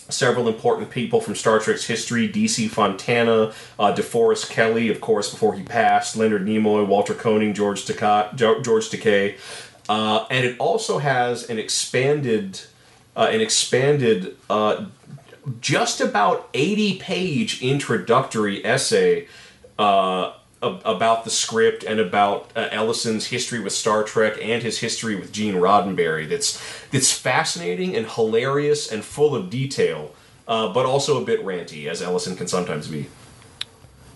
several 0.08 0.48
important 0.48 0.90
people 0.90 1.20
from 1.20 1.34
Star 1.34 1.58
Trek's 1.58 1.86
history: 1.86 2.28
DC 2.28 2.68
Fontana, 2.70 3.52
uh, 3.78 3.94
DeForest 3.94 4.50
Kelley, 4.50 4.88
of 4.88 5.00
course, 5.00 5.30
before 5.30 5.54
he 5.54 5.62
passed, 5.62 6.16
Leonard 6.16 6.46
Nimoy, 6.46 6.86
Walter 6.86 7.14
Koenig, 7.14 7.54
George 7.54 7.84
Takei, 7.84 8.34
George 8.34 8.90
Takei, 8.90 9.36
uh, 9.88 10.26
and 10.30 10.44
it 10.44 10.56
also 10.58 10.98
has 10.98 11.48
an 11.48 11.58
expanded, 11.58 12.60
uh, 13.16 13.28
an 13.30 13.40
expanded, 13.40 14.36
uh, 14.50 14.86
just 15.60 16.00
about 16.00 16.48
eighty-page 16.54 17.62
introductory 17.62 18.64
essay 18.64 19.26
uh, 19.78 20.32
about 20.60 21.24
the 21.24 21.30
script 21.30 21.84
and 21.84 22.00
about 22.00 22.50
uh, 22.56 22.68
Ellison's 22.72 23.26
history 23.26 23.60
with 23.60 23.72
Star 23.72 24.02
Trek 24.02 24.38
and 24.42 24.62
his 24.62 24.78
history 24.80 25.14
with 25.14 25.32
Gene 25.32 25.54
Roddenberry. 25.54 26.28
That's 26.28 26.60
that's 26.90 27.12
fascinating 27.12 27.94
and 27.94 28.06
hilarious 28.06 28.90
and 28.90 29.04
full 29.04 29.34
of 29.34 29.50
detail, 29.50 30.14
uh, 30.48 30.72
but 30.72 30.84
also 30.84 31.20
a 31.20 31.24
bit 31.24 31.44
ranty, 31.44 31.86
as 31.86 32.02
Ellison 32.02 32.36
can 32.36 32.48
sometimes 32.48 32.88
be. 32.88 33.06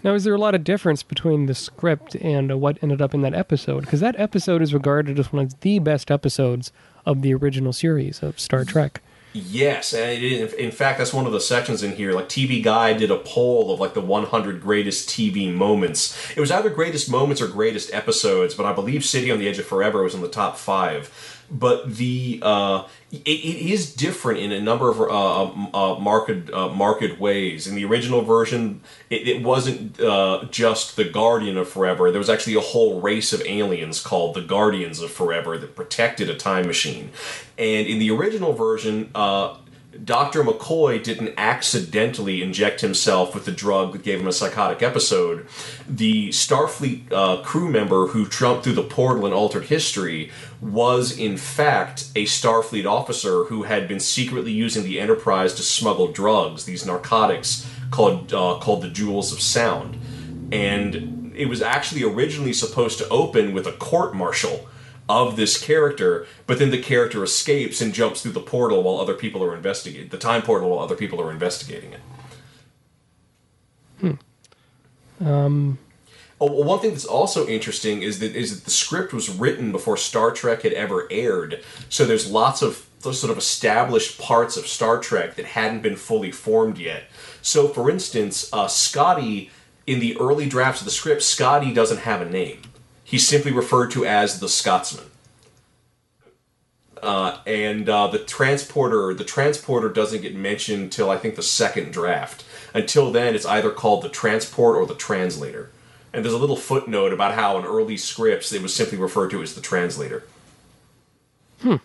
Now, 0.05 0.15
is 0.15 0.25
there 0.25 0.35
a 0.35 0.39
lot 0.39 0.57
of 0.57 0.65
difference 0.65 1.05
between 1.05 1.47
the 1.47 1.55
script 1.55 2.17
and 2.17 2.51
uh, 2.51 2.59
what 2.59 2.77
ended 2.83 3.01
up 3.01 3.15
in 3.15 3.21
that 3.23 3.35
episode? 3.35 3.83
Because 3.83 4.01
that 4.01 4.19
episode 4.19 4.61
is 4.61 4.75
regarded 4.75 5.19
as 5.21 5.33
one 5.33 5.45
of 5.45 5.61
the 5.61 5.79
best 5.79 6.11
episodes 6.11 6.73
of 7.07 7.23
the 7.23 7.33
original 7.35 7.73
series 7.73 8.21
of 8.21 8.41
Star 8.41 8.65
Trek. 8.65 9.01
Yes, 9.35 9.95
and 9.95 10.23
in 10.23 10.71
fact, 10.71 10.99
that's 10.99 11.15
one 11.15 11.25
of 11.25 11.33
the 11.33 11.41
sections 11.41 11.83
in 11.83 11.93
here. 11.93 12.13
Like 12.13 12.29
TV 12.29 12.63
Guide 12.63 12.99
did 12.99 13.11
a 13.11 13.17
poll 13.17 13.73
of 13.73 13.81
like 13.81 13.95
the 13.95 14.03
100 14.03 14.61
greatest 14.61 15.09
TV 15.09 15.53
moments. 15.53 16.31
It 16.37 16.41
was 16.41 16.51
either 16.51 16.69
greatest 16.69 17.11
moments 17.11 17.41
or 17.41 17.49
greatest 17.49 17.95
episodes, 17.95 18.55
but 18.55 18.67
I 18.67 18.75
believe 18.75 19.05
City 19.05 19.31
on 19.31 19.39
the 19.39 19.49
Edge 19.49 19.59
of 19.59 19.65
Forever 19.65 20.03
was 20.03 20.15
in 20.15 20.21
the 20.21 20.29
top 20.29 20.59
five. 20.59 21.41
But 21.51 21.97
the 21.97 22.41
uh, 22.43 22.87
it, 23.13 23.29
it 23.29 23.71
is 23.71 23.95
different 23.95 24.41
in 24.41 24.53
a 24.53 24.61
number 24.61 24.89
of 24.89 24.99
uh, 24.99 25.43
um, 25.43 25.75
uh, 25.75 25.97
marked 26.01 26.51
uh, 26.51 26.69
marked 26.71 27.21
ways. 27.21 27.67
In 27.67 27.75
the 27.75 27.85
original 27.85 28.23
version, 28.23 28.81
it, 29.11 29.29
it 29.29 29.43
wasn't 29.43 30.01
uh, 30.01 30.47
just 30.51 30.97
the 30.97 31.05
Guardian 31.05 31.59
of 31.59 31.69
Forever. 31.69 32.11
There 32.11 32.19
was 32.19 32.31
actually 32.31 32.55
a 32.55 32.61
whole 32.61 33.03
race 33.03 33.35
of 33.35 33.43
aliens 33.43 34.01
called 34.01 34.35
the 34.35 34.41
Guardians 34.41 35.01
of 35.01 35.11
Forever 35.11 35.59
that 35.59 35.77
protected 35.77 36.31
a 36.31 36.35
time 36.35 36.67
machine. 36.67 37.11
And 37.59 37.87
in 37.87 37.99
the 37.99 38.11
original 38.11 38.55
version, 38.55 39.11
uh, 39.15 39.57
Dr. 40.05 40.43
McCoy 40.43 41.03
didn't 41.03 41.35
accidentally 41.37 42.43
inject 42.43 42.81
himself 42.81 43.35
with 43.35 43.45
the 43.45 43.53
drug 43.53 43.93
that 43.93 44.03
gave 44.03 44.21
him 44.21 44.27
a 44.27 44.33
psychotic 44.33 44.83
episode. 44.83 45.47
The 45.87 46.31
Starfleet 46.31 47.13
uh, 47.13 47.43
crew 47.43 47.69
member 47.69 48.09
who 48.09 48.29
jumped 48.29 48.65
through 48.65 48.75
the 48.75 48.83
portal 48.83 49.27
and 49.27 49.35
altered 49.35 49.65
history 49.65 50.31
was, 50.61 51.17
in 51.17 51.37
fact, 51.37 52.11
a 52.17 52.25
Starfleet 52.25 52.87
officer 52.87 53.45
who 53.45 53.65
had 53.65 53.87
been 53.87 54.01
secretly 54.01 54.53
using 54.53 54.83
the 54.85 54.99
Enterprise 54.99 55.53
to 55.55 55.63
smuggle 55.63 56.11
drugs, 56.11 56.65
these 56.65 56.87
narcotics 56.87 57.69
called 57.91 58.33
uh, 58.33 58.59
called 58.61 58.83
the 58.83 58.89
Jewels 58.89 59.33
of 59.33 59.41
Sound, 59.41 59.99
and 60.51 61.33
it 61.37 61.47
was 61.47 61.61
actually 61.61 62.03
originally 62.03 62.53
supposed 62.53 62.99
to 62.99 63.09
open 63.09 63.53
with 63.53 63.67
a 63.67 63.73
court 63.73 64.15
martial 64.15 64.69
of 65.09 65.37
this 65.37 65.63
character, 65.63 66.27
but 66.47 66.59
then 66.59 66.71
the 66.71 66.81
character 66.81 67.23
escapes 67.23 67.81
and 67.81 67.93
jumps 67.93 68.23
through 68.23 68.33
the 68.33 68.41
portal 68.41 68.83
while 68.83 68.99
other 68.99 69.15
people 69.15 69.43
are 69.43 69.55
investigating 69.55 70.09
the 70.09 70.19
time 70.19 70.43
portal 70.43 70.71
while 70.71 70.79
other 70.79 70.97
people 70.97 71.21
are 71.21 71.31
investigating 71.31 71.93
it. 71.93 72.01
Hmm. 74.01 75.27
Um. 75.27 75.79
Oh, 76.41 76.47
well, 76.51 76.65
one 76.65 76.81
thing 76.81 76.91
that's 76.91 77.05
also 77.05 77.47
interesting 77.47 78.03
is 78.03 78.19
that 78.19 78.35
is 78.35 78.57
that 78.57 78.65
the 78.65 78.71
script 78.71 79.13
was 79.13 79.29
written 79.31 79.71
before 79.71 79.97
Star 79.97 80.33
Trek 80.33 80.63
had 80.63 80.73
ever 80.73 81.07
aired, 81.11 81.63
so 81.89 82.05
there's 82.05 82.31
lots 82.31 82.63
of 82.63 82.87
sort 83.01 83.31
of 83.33 83.39
established 83.39 84.21
parts 84.21 84.57
of 84.57 84.67
Star 84.67 84.99
Trek 84.99 85.35
that 85.35 85.45
hadn't 85.45 85.83
been 85.83 85.97
fully 85.97 86.31
formed 86.31 86.79
yet. 86.79 87.05
So, 87.43 87.69
for 87.69 87.91
instance, 87.91 88.49
uh, 88.53 88.69
Scotty 88.69 89.51
in 89.87 89.99
the 89.99 90.17
early 90.19 90.49
drafts 90.49 90.81
of 90.81 90.85
the 90.85 90.93
script, 90.93 91.23
Scotty 91.23 91.73
doesn't 91.73 91.99
have 91.99 92.21
a 92.21 92.29
name 92.29 92.63
he's 93.13 93.29
simply 93.29 93.53
referred 93.53 93.91
to 93.91 94.07
as 94.07 94.41
the 94.41 94.49
Scotsman. 94.49 95.05
Uh, 97.03 97.39
and 97.47 97.87
uh, 97.89 98.07
the 98.07 98.19
transporter, 98.19 99.13
the 99.13 99.25
transporter 99.25 99.91
doesn't 99.91 100.23
get 100.23 100.35
mentioned 100.35 100.91
till 100.91 101.11
I 101.11 101.19
think 101.19 101.37
the 101.37 101.43
second 101.43 101.93
draft. 101.93 102.43
Until 102.73 103.13
then, 103.13 103.35
it's 103.35 103.45
either 103.45 103.71
called 103.71 104.03
the 104.03 104.09
transport 104.09 104.77
or 104.77 104.87
the 104.87 104.95
translator. 104.95 105.71
And 106.15 106.25
there's 106.25 106.35
a 106.35 106.39
little 106.39 106.57
footnote 106.57 107.13
about 107.13 107.35
how 107.35 107.59
in 107.59 107.67
early 107.67 107.99
scripts 107.99 108.51
it 108.51 108.63
was 108.63 108.75
simply 108.75 108.97
referred 108.97 109.31
to 109.33 109.43
as 109.43 109.55
the 109.55 109.61
translator. 109.61 110.25
Hmm. 111.61 111.77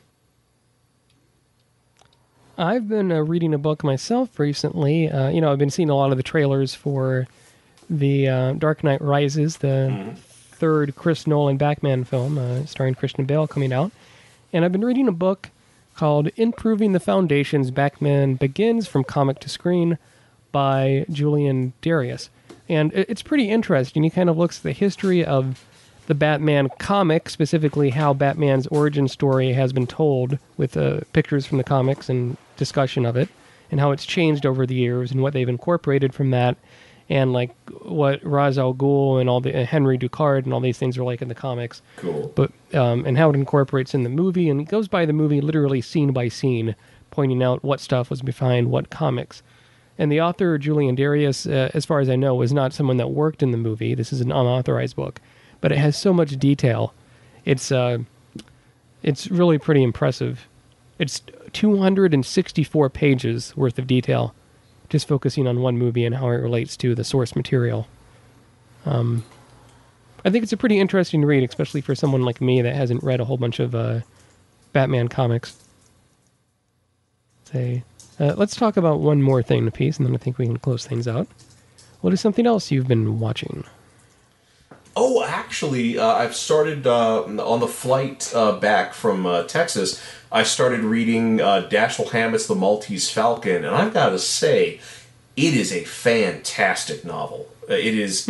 I've 2.58 2.88
been 2.88 3.12
uh, 3.12 3.22
reading 3.22 3.54
a 3.54 3.58
book 3.58 3.84
myself 3.84 4.40
recently. 4.40 5.10
Uh, 5.10 5.28
you 5.28 5.42
know, 5.42 5.52
I've 5.52 5.60
been 5.60 5.72
seeing 5.72 5.90
a 5.90 5.96
lot 5.96 6.12
of 6.12 6.18
the 6.18 6.24
trailers 6.24 6.74
for 6.74 7.28
the 7.90 8.30
uh, 8.30 8.54
Dark 8.54 8.84
Knight 8.84 9.02
Rises, 9.02 9.58
the 9.58 9.68
mm-hmm 9.68 10.27
third 10.58 10.96
Chris 10.96 11.28
Nolan 11.28 11.58
Batman 11.58 12.04
film, 12.04 12.38
uh, 12.38 12.66
starring 12.66 12.96
Christian 12.96 13.26
Bale, 13.26 13.48
coming 13.48 13.72
out. 13.72 13.92
And 14.52 14.66
I've 14.66 14.72
been 14.72 14.86
reading 14.86 15.08
a 15.08 15.14
book 15.14 15.50
called 15.96 16.30
Improving 16.36 16.94
the 16.94 17.00
Foundations 17.00 17.72
Batman 17.72 18.36
Begins 18.36 18.88
from 18.88 19.04
Comic 19.04 19.40
to 19.40 19.50
Screen 19.50 19.98
by 20.52 21.06
Julian 21.10 21.74
Darius. 21.82 22.30
And 22.70 22.92
it's 22.94 23.22
pretty 23.22 23.50
interesting. 23.50 24.04
He 24.04 24.10
kind 24.10 24.30
of 24.30 24.38
looks 24.38 24.58
at 24.58 24.64
the 24.64 24.72
history 24.74 25.24
of 25.24 25.64
the 26.08 26.16
Batman 26.16 26.70
comic, 26.80 27.30
specifically 27.30 27.92
how 27.92 28.14
Batman's 28.14 28.68
origin 28.68 29.08
story 29.08 29.54
has 29.54 29.74
been 29.74 29.88
told 29.88 30.38
with 30.56 30.78
uh, 30.78 31.02
pictures 31.14 31.46
from 31.46 31.58
the 31.58 31.64
comics 31.64 32.10
and 32.10 32.38
discussion 32.56 33.06
of 33.06 33.16
it, 33.16 33.30
and 33.70 33.80
how 33.80 33.92
it's 33.92 34.06
changed 34.06 34.46
over 34.46 34.66
the 34.66 34.76
years 34.76 35.12
and 35.12 35.22
what 35.22 35.34
they've 35.34 35.50
incorporated 35.50 36.14
from 36.14 36.32
that, 36.32 36.58
and 37.10 37.32
like 37.32 37.56
what 37.84 38.20
Ra's 38.24 38.58
al 38.58 38.74
Ghul 38.74 39.20
and 39.20 39.30
all 39.30 39.40
the 39.40 39.66
Henry 39.66 39.98
Ducard 39.98 40.44
and 40.44 40.54
all 40.54 40.60
these 40.60 40.78
things 40.78 40.98
are 40.98 41.04
like 41.04 41.22
in 41.22 41.28
the 41.28 41.36
comics. 41.36 41.82
Cool. 41.98 42.32
But 42.36 42.52
um, 42.74 43.06
and 43.06 43.18
how 43.18 43.30
it 43.30 43.36
incorporates 43.36 43.94
in 43.94 44.04
the 44.04 44.10
movie, 44.10 44.50
and 44.50 44.60
it 44.60 44.66
goes 44.66 44.88
by 44.88 45.06
the 45.06 45.14
movie 45.14 45.42
literally 45.42 45.82
scene 45.82 46.12
by 46.12 46.28
scene, 46.28 46.76
pointing 47.12 47.42
out 47.42 47.64
what 47.64 47.80
stuff 47.80 48.10
was 48.10 48.22
behind 48.22 48.72
what 48.72 48.90
comics. 48.90 49.42
And 49.98 50.12
the 50.12 50.22
author 50.22 50.58
Julian 50.58 50.96
Darius, 50.96 51.48
uh, 51.48 51.72
as 51.74 51.86
far 51.86 52.00
as 52.00 52.10
I 52.10 52.16
know, 52.16 52.36
was 52.36 52.54
not 52.54 52.74
someone 52.74 52.98
that 52.98 53.10
worked 53.10 53.42
in 53.42 53.52
the 53.52 53.58
movie. 53.58 53.96
This 53.96 54.14
is 54.14 54.22
an 54.22 54.32
unauthorized 54.32 54.96
book, 54.96 55.20
but 55.60 55.72
it 55.72 55.78
has 55.80 55.98
so 55.98 56.14
much 56.14 56.38
detail. 56.38 56.94
It's 57.46 57.72
uh, 57.72 58.00
it's 59.02 59.32
really 59.32 59.58
pretty 59.58 59.84
impressive. 59.84 60.48
It's 61.00 61.22
264 61.54 62.90
pages 62.90 63.56
worth 63.56 63.80
of 63.80 63.88
detail, 63.88 64.34
just 64.90 65.08
focusing 65.08 65.48
on 65.48 65.62
one 65.62 65.78
movie 65.78 66.06
and 66.06 66.16
how 66.16 66.28
it 66.30 66.38
relates 66.38 66.78
to 66.78 66.96
the 66.96 67.04
source 67.04 67.36
material. 67.36 67.88
Um, 68.86 69.26
I 70.26 70.30
think 70.30 70.44
it's 70.44 70.54
a 70.54 70.58
pretty 70.58 70.80
interesting 70.80 71.24
read, 71.24 71.48
especially 71.48 71.82
for 71.82 71.96
someone 71.96 72.24
like 72.24 72.42
me 72.42 72.62
that 72.62 72.76
hasn't 72.76 73.04
read 73.04 73.20
a 73.20 73.26
whole 73.26 73.38
bunch 73.38 73.60
of 73.60 73.76
uh, 73.76 74.02
Batman 74.74 75.08
comics. 75.08 75.58
Say, 77.46 77.84
uh, 78.20 78.34
let's 78.36 78.56
talk 78.56 78.78
about 78.78 79.00
one 79.00 79.22
more 79.22 79.42
thing 79.42 79.70
piece, 79.72 79.98
and 79.98 80.06
then 80.06 80.16
I 80.16 80.18
think 80.18 80.38
we 80.38 80.46
can 80.46 80.58
close 80.58 80.86
things 80.86 81.08
out. 81.08 81.28
What 82.02 82.14
is 82.14 82.22
something 82.22 82.46
else 82.46 82.72
you've 82.72 82.88
been 82.88 83.20
watching? 83.20 83.64
Oh, 85.00 85.24
actually, 85.24 86.00
uh, 86.00 86.08
I've 86.08 86.36
started 86.36 86.88
uh, 86.88 87.22
on 87.24 87.60
the 87.60 87.68
flight 87.68 88.32
uh, 88.34 88.54
back 88.54 88.96
from 88.96 89.28
uh, 89.28 89.44
Texas. 89.44 90.02
I 90.32 90.42
started 90.42 90.80
reading 90.80 91.40
uh, 91.40 91.70
Dashiell 91.70 92.10
Hammett's 92.10 92.48
*The 92.48 92.56
Maltese 92.56 93.08
Falcon*, 93.12 93.64
and 93.64 93.76
I've 93.76 93.94
got 93.94 94.10
to 94.10 94.18
say, 94.18 94.80
it 95.36 95.54
is 95.54 95.72
a 95.72 95.84
fantastic 95.84 97.06
novel. 97.06 97.48
Uh, 97.70 97.76
It 97.76 97.94
is. 97.94 98.28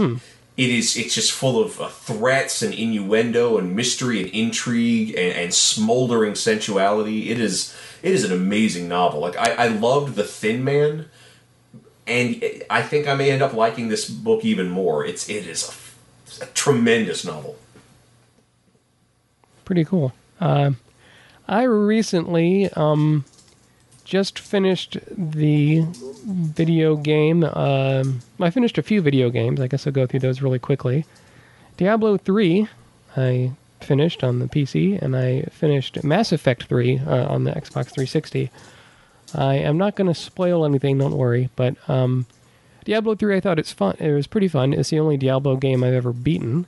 It 0.57 0.70
is. 0.70 0.97
It's 0.97 1.15
just 1.15 1.32
full 1.32 1.57
of 1.63 1.80
uh, 1.80 1.88
threats 1.88 2.61
and 2.61 2.74
innuendo 2.74 3.57
and 3.57 3.74
mystery 3.74 4.22
and 4.22 4.30
intrigue 4.32 5.11
and, 5.11 5.38
and 5.38 5.53
smoldering 5.53 6.36
sensuality. 6.36 7.30
It 7.30 7.39
is. 7.39 7.74
It 8.03 8.11
is 8.11 8.26
an 8.26 8.34
amazing 8.34 8.89
novel. 8.89 9.22
Like 9.22 9.38
I, 9.38 9.53
I 9.53 9.68
loved 9.70 10.15
*The 10.15 10.26
Thin 10.26 10.65
Man*, 10.65 11.05
and 12.05 12.43
I 12.70 12.82
think 12.82 13.07
I 13.07 13.15
may 13.15 13.32
end 13.32 13.41
up 13.41 13.53
liking 13.53 13.88
this 13.88 14.09
book 14.09 14.43
even 14.43 14.70
more. 14.70 15.05
It's. 15.05 15.30
It 15.30 15.47
is 15.47 15.70
a, 15.70 15.87
a 16.41 16.45
tremendous 16.47 17.25
novel. 17.25 17.55
Pretty 19.65 19.86
cool. 19.86 20.13
Uh, 20.39 20.71
I 21.47 21.63
recently 21.63 22.69
um, 22.73 23.25
just 24.03 24.39
finished 24.39 24.97
the 25.11 25.86
video 26.25 26.95
game. 26.95 27.43
Um, 27.43 28.21
I 28.39 28.49
finished 28.49 28.78
a 28.78 28.84
few 28.84 29.01
video 29.01 29.30
games. 29.30 29.59
I 29.59 29.67
guess 29.67 29.86
I'll 29.86 29.93
go 29.93 30.05
through 30.05 30.21
those 30.21 30.41
really 30.41 30.59
quickly. 30.59 31.05
Diablo 31.78 32.17
3, 32.17 32.67
I 33.15 33.51
finished 33.82 34.23
on 34.23 34.39
the 34.39 34.47
PC, 34.47 35.01
and 35.01 35.15
I 35.15 35.43
finished 35.51 36.03
Mass 36.03 36.32
Effect 36.32 36.63
3 36.63 36.99
uh, 36.99 37.28
on 37.28 37.43
the 37.43 37.51
Xbox 37.51 37.91
360. 37.91 38.49
I 39.36 39.55
am 39.55 39.78
not 39.78 39.95
going 39.95 40.07
to 40.07 40.15
spoil 40.15 40.65
anything, 40.65 40.97
don't 40.97 41.17
worry, 41.17 41.49
but 41.55 41.75
um, 41.89 42.25
Diablo 42.88 43.16
3, 43.16 43.36
I 43.36 43.40
thought 43.42 43.60
it's 43.60 43.74
fun. 43.74 43.98
It 44.00 44.14
was 44.14 44.28
pretty 44.28 44.48
fun. 44.48 44.72
It's 44.72 44.92
the 44.92 45.00
only 45.00 45.18
Diablo 45.18 45.58
game 45.58 45.84
I've 45.84 45.94
ever 45.94 46.14
beaten. 46.14 46.66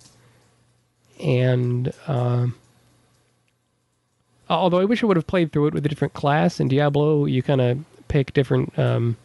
And. 1.20 1.94
um 2.08 2.56
although 4.50 4.80
I 4.80 4.86
wish 4.86 5.04
I 5.04 5.06
would 5.06 5.16
have 5.16 5.28
played 5.28 5.52
through 5.52 5.68
it 5.68 5.74
with 5.74 5.86
a 5.86 5.90
different 5.90 6.14
class. 6.14 6.60
In 6.60 6.68
Diablo, 6.68 7.26
you 7.26 7.44
kind 7.44 7.62
of 7.62 7.86
pick 8.08 8.34
different 8.34 8.78
um, 8.80 9.16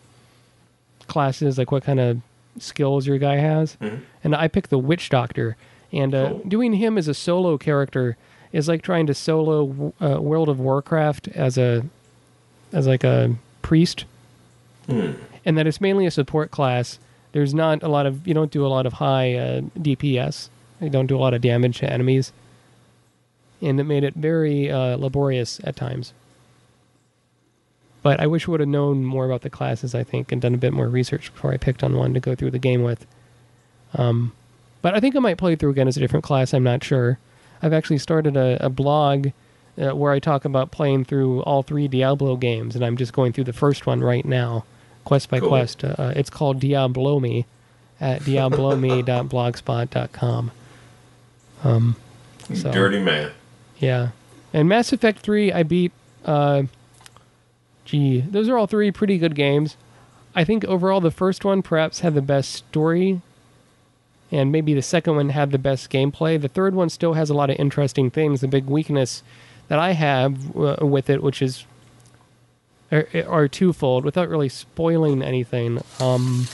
classes, 1.09 1.57
like 1.57 1.73
what 1.73 1.83
kind 1.83 1.99
of 1.99 2.21
skills 2.59 3.07
your 3.07 3.17
guy 3.19 3.37
has. 3.37 3.77
And 4.23 4.35
I 4.37 4.49
picked 4.49 4.69
the 4.71 4.79
Witch 4.79 5.09
Doctor, 5.09 5.57
and 5.93 6.15
uh, 6.15 6.35
doing 6.47 6.75
him 6.75 6.99
as 6.99 7.09
a 7.09 7.15
solo 7.15 7.57
character 7.57 8.17
is 8.53 8.69
like 8.69 8.83
trying 8.83 9.07
to 9.07 9.15
solo 9.15 9.95
uh, 10.01 10.21
World 10.21 10.51
of 10.51 10.61
Warcraft 10.61 11.29
as 11.29 11.57
a 11.57 11.85
as 12.73 12.87
like 12.87 13.03
a 13.03 13.35
priest, 13.63 14.05
and 15.45 15.57
that 15.59 15.67
it's 15.67 15.81
mainly 15.81 16.07
a 16.07 16.11
support 16.11 16.51
class. 16.51 16.99
There's 17.33 17.55
not 17.55 17.83
a 17.83 17.89
lot 17.89 18.07
of 18.07 18.27
you 18.27 18.35
don't 18.35 18.51
do 18.51 18.65
a 18.65 18.69
lot 18.69 18.87
of 18.87 18.95
high 18.95 19.35
uh, 19.35 19.61
DPS. 19.79 20.49
You 20.81 20.91
don't 20.91 21.07
do 21.07 21.17
a 21.17 21.19
lot 21.19 21.35
of 21.35 21.41
damage 21.41 21.79
to 21.79 21.93
enemies 21.93 22.33
and 23.65 23.81
it 23.81 23.85
made 23.85 24.05
it 24.05 24.15
very 24.15 24.71
uh, 24.71 24.97
laborious 24.97 25.61
at 25.65 25.77
times. 25.77 26.13
But 28.03 28.21
I 28.21 28.27
wish 28.27 28.47
I 28.47 28.51
would 28.51 28.61
have 28.61 28.69
known 28.69 29.05
more 29.05 29.25
about 29.25 29.41
the 29.41 29.51
classes, 29.51 29.95
I 29.95 30.05
think, 30.05 30.31
and 30.31 30.43
done 30.43 30.55
a 30.55 30.59
bit 30.59 30.75
more 30.75 30.89
research 30.89 31.33
before 31.33 31.53
I 31.53 31.57
picked 31.57 31.83
on 31.83 31.97
one 31.97 32.13
to 32.13 32.21
go 32.21 32.35
through 32.35 32.51
the 32.51 32.59
game 32.59 32.83
with. 32.83 33.07
Um, 33.95 34.33
but 34.83 34.95
I 34.95 35.01
think 35.01 35.17
I 35.17 35.21
might 35.21 35.39
play 35.39 35.57
through 35.57 35.71
again 35.71 35.89
as 35.89 35.97
a 35.97 36.01
different 36.01 36.25
class. 36.25 36.53
I'm 36.53 36.63
not 36.63 36.85
sure. 36.85 37.19
I've 37.63 37.73
actually 37.73 37.99
started 37.99 38.37
a, 38.37 38.67
a 38.67 38.69
blog 38.69 39.29
uh, 39.81 39.97
where 39.97 40.13
I 40.13 40.19
talk 40.19 40.45
about 40.45 40.71
playing 40.71 41.07
through 41.07 41.43
all 41.43 41.63
three 41.63 41.89
Diablo 41.89 42.37
games, 42.37 42.77
and 42.77 42.85
I'm 42.85 42.99
just 42.99 43.15
going 43.15 43.33
through 43.33 43.45
the 43.45 43.55
first 43.55 43.87
one 43.87 44.01
right 44.01 44.25
now, 44.27 44.67
quest 45.05 45.29
by 45.31 45.39
Cool. 45.41 45.49
quest. 45.49 45.85
Uh, 45.85 46.13
it's 46.17 46.31
called 46.31 46.61
Diablo 46.61 47.19
Me 47.21 47.45
at 48.01 48.23
diablome.blogspot.com. 48.23 50.51
Um, 51.63 51.97
so- 52.53 52.73
Dirty 52.73 52.99
man. 53.01 53.31
yeah. 53.79 54.09
And 54.53 54.69
Mass 54.69 54.93
Effect 54.93 55.19
3, 55.21 55.53
I 55.53 55.63
beat. 55.65 55.93
Uh, 56.25 56.63
gee, 57.85 58.21
those 58.21 58.49
are 58.49 58.57
all 58.57 58.67
three 58.67 58.91
pretty 58.93 59.19
good 59.19 59.35
games. 59.35 59.77
I 60.35 60.45
think 60.45 60.65
overall 60.65 61.01
the 61.01 61.11
first 61.11 61.45
one 61.45 61.61
perhaps 61.63 62.01
had 62.01 62.15
the 62.15 62.23
best 62.23 62.53
story, 62.53 63.21
and 64.33 64.51
maybe 64.53 64.75
the 64.75 64.83
second 64.83 65.17
one 65.17 65.29
had 65.31 65.51
the 65.53 65.59
best 65.59 65.91
gameplay. 65.91 66.41
The 66.41 66.49
third 66.49 66.75
one 66.75 66.89
still 66.89 67.13
has 67.15 67.31
a 67.31 67.35
lot 67.35 67.51
of 67.51 67.57
interesting 67.59 68.11
things. 68.11 68.41
The 68.41 68.49
big 68.49 68.67
weakness 68.67 69.23
that 69.69 69.79
I 69.79 69.93
have 69.93 70.57
uh, 70.57 70.77
with 70.81 71.09
it, 71.11 71.23
which 71.23 71.41
is 71.43 71.67
are, 72.95 73.09
are 73.29 73.49
twofold, 73.49 74.05
without 74.05 74.29
really 74.29 74.49
spoiling 74.49 75.23
anything. 75.23 75.83
Um, 76.01 76.47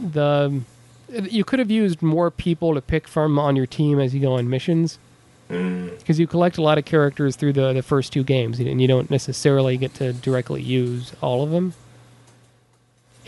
the 0.00 0.62
you 1.08 1.44
could 1.44 1.58
have 1.58 1.70
used 1.70 2.02
more 2.02 2.30
people 2.30 2.74
to 2.74 2.80
pick 2.80 3.06
from 3.06 3.38
on 3.38 3.56
your 3.56 3.66
team 3.66 4.00
as 4.00 4.14
you 4.14 4.20
go 4.20 4.34
on 4.34 4.50
missions. 4.50 4.98
Because 5.48 6.18
you 6.18 6.26
collect 6.26 6.58
a 6.58 6.62
lot 6.62 6.76
of 6.76 6.84
characters 6.84 7.36
through 7.36 7.52
the, 7.52 7.72
the 7.72 7.82
first 7.82 8.12
two 8.12 8.24
games 8.24 8.58
and 8.58 8.80
you 8.82 8.88
don't 8.88 9.10
necessarily 9.10 9.76
get 9.76 9.94
to 9.94 10.12
directly 10.12 10.60
use 10.60 11.12
all 11.20 11.44
of 11.44 11.50
them. 11.50 11.74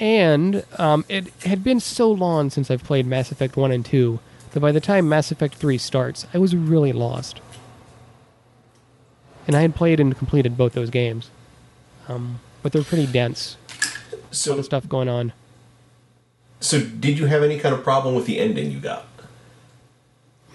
And 0.01 0.65
um, 0.79 1.05
it 1.09 1.29
had 1.45 1.63
been 1.63 1.79
so 1.79 2.11
long 2.11 2.51
since 2.51 2.71
i've 2.71 2.83
played 2.83 3.07
mass 3.07 3.31
effect 3.31 3.57
1 3.57 3.71
and 3.71 3.85
2 3.85 4.19
that 4.51 4.61
by 4.61 4.73
the 4.73 4.81
time 4.81 5.09
mass 5.09 5.31
effect 5.31 5.55
3 5.55 5.79
starts 5.79 6.27
i 6.33 6.39
was 6.39 6.55
really 6.55 6.93
lost 6.93 7.41
and 9.49 9.57
i 9.57 9.63
had 9.63 9.75
played 9.75 9.99
and 9.99 10.17
completed 10.17 10.57
both 10.57 10.73
those 10.75 10.91
games 10.91 11.31
um, 12.09 12.39
but 12.63 12.71
they're 12.73 12.85
pretty 12.85 13.07
dense 13.07 13.57
So, 14.31 14.51
a 14.51 14.55
lot 14.55 14.59
of 14.61 14.65
stuff 14.67 14.89
going 14.89 15.09
on 15.09 15.33
so 16.61 16.79
did 16.81 17.19
you 17.19 17.27
have 17.27 17.43
any 17.43 17.59
kind 17.59 17.75
of 17.75 17.83
problem 17.83 18.15
with 18.15 18.27
the 18.27 18.39
ending 18.39 18.71
you 18.71 18.79
got? 18.79 19.07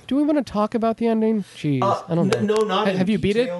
do 0.08 0.16
we 0.16 0.24
want 0.24 0.38
to 0.46 0.50
talk 0.50 0.74
about 0.76 0.98
the 0.98 1.08
ending 1.08 1.44
jeez 1.56 1.82
Uh, 1.84 2.02
i 2.08 2.16
don't 2.16 2.28
know 2.30 2.42
No, 2.42 2.56
not. 2.64 2.88
Ha- 2.88 2.94
have 2.94 3.10
you 3.10 3.18
beat 3.18 3.36
it. 3.36 3.52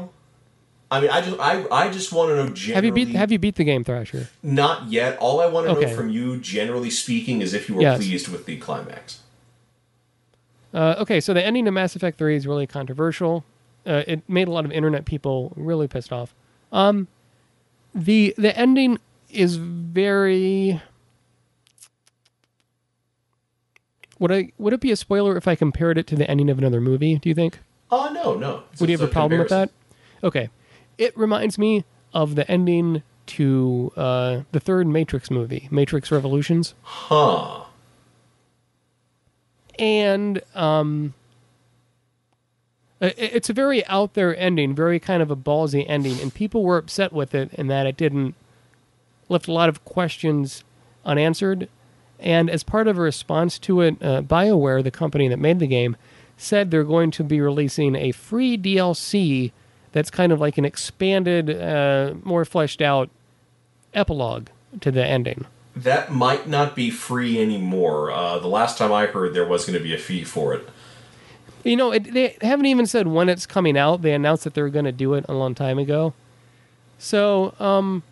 I 0.92 1.00
mean, 1.02 1.10
I 1.10 1.22
just, 1.22 1.40
I, 1.40 1.66
I 1.72 1.90
just 1.90 2.12
want 2.14 2.30
to 2.30 2.36
know 2.36 2.50
generally. 2.50 2.74
have 2.76 2.86
you 2.86 2.92
beat 2.92 3.16
have 3.16 3.32
you 3.32 3.40
beat 3.40 3.56
the 3.56 3.64
game 3.64 3.84
thrasher 3.84 4.30
Not 4.44 4.90
yet. 4.92 5.18
All 5.18 5.42
I 5.42 5.48
want 5.48 5.66
to 5.66 5.72
Okay. 5.72 5.86
know 5.88 5.96
from 5.96 6.10
you, 6.10 6.38
generally 6.38 6.92
speaking, 6.92 7.42
is 7.42 7.56
if 7.56 7.68
you 7.68 7.74
were 7.74 7.82
Yes. 7.82 7.98
pleased 7.98 8.28
with 8.28 8.46
the 8.46 8.58
climax. 8.58 9.22
Uh, 10.72 10.94
okay, 11.00 11.20
so 11.20 11.34
the 11.34 11.44
ending 11.44 11.68
of 11.68 11.74
Mass 11.74 11.96
Effect 11.96 12.20
3 12.20 12.36
is 12.36 12.46
really 12.46 12.68
controversial. 12.68 13.44
Uh, 13.86 14.04
it 14.08 14.28
made 14.30 14.48
a 14.48 14.52
lot 14.52 14.66
of 14.66 14.72
internet 14.72 15.06
people 15.06 15.52
really 15.56 15.88
pissed 15.88 16.12
off. 16.14 16.34
Um, 16.72 17.08
the 17.94 18.34
the 18.38 18.58
ending 18.58 18.98
is 19.30 19.56
very. 19.58 20.82
Would 24.20 24.32
I 24.32 24.52
would 24.58 24.74
it 24.74 24.80
be 24.80 24.92
a 24.92 24.96
spoiler 24.96 25.36
if 25.36 25.48
I 25.48 25.56
compared 25.56 25.98
it 25.98 26.08
to 26.08 26.16
the 26.16 26.30
ending 26.30 26.50
of 26.50 26.58
another 26.58 26.80
movie? 26.80 27.18
Do 27.18 27.30
you 27.30 27.36
think? 27.36 27.60
Oh 27.92 28.10
no, 28.14 28.36
no. 28.36 28.64
It's 28.72 28.80
Would 28.80 28.90
you 28.90 28.98
have 28.98 29.08
a 29.08 29.12
problem 29.12 29.40
with 29.40 29.50
that? 29.50 29.70
Okay, 30.24 30.50
it 30.98 31.18
reminds 31.18 31.58
me 31.58 31.84
of 32.14 32.36
the 32.36 32.50
ending 32.50 33.04
to 33.26 33.92
uh, 33.98 34.42
the 34.52 34.60
third 34.60 34.88
Matrix 34.88 35.30
movie, 35.30 35.68
Matrix 35.72 36.12
Revolutions. 36.12 36.74
Huh. 36.84 37.66
and 39.80 40.42
um 40.54 41.14
it's 43.18 43.50
a 43.50 43.54
very 43.54 43.86
out 43.88 44.14
there 44.14 44.38
ending 44.38 44.74
very 44.74 45.00
kind 45.00 45.22
of 45.22 45.30
a 45.30 45.36
ballsy 45.36 45.86
ending 45.88 46.20
and 46.22 46.34
people 46.34 46.64
were 46.64 46.78
upset 46.78 47.12
with 47.12 47.36
it 47.36 47.54
in 47.54 47.68
that 47.68 47.86
it 47.86 47.98
didn't 47.98 48.36
left 49.30 49.48
a 49.48 49.52
lot 49.52 49.70
of 49.70 49.84
questions 49.86 50.64
unanswered 51.06 51.68
And 52.20 52.50
as 52.50 52.64
part 52.64 52.88
of 52.88 52.98
a 52.98 53.02
response 53.02 53.60
to 53.60 53.82
it, 53.82 53.98
uh, 54.02 54.22
BioWare, 54.22 54.82
the 54.82 54.92
company 54.92 55.28
that 55.28 55.40
made 55.40 55.60
the 55.60 55.68
game, 55.68 55.98
said 56.38 56.72
they're 56.72 56.84
going 56.84 57.12
to 57.12 57.24
be 57.24 57.42
releasing 57.42 57.96
a 57.96 58.12
free 58.12 58.58
DLC 58.58 59.52
that's 59.92 60.10
kind 60.10 60.32
of 60.32 60.40
like 60.40 60.58
an 60.58 60.66
expanded, 60.66 61.50
uh, 61.50 62.14
more 62.24 62.46
fleshed 62.46 62.82
out 62.82 63.10
epilogue 63.94 64.48
to 64.80 64.90
the 64.90 65.06
ending. 65.06 65.46
That 65.76 66.12
might 66.12 66.48
not 66.48 66.76
be 66.76 66.90
free 66.90 67.42
anymore. 67.42 68.12
Uh, 68.12 68.40
the 68.40 68.48
last 68.48 68.78
time 68.78 68.92
I 68.92 69.08
heard, 69.08 69.34
there 69.34 69.46
was 69.46 69.66
going 69.66 69.78
to 69.78 69.84
be 69.84 69.94
a 69.94 69.98
fee 69.98 70.24
for 70.24 70.54
it. 70.54 70.68
You 71.64 71.76
know, 71.78 71.92
it, 71.92 72.14
they 72.14 72.38
haven't 72.42 72.66
even 72.66 72.86
said 72.86 73.08
when 73.08 73.30
it's 73.30 73.46
coming 73.46 73.78
out. 73.78 74.02
They 74.02 74.14
announced 74.14 74.44
that 74.44 74.54
they 74.54 74.62
were 74.62 74.70
going 74.70 74.86
to 74.86 74.92
do 74.92 75.14
it 75.14 75.26
a 75.30 75.34
long 75.34 75.56
time 75.56 75.80
ago. 75.80 76.14
So, 77.00 77.54
um, 77.60 78.04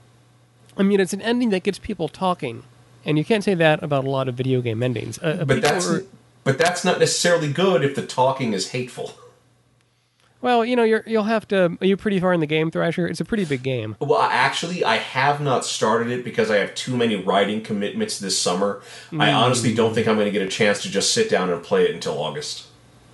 I 0.78 0.84
mean, 0.84 1.00
it's 1.00 1.14
an 1.14 1.22
ending 1.22 1.50
that 1.50 1.64
gets 1.64 1.78
people 1.80 2.08
talking, 2.08 2.64
and 3.06 3.18
you 3.18 3.26
can't 3.26 3.44
say 3.44 3.54
that 3.56 3.84
about 3.84 4.06
a 4.06 4.10
lot 4.10 4.28
of 4.30 4.36
video 4.36 4.62
game 4.62 4.82
endings. 4.82 5.20
Uh, 5.20 5.44
But 5.46 5.62
that's 5.62 5.88
are- 5.90 6.06
but 6.44 6.58
that's 6.58 6.84
not 6.84 7.00
necessarily 7.00 7.52
good 7.54 7.84
if 7.84 7.94
the 7.94 8.02
talking 8.06 8.54
is 8.54 8.70
hateful. 8.70 9.14
well, 10.42 10.66
you 10.66 10.76
know, 10.76 10.82
you're, 10.84 11.04
you'll 11.06 11.26
have 11.26 11.48
to. 11.50 11.78
Are 11.80 11.86
you 11.86 11.96
pretty 11.96 12.20
far 12.20 12.34
in 12.34 12.40
the 12.40 12.48
game, 12.48 12.72
Thrasher? 12.72 13.06
It's 13.08 13.20
a 13.22 13.26
pretty 13.26 13.46
big 13.46 13.62
game. 13.62 13.96
Well, 14.00 14.20
actually, 14.22 14.84
I 14.84 14.96
have 14.98 15.40
not 15.40 15.66
started 15.66 16.10
it 16.10 16.24
because 16.24 16.50
I 16.50 16.58
have 16.58 16.74
too 16.74 16.98
many 16.98 17.16
writing 17.16 17.62
commitments 17.62 18.18
this 18.18 18.40
summer. 18.40 18.82
I 19.12 19.28
Mm. 19.28 19.36
honestly 19.36 19.76
don't 19.76 19.94
think 19.94 20.08
I'm 20.08 20.16
going 20.16 20.26
to 20.26 20.32
get 20.32 20.42
a 20.42 20.50
chance 20.50 20.82
to 20.82 20.90
just 20.90 21.14
sit 21.14 21.30
down 21.30 21.52
and 21.52 21.62
play 21.62 21.84
it 21.84 21.94
until 21.94 22.18
August. 22.18 22.64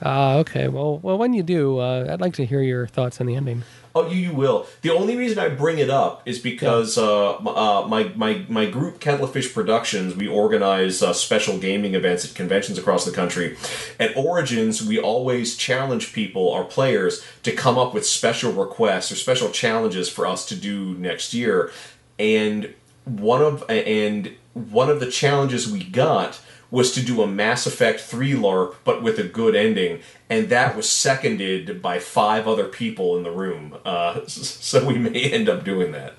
Ah, 0.02 0.36
okay. 0.36 0.68
Well, 0.68 1.00
well, 1.00 1.18
when 1.18 1.34
you 1.34 1.43
do, 1.43 1.80
uh, 1.80 2.08
I'd 2.10 2.22
like 2.22 2.34
to 2.36 2.45
hear 2.45 2.62
your 2.62 2.88
thoughts 2.88 3.20
on 3.20 3.28
the 3.28 3.36
ending. 3.36 3.64
Oh, 3.95 4.08
you, 4.08 4.18
you 4.18 4.34
will. 4.34 4.68
The 4.84 4.91
only 4.91 5.16
reason 5.16 5.39
I 5.39 5.50
bring 5.50 5.80
it 5.80 5.89
up 5.89 6.22
is 6.28 6.38
because 6.38 7.00
uh, 7.00 7.34
uh, 7.38 7.88
my, 7.88 8.12
my, 8.16 8.45
my 8.48 8.68
group, 8.68 9.00
Kettlefish 9.00 9.52
Productions, 9.56 10.16
we 10.16 10.28
organize 10.28 11.02
uh, 11.02 11.14
special 11.14 11.58
gaming 11.58 11.95
events 11.95 12.24
at 12.24 12.36
conventions 12.36 12.78
across 12.78 13.06
the 13.06 13.12
country. 13.12 13.58
At 14.00 14.16
Origins, 14.16 14.86
we 14.86 15.00
always 15.00 15.56
challenge 15.56 16.14
people, 16.14 16.54
our 16.54 16.64
players, 16.64 17.26
to 17.41 17.52
come 17.52 17.80
up 17.80 17.95
with 17.95 18.06
special 18.06 18.52
requests 18.52 19.12
or 19.12 19.16
special 19.16 19.50
challenges 19.50 20.10
for 20.10 20.28
us 20.28 20.45
to 20.48 20.56
do 20.56 20.93
next 21.00 21.34
year. 21.34 21.72
And 22.20 22.74
one 23.06 23.41
of 23.41 23.64
and 23.70 24.34
one 24.54 24.89
of 24.89 25.00
the 25.00 25.10
challenges 25.10 25.72
we 25.72 25.84
got 25.84 26.39
was 26.70 26.91
to 26.93 27.01
do 27.01 27.22
a 27.22 27.28
Mass 27.28 27.65
Effect 27.65 28.01
3 28.01 28.34
LARP, 28.34 28.76
but 28.84 29.01
with 29.01 29.18
a 29.20 29.24
good 29.24 29.55
ending, 29.55 30.01
and 30.30 30.49
that 30.49 30.76
was 30.76 30.89
seconded 30.89 31.82
by 31.82 31.97
five 31.99 32.47
other 32.47 32.65
people 32.65 33.15
in 33.18 33.24
the 33.24 33.32
room. 33.32 33.76
Uh, 33.86 34.22
so 34.28 34.86
we 34.86 34.97
may 34.97 35.22
end 35.32 35.47
up 35.49 35.63
doing 35.63 35.91
that. 35.93 36.13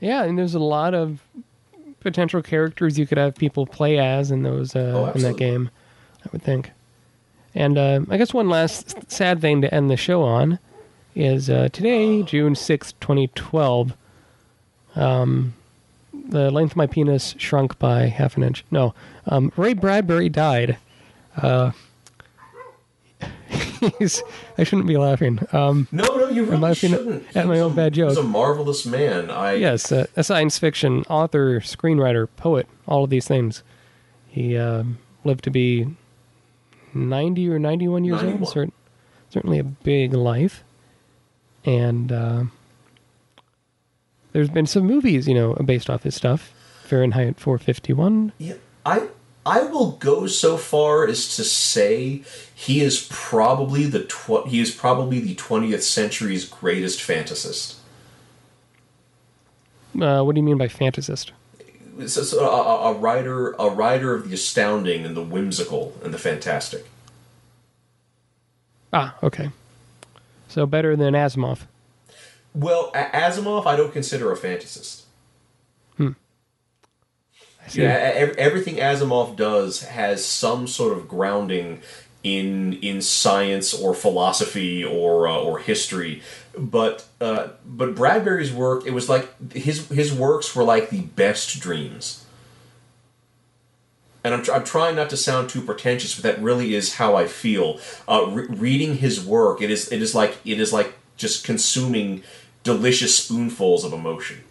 Yeah, 0.00 0.24
and 0.24 0.38
there's 0.38 0.54
a 0.54 0.58
lot 0.58 0.94
of 0.94 1.20
potential 2.00 2.40
characters 2.40 2.98
you 2.98 3.06
could 3.06 3.18
have 3.18 3.34
people 3.34 3.66
play 3.66 3.98
as 3.98 4.30
in 4.30 4.42
those 4.42 4.74
uh, 4.74 5.12
in 5.14 5.20
that 5.22 5.34
Oh, 5.34 5.34
game. 5.34 5.70
I 6.24 6.28
would 6.32 6.42
think. 6.42 6.70
And 7.54 7.76
uh, 7.76 8.00
I 8.08 8.16
guess 8.16 8.32
one 8.32 8.48
last 8.48 9.10
sad 9.12 9.40
thing 9.42 9.60
to 9.60 9.74
end 9.74 9.90
the 9.90 9.96
show 9.98 10.22
on 10.22 10.58
is 11.14 11.50
uh, 11.50 11.68
today, 11.72 12.22
June 12.22 12.54
sixth, 12.54 12.98
2012. 13.00 13.92
Um, 14.96 15.52
the 16.30 16.50
length 16.50 16.72
of 16.72 16.76
my 16.76 16.86
penis 16.86 17.34
shrunk 17.38 17.78
by 17.78 18.06
half 18.06 18.36
an 18.36 18.42
inch. 18.42 18.64
No, 18.70 18.94
um, 19.26 19.52
Ray 19.56 19.72
Bradbury 19.74 20.28
died. 20.28 20.78
Uh, 21.36 21.72
he's, 23.98 24.22
I 24.58 24.64
shouldn't 24.64 24.86
be 24.88 24.96
laughing. 24.96 25.40
Um, 25.52 25.88
No, 25.92 26.04
no, 26.04 26.28
you 26.28 26.42
really 26.44 26.54
I'm 26.56 26.60
laughing 26.60 26.90
shouldn't. 26.90 27.36
at 27.36 27.46
my 27.46 27.60
own 27.60 27.74
bad 27.74 27.94
He 27.96 28.02
was 28.02 28.16
a 28.16 28.22
marvelous 28.22 28.86
man. 28.86 29.30
I 29.30 29.54
Yes, 29.54 29.90
uh, 29.92 30.06
a 30.16 30.22
science 30.24 30.58
fiction 30.58 31.04
author, 31.08 31.60
screenwriter, 31.60 32.28
poet, 32.36 32.66
all 32.86 33.04
of 33.04 33.10
these 33.10 33.26
things. 33.26 33.62
He 34.28 34.56
um, 34.56 34.98
lived 35.24 35.44
to 35.44 35.50
be 35.50 35.86
90 36.94 37.48
or 37.48 37.58
91 37.58 38.04
years 38.04 38.22
91. 38.22 38.42
old. 38.42 38.54
Cert- 38.54 38.72
certainly 39.30 39.58
a 39.58 39.64
big 39.64 40.12
life. 40.14 40.62
And 41.64 42.10
uh, 42.12 42.44
there's 44.32 44.50
been 44.50 44.66
some 44.66 44.84
movies, 44.84 45.26
you 45.28 45.34
know, 45.34 45.54
based 45.54 45.90
off 45.90 46.02
his 46.04 46.14
stuff. 46.14 46.52
Fahrenheit 46.84 47.38
451. 47.38 48.32
Yeah, 48.38 48.54
I 48.84 49.08
I 49.46 49.62
will 49.62 49.92
go 49.92 50.26
so 50.26 50.56
far 50.56 51.06
as 51.06 51.34
to 51.36 51.44
say 51.44 52.22
he 52.54 52.80
is 52.80 53.06
probably 53.10 53.86
the 53.86 54.04
tw- 54.04 54.46
he 54.46 54.60
is 54.60 54.70
probably 54.70 55.20
the 55.20 55.34
20th 55.34 55.82
century's 55.82 56.44
greatest 56.44 56.98
fantasist. 57.00 57.76
Uh, 60.00 60.22
what 60.22 60.34
do 60.34 60.40
you 60.40 60.44
mean 60.44 60.58
by 60.58 60.68
fantasist? 60.68 61.30
A, 61.98 62.36
a- 62.38 62.90
a 62.90 62.92
writer 62.94 63.52
a 63.58 63.68
writer 63.68 64.14
of 64.14 64.28
the 64.28 64.34
astounding 64.34 65.04
and 65.04 65.16
the 65.16 65.22
whimsical 65.22 65.94
and 66.04 66.12
the 66.14 66.18
fantastic. 66.18 66.86
Ah, 68.92 69.16
okay. 69.22 69.50
So 70.48 70.66
better 70.66 70.96
than 70.96 71.14
Asimov. 71.14 71.60
Well, 72.54 72.90
Asimov 72.92 73.66
I 73.66 73.76
don't 73.76 73.92
consider 73.92 74.32
a 74.32 74.36
fantasist. 74.36 75.02
See. 77.70 77.82
Yeah, 77.82 78.32
everything 78.36 78.76
Asimov 78.76 79.36
does 79.36 79.82
has 79.82 80.24
some 80.24 80.66
sort 80.66 80.96
of 80.96 81.06
grounding 81.06 81.82
in 82.24 82.72
in 82.74 83.00
science 83.00 83.72
or 83.72 83.94
philosophy 83.94 84.84
or 84.84 85.28
uh, 85.28 85.38
or 85.38 85.60
history. 85.60 86.20
But 86.58 87.06
uh, 87.20 87.48
but 87.64 87.94
Bradbury's 87.94 88.52
work, 88.52 88.86
it 88.86 88.90
was 88.90 89.08
like 89.08 89.52
his 89.52 89.86
his 89.88 90.12
works 90.12 90.56
were 90.56 90.64
like 90.64 90.90
the 90.90 91.02
best 91.02 91.60
dreams. 91.60 92.24
And 94.22 94.34
I'm, 94.34 94.42
tr- 94.42 94.52
I'm 94.52 94.64
trying 94.64 94.96
not 94.96 95.08
to 95.10 95.16
sound 95.16 95.48
too 95.48 95.62
pretentious, 95.62 96.14
but 96.14 96.24
that 96.24 96.42
really 96.42 96.74
is 96.74 96.96
how 96.96 97.16
I 97.16 97.26
feel. 97.26 97.80
Uh, 98.06 98.26
re- 98.30 98.46
reading 98.48 98.96
his 98.96 99.24
work, 99.24 99.62
it 99.62 99.70
is 99.70 99.90
it 99.92 100.02
is 100.02 100.12
like 100.12 100.38
it 100.44 100.58
is 100.58 100.72
like 100.72 100.94
just 101.20 101.44
consuming 101.44 102.22
delicious 102.62 103.16
spoonfuls 103.16 103.84
of 103.84 103.92
emotion. 103.92 104.42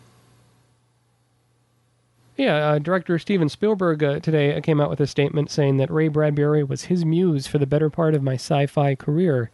Yeah, 2.37 2.69
uh, 2.69 2.79
director 2.79 3.19
Steven 3.19 3.49
Spielberg 3.49 4.01
uh, 4.01 4.19
today 4.21 4.61
came 4.61 4.79
out 4.79 4.89
with 4.89 5.01
a 5.01 5.07
statement 5.07 5.51
saying 5.51 5.75
that 5.75 5.91
Ray 5.91 6.07
Bradbury 6.07 6.63
was 6.63 6.85
his 6.85 7.03
muse 7.03 7.47
for 7.47 7.57
the 7.57 7.65
better 7.65 7.89
part 7.89 8.15
of 8.15 8.23
my 8.23 8.35
sci-fi 8.35 8.95
career. 8.95 9.51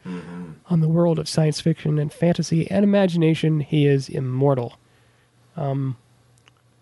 On 0.70 0.82
the 0.82 0.88
world 0.88 1.18
of 1.18 1.28
science 1.28 1.59
fiction 1.59 1.97
and 1.97 2.13
fantasy 2.13 2.70
and 2.70 2.84
imagination, 2.84 3.61
he 3.61 3.88
is 3.88 4.07
immortal. 4.07 4.78
Um, 5.57 5.97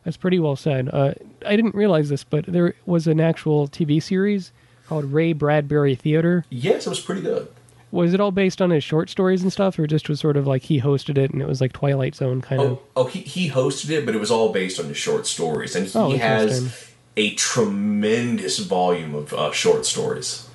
that's 0.03 0.17
pretty 0.17 0.39
well 0.39 0.57
said. 0.57 0.89
Uh, 0.91 1.13
I 1.45 1.55
didn't 1.55 1.73
realize 1.73 2.09
this, 2.09 2.25
but 2.25 2.47
there 2.47 2.75
was 2.85 3.07
an 3.07 3.21
actual 3.21 3.69
TV 3.69 4.03
series 4.03 4.51
called 4.87 5.05
Ray 5.05 5.31
Bradbury 5.31 5.95
Theater. 5.95 6.43
Yes, 6.49 6.85
it 6.85 6.89
was 6.89 6.99
pretty 6.99 7.21
good. 7.21 7.47
Was 7.93 8.11
it 8.15 8.19
all 8.19 8.31
based 8.31 8.59
on 8.59 8.71
his 8.71 8.83
short 8.83 9.07
stories 9.07 9.43
and 9.43 9.53
stuff, 9.53 9.77
or 9.77 9.85
just 9.85 10.09
was 10.09 10.19
sort 10.19 10.35
of 10.35 10.47
like 10.47 10.63
he 10.63 10.81
hosted 10.81 11.15
it 11.15 11.29
and 11.29 11.43
it 11.43 11.47
was 11.47 11.61
like 11.61 11.73
Twilight 11.73 12.15
Zone 12.15 12.41
kind 12.41 12.59
of? 12.59 12.67
Oh, 12.71 12.81
oh, 12.95 13.05
he, 13.05 13.19
he 13.19 13.49
hosted 13.51 13.91
it, 13.91 14.03
but 14.03 14.15
it 14.15 14.17
was 14.17 14.31
all 14.31 14.51
based 14.51 14.79
on 14.79 14.87
his 14.87 14.97
short 14.97 15.27
stories, 15.27 15.75
and 15.75 15.85
he 15.87 15.97
Oh, 15.99 16.17
has 16.17 16.91
a 17.15 17.35
tremendous 17.35 18.57
volume 18.57 19.13
of 19.13 19.31
uh, 19.31 19.51
short 19.51 19.85
stories. 19.85 20.49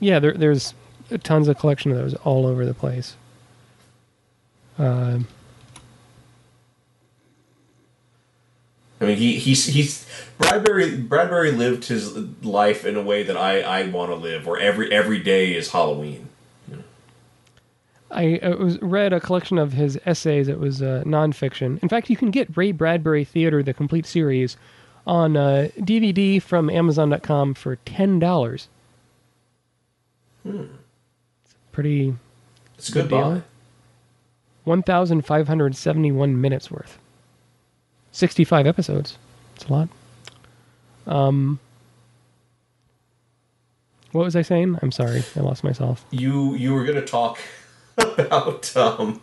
Yeah, 0.00 0.18
there, 0.18 0.32
there's 0.32 0.74
tons 1.22 1.46
of 1.46 1.56
collection 1.58 1.92
of 1.92 1.98
those 1.98 2.14
all 2.24 2.44
over 2.44 2.66
the 2.66 2.74
place. 2.74 3.14
Uh, 4.78 5.20
I 9.00 9.06
mean, 9.06 9.16
he 9.16 9.38
he's 9.38 9.66
he's 9.66 10.06
Bradbury 10.38 10.96
Bradbury 10.96 11.52
lived 11.52 11.86
his 11.86 12.16
life 12.44 12.84
in 12.84 12.96
a 12.96 13.02
way 13.02 13.22
that 13.22 13.36
I 13.36 13.60
I 13.62 13.86
want 13.88 14.10
to 14.10 14.14
live, 14.16 14.46
where 14.46 14.60
every 14.60 14.92
every 14.92 15.18
day 15.20 15.54
is 15.54 15.70
Halloween. 15.70 16.28
I 18.12 18.38
uh, 18.38 18.56
was 18.56 18.80
read 18.82 19.12
a 19.12 19.20
collection 19.20 19.56
of 19.56 19.72
his 19.72 19.98
essays. 20.04 20.48
It 20.48 20.58
was 20.58 20.82
uh, 20.82 21.04
nonfiction. 21.06 21.80
In 21.82 21.88
fact, 21.88 22.10
you 22.10 22.16
can 22.16 22.30
get 22.32 22.56
Ray 22.56 22.72
Bradbury 22.72 23.24
Theater, 23.24 23.62
the 23.62 23.72
complete 23.72 24.04
series, 24.04 24.56
on 25.06 25.36
uh, 25.36 25.68
DVD 25.78 26.42
from 26.42 26.68
Amazon.com 26.68 27.54
for 27.54 27.76
ten 27.76 28.18
dollars. 28.18 28.68
Hmm. 30.42 30.64
It's 31.44 31.54
Pretty 31.72 32.14
It's 32.76 32.88
a 32.88 32.92
good 32.92 33.08
deal. 33.08 33.34
buy. 33.36 33.42
One 34.64 34.82
thousand 34.82 35.22
five 35.24 35.46
hundred 35.48 35.76
seventy-one 35.76 36.40
minutes 36.40 36.70
worth. 36.70 36.98
Sixty-five 38.12 38.66
episodes. 38.66 39.16
It's 39.56 39.64
a 39.66 39.72
lot. 39.72 39.88
Um, 41.06 41.58
what 44.12 44.24
was 44.24 44.34
I 44.36 44.42
saying? 44.42 44.78
I'm 44.82 44.90
sorry, 44.92 45.22
I 45.36 45.40
lost 45.40 45.62
myself. 45.64 46.04
You 46.10 46.54
you 46.54 46.74
were 46.74 46.84
gonna 46.84 47.04
talk 47.04 47.38
about 47.98 48.76
um. 48.76 49.20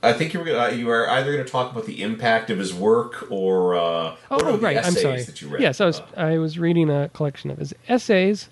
I 0.00 0.12
think 0.12 0.32
you 0.32 0.38
were 0.38 0.46
gonna, 0.46 0.76
you 0.76 0.86
were 0.86 1.10
either 1.10 1.32
going 1.32 1.44
to 1.44 1.50
talk 1.50 1.72
about 1.72 1.84
the 1.84 2.02
impact 2.04 2.50
of 2.50 2.58
his 2.60 2.72
work 2.72 3.26
or 3.32 3.74
uh, 3.74 4.14
Oh, 4.30 4.36
no, 4.36 4.52
the 4.52 4.58
right. 4.58 4.76
I'm 4.76 4.92
sorry. 4.92 5.24
that 5.24 5.42
you 5.42 5.48
read. 5.48 5.60
Yes, 5.60 5.80
I 5.80 5.86
was 5.86 6.02
I 6.16 6.38
was 6.38 6.56
reading 6.56 6.88
a 6.88 7.08
collection 7.08 7.50
of 7.50 7.58
his 7.58 7.74
essays, 7.88 8.48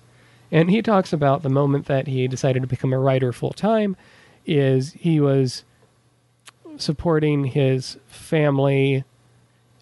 and 0.51 0.69
he 0.69 0.81
talks 0.81 1.13
about 1.13 1.43
the 1.43 1.49
moment 1.49 1.85
that 1.85 2.07
he 2.07 2.27
decided 2.27 2.63
to 2.63 2.67
become 2.67 2.91
a 2.91 2.99
writer 2.99 3.31
full 3.31 3.51
time. 3.51 3.95
Is 4.45 4.91
he 4.91 5.21
was 5.21 5.63
supporting 6.75 7.45
his 7.45 7.97
family 8.07 9.05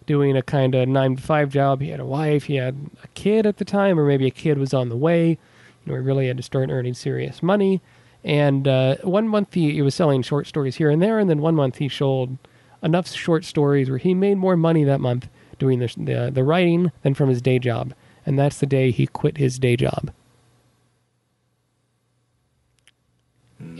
doing 0.06 0.36
a 0.36 0.42
kind 0.42 0.74
of 0.74 0.88
nine 0.88 1.16
to 1.16 1.22
five 1.22 1.50
job. 1.50 1.80
He 1.80 1.90
had 1.90 2.00
a 2.00 2.06
wife, 2.06 2.44
he 2.44 2.56
had 2.56 2.90
a 3.02 3.08
kid 3.08 3.46
at 3.46 3.58
the 3.58 3.64
time, 3.64 3.98
or 3.98 4.06
maybe 4.06 4.26
a 4.26 4.30
kid 4.30 4.58
was 4.58 4.72
on 4.72 4.88
the 4.88 4.96
way. 4.96 5.30
You 5.30 5.92
know, 5.92 5.94
he 5.94 6.00
really 6.00 6.28
had 6.28 6.36
to 6.36 6.42
start 6.42 6.70
earning 6.70 6.94
serious 6.94 7.42
money. 7.42 7.80
And 8.24 8.66
uh, 8.66 8.96
one 9.02 9.28
month 9.28 9.54
he, 9.54 9.72
he 9.72 9.82
was 9.82 9.94
selling 9.94 10.22
short 10.22 10.46
stories 10.46 10.76
here 10.76 10.90
and 10.90 11.00
there, 11.00 11.18
and 11.18 11.30
then 11.30 11.40
one 11.40 11.54
month 11.54 11.76
he 11.76 11.88
sold 11.88 12.38
enough 12.82 13.08
short 13.08 13.44
stories 13.44 13.88
where 13.88 13.98
he 13.98 14.14
made 14.14 14.36
more 14.36 14.56
money 14.56 14.84
that 14.84 15.00
month 15.00 15.28
doing 15.58 15.78
the, 15.78 15.92
the, 15.96 16.30
the 16.32 16.44
writing 16.44 16.92
than 17.02 17.14
from 17.14 17.28
his 17.28 17.40
day 17.40 17.58
job. 17.58 17.94
And 18.24 18.38
that's 18.38 18.58
the 18.58 18.66
day 18.66 18.90
he 18.90 19.06
quit 19.06 19.38
his 19.38 19.58
day 19.58 19.76
job. 19.76 20.10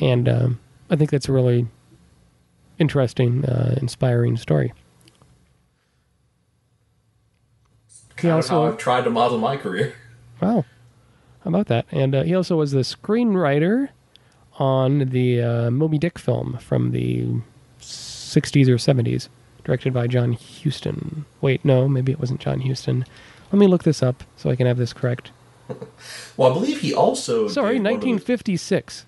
And 0.01 0.29
um, 0.29 0.61
I 0.91 0.97
think 0.97 1.11
that's 1.11 1.29
a 1.29 1.33
really 1.33 1.67
interesting, 2.79 3.45
uh, 3.45 3.79
inspiring 3.81 4.37
story. 4.37 4.73
Kind 8.17 8.39
of 8.39 8.49
how 8.49 8.65
I've 8.65 8.79
tried 8.79 9.05
to 9.05 9.11
model 9.11 9.39
my 9.39 9.57
career. 9.57 9.95
Wow. 10.41 10.65
How 11.45 11.49
about 11.49 11.67
that? 11.69 11.87
And 11.91 12.15
uh, 12.15 12.23
he 12.25 12.35
also 12.35 12.57
was 12.57 12.73
the 12.73 12.81
screenwriter 12.81 13.91
on 14.59 15.11
the 15.11 15.43
uh, 15.43 15.71
Moby 15.71 15.99
Dick 15.99 16.19
film 16.19 16.59
from 16.59 16.93
the 16.93 17.27
60s 17.81 18.69
or 18.69 18.77
70s, 18.77 19.29
directed 19.65 19.93
by 19.93 20.07
John 20.07 20.33
Huston. 20.33 21.25
Wait, 21.41 21.65
no, 21.65 21.89
maybe 21.89 22.13
it 22.13 22.19
wasn't 22.19 22.41
John 22.41 22.61
Huston. 22.61 23.05
Let 23.53 23.59
me 23.59 23.67
look 23.67 23.85
this 23.85 24.03
up 24.03 24.25
so 24.37 24.51
I 24.51 24.57
can 24.57 24.67
have 24.67 24.79
this 24.79 24.93
correct. 24.93 25.31
well, 26.37 26.51
I 26.51 26.55
believe 26.55 26.81
he 26.81 26.95
also. 26.95 27.49
Sorry, 27.49 27.75
did 27.75 27.85
one 27.85 27.93
1956. 27.95 29.07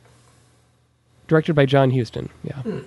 Directed 1.27 1.55
by 1.55 1.67
John 1.67 1.91
Huston. 1.91 2.31
Yeah. 2.43 2.63
Hmm. 2.63 2.81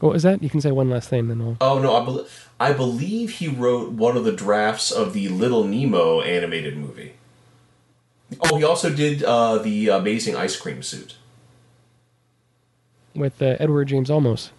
What 0.00 0.12
was 0.12 0.22
that? 0.24 0.42
You 0.42 0.50
can 0.50 0.60
say 0.60 0.70
one 0.70 0.90
last 0.90 1.08
thing, 1.08 1.28
then 1.28 1.44
we'll. 1.44 1.56
Oh 1.60 1.78
no, 1.78 1.96
I, 1.96 2.04
bel 2.04 2.26
I 2.60 2.72
believe 2.72 3.30
he 3.32 3.48
wrote 3.48 3.92
one 3.92 4.16
of 4.16 4.24
the 4.24 4.32
drafts 4.32 4.90
of 4.90 5.12
the 5.12 5.28
Little 5.28 5.64
Nemo 5.64 6.20
animated 6.20 6.76
movie. 6.76 7.14
Oh, 8.40 8.56
he 8.56 8.64
also 8.64 8.90
did 8.90 9.22
uh, 9.22 9.58
the 9.58 9.88
Amazing 9.88 10.36
Ice 10.36 10.56
Cream 10.56 10.82
Suit. 10.82 11.16
With 13.14 13.40
uh, 13.40 13.56
Edward 13.60 13.86
James 13.86 14.10
Olmos. 14.10 14.50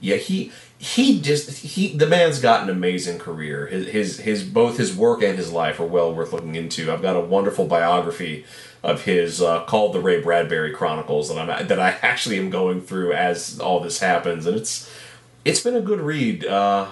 Yeah, 0.00 0.16
he 0.16 0.52
he 0.78 1.20
just 1.20 1.50
he 1.64 1.96
the 1.96 2.06
man's 2.06 2.40
got 2.40 2.62
an 2.62 2.70
amazing 2.70 3.18
career. 3.18 3.66
His 3.66 3.88
his 3.88 4.20
his 4.20 4.42
both 4.42 4.76
his 4.76 4.94
work 4.94 5.22
and 5.22 5.38
his 5.38 5.52
life 5.52 5.80
are 5.80 5.86
well 5.86 6.14
worth 6.14 6.32
looking 6.32 6.54
into. 6.54 6.92
I've 6.92 7.02
got 7.02 7.16
a 7.16 7.20
wonderful 7.20 7.66
biography 7.66 8.44
of 8.84 9.04
his 9.04 9.40
uh, 9.40 9.64
called 9.64 9.94
the 9.94 10.00
Ray 10.00 10.20
Bradbury 10.20 10.70
Chronicles 10.70 11.28
that 11.28 11.38
I'm 11.38 11.66
that 11.66 11.80
I 11.80 11.96
actually 12.02 12.38
am 12.38 12.50
going 12.50 12.82
through 12.82 13.14
as 13.14 13.58
all 13.58 13.80
this 13.80 14.00
happens, 14.00 14.46
and 14.46 14.56
it's 14.56 14.92
it's 15.44 15.60
been 15.60 15.74
a 15.74 15.80
good 15.80 16.00
read. 16.00 16.44
Uh, 16.44 16.88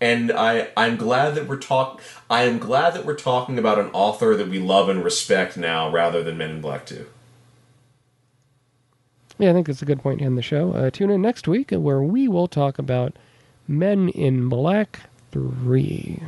and 0.00 0.32
I 0.32 0.68
I'm 0.76 0.96
glad 0.96 1.36
that 1.36 1.46
we're 1.46 1.56
talk 1.56 2.00
I 2.28 2.42
am 2.42 2.58
glad 2.58 2.94
that 2.94 3.06
we're 3.06 3.14
talking 3.14 3.58
about 3.58 3.78
an 3.78 3.90
author 3.92 4.36
that 4.36 4.48
we 4.48 4.58
love 4.58 4.88
and 4.88 5.04
respect 5.04 5.56
now 5.56 5.88
rather 5.88 6.22
than 6.22 6.36
Men 6.36 6.50
in 6.50 6.60
Black 6.60 6.84
Two. 6.84 7.06
Yeah, 9.38 9.50
I 9.50 9.52
think 9.54 9.68
that's 9.68 9.80
a 9.80 9.86
good 9.86 10.02
point 10.02 10.18
to 10.18 10.24
end 10.26 10.36
the 10.36 10.42
show. 10.42 10.72
Uh, 10.72 10.90
tune 10.90 11.10
in 11.10 11.22
next 11.22 11.48
week 11.48 11.70
where 11.70 12.02
we 12.02 12.28
will 12.28 12.48
talk 12.48 12.78
about 12.78 13.14
Men 13.66 14.10
in 14.10 14.50
Black 14.50 15.00
3. 15.32 16.22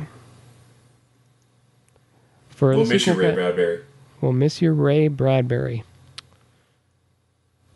For 2.49 2.69
We'll 2.69 2.85
the 2.85 2.93
miss 2.93 3.05
you, 3.05 3.13
Ray 3.13 3.33
Bradbury. 3.35 3.81
We'll 4.23 4.31
miss 4.31 4.61
you, 4.61 4.71
Ray 4.71 5.09
Bradbury. 5.09 5.83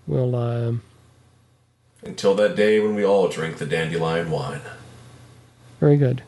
We'll, 0.07 0.34
uh, 0.34 0.76
Until 2.03 2.36
that 2.36 2.56
day 2.56 2.80
when 2.80 2.95
we 2.95 3.03
all 3.03 3.28
drink 3.28 3.57
the 3.57 3.65
dandelion 3.65 4.32
wine. 4.32 4.61
very 5.82 5.98
good. 5.98 6.24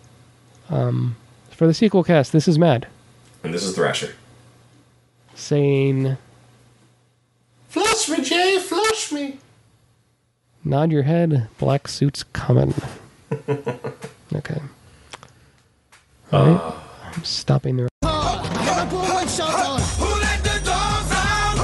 Um, 0.70 1.16
for 1.52 1.68
the 1.68 1.74
sequel 1.74 2.04
cast, 2.04 2.34
this 2.34 2.50
is 2.50 2.60
Mad. 2.60 2.88
And 3.46 3.54
this 3.54 3.64
is 3.64 3.74
Thrasher. 3.74 4.14
saying, 5.36 6.18
Flush 7.70 8.10
me, 8.10 8.22
Jay, 8.22 8.60
flush 8.60 9.14
me. 9.14 9.40
nod 10.66 10.92
your 10.92 11.04
head, 11.04 11.48
black 11.58 11.88
suit's 11.88 12.24
coming. 12.24 12.74
okay. 14.36 14.62
All 16.34 16.46
right. 16.46 16.76
I'm 17.16 17.24
stopping 17.24 17.78
the. 17.78 17.90
Liverpool 18.70 19.18
and 19.18 19.30
Showtime. 19.30 19.82
Who 19.98 20.10
let 20.22 20.44
the 20.44 20.60
dogs 20.64 21.12
out? 21.12 21.58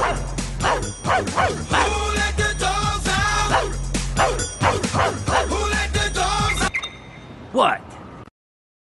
Who 0.64 2.04
let 2.16 2.36
the 2.36 2.50
dogs 2.58 3.08
out? 3.08 3.50
Who 5.46 5.60
let 5.70 5.92
the 5.94 6.10
dogs 6.12 6.62
out? 6.62 6.72
What? 7.52 7.85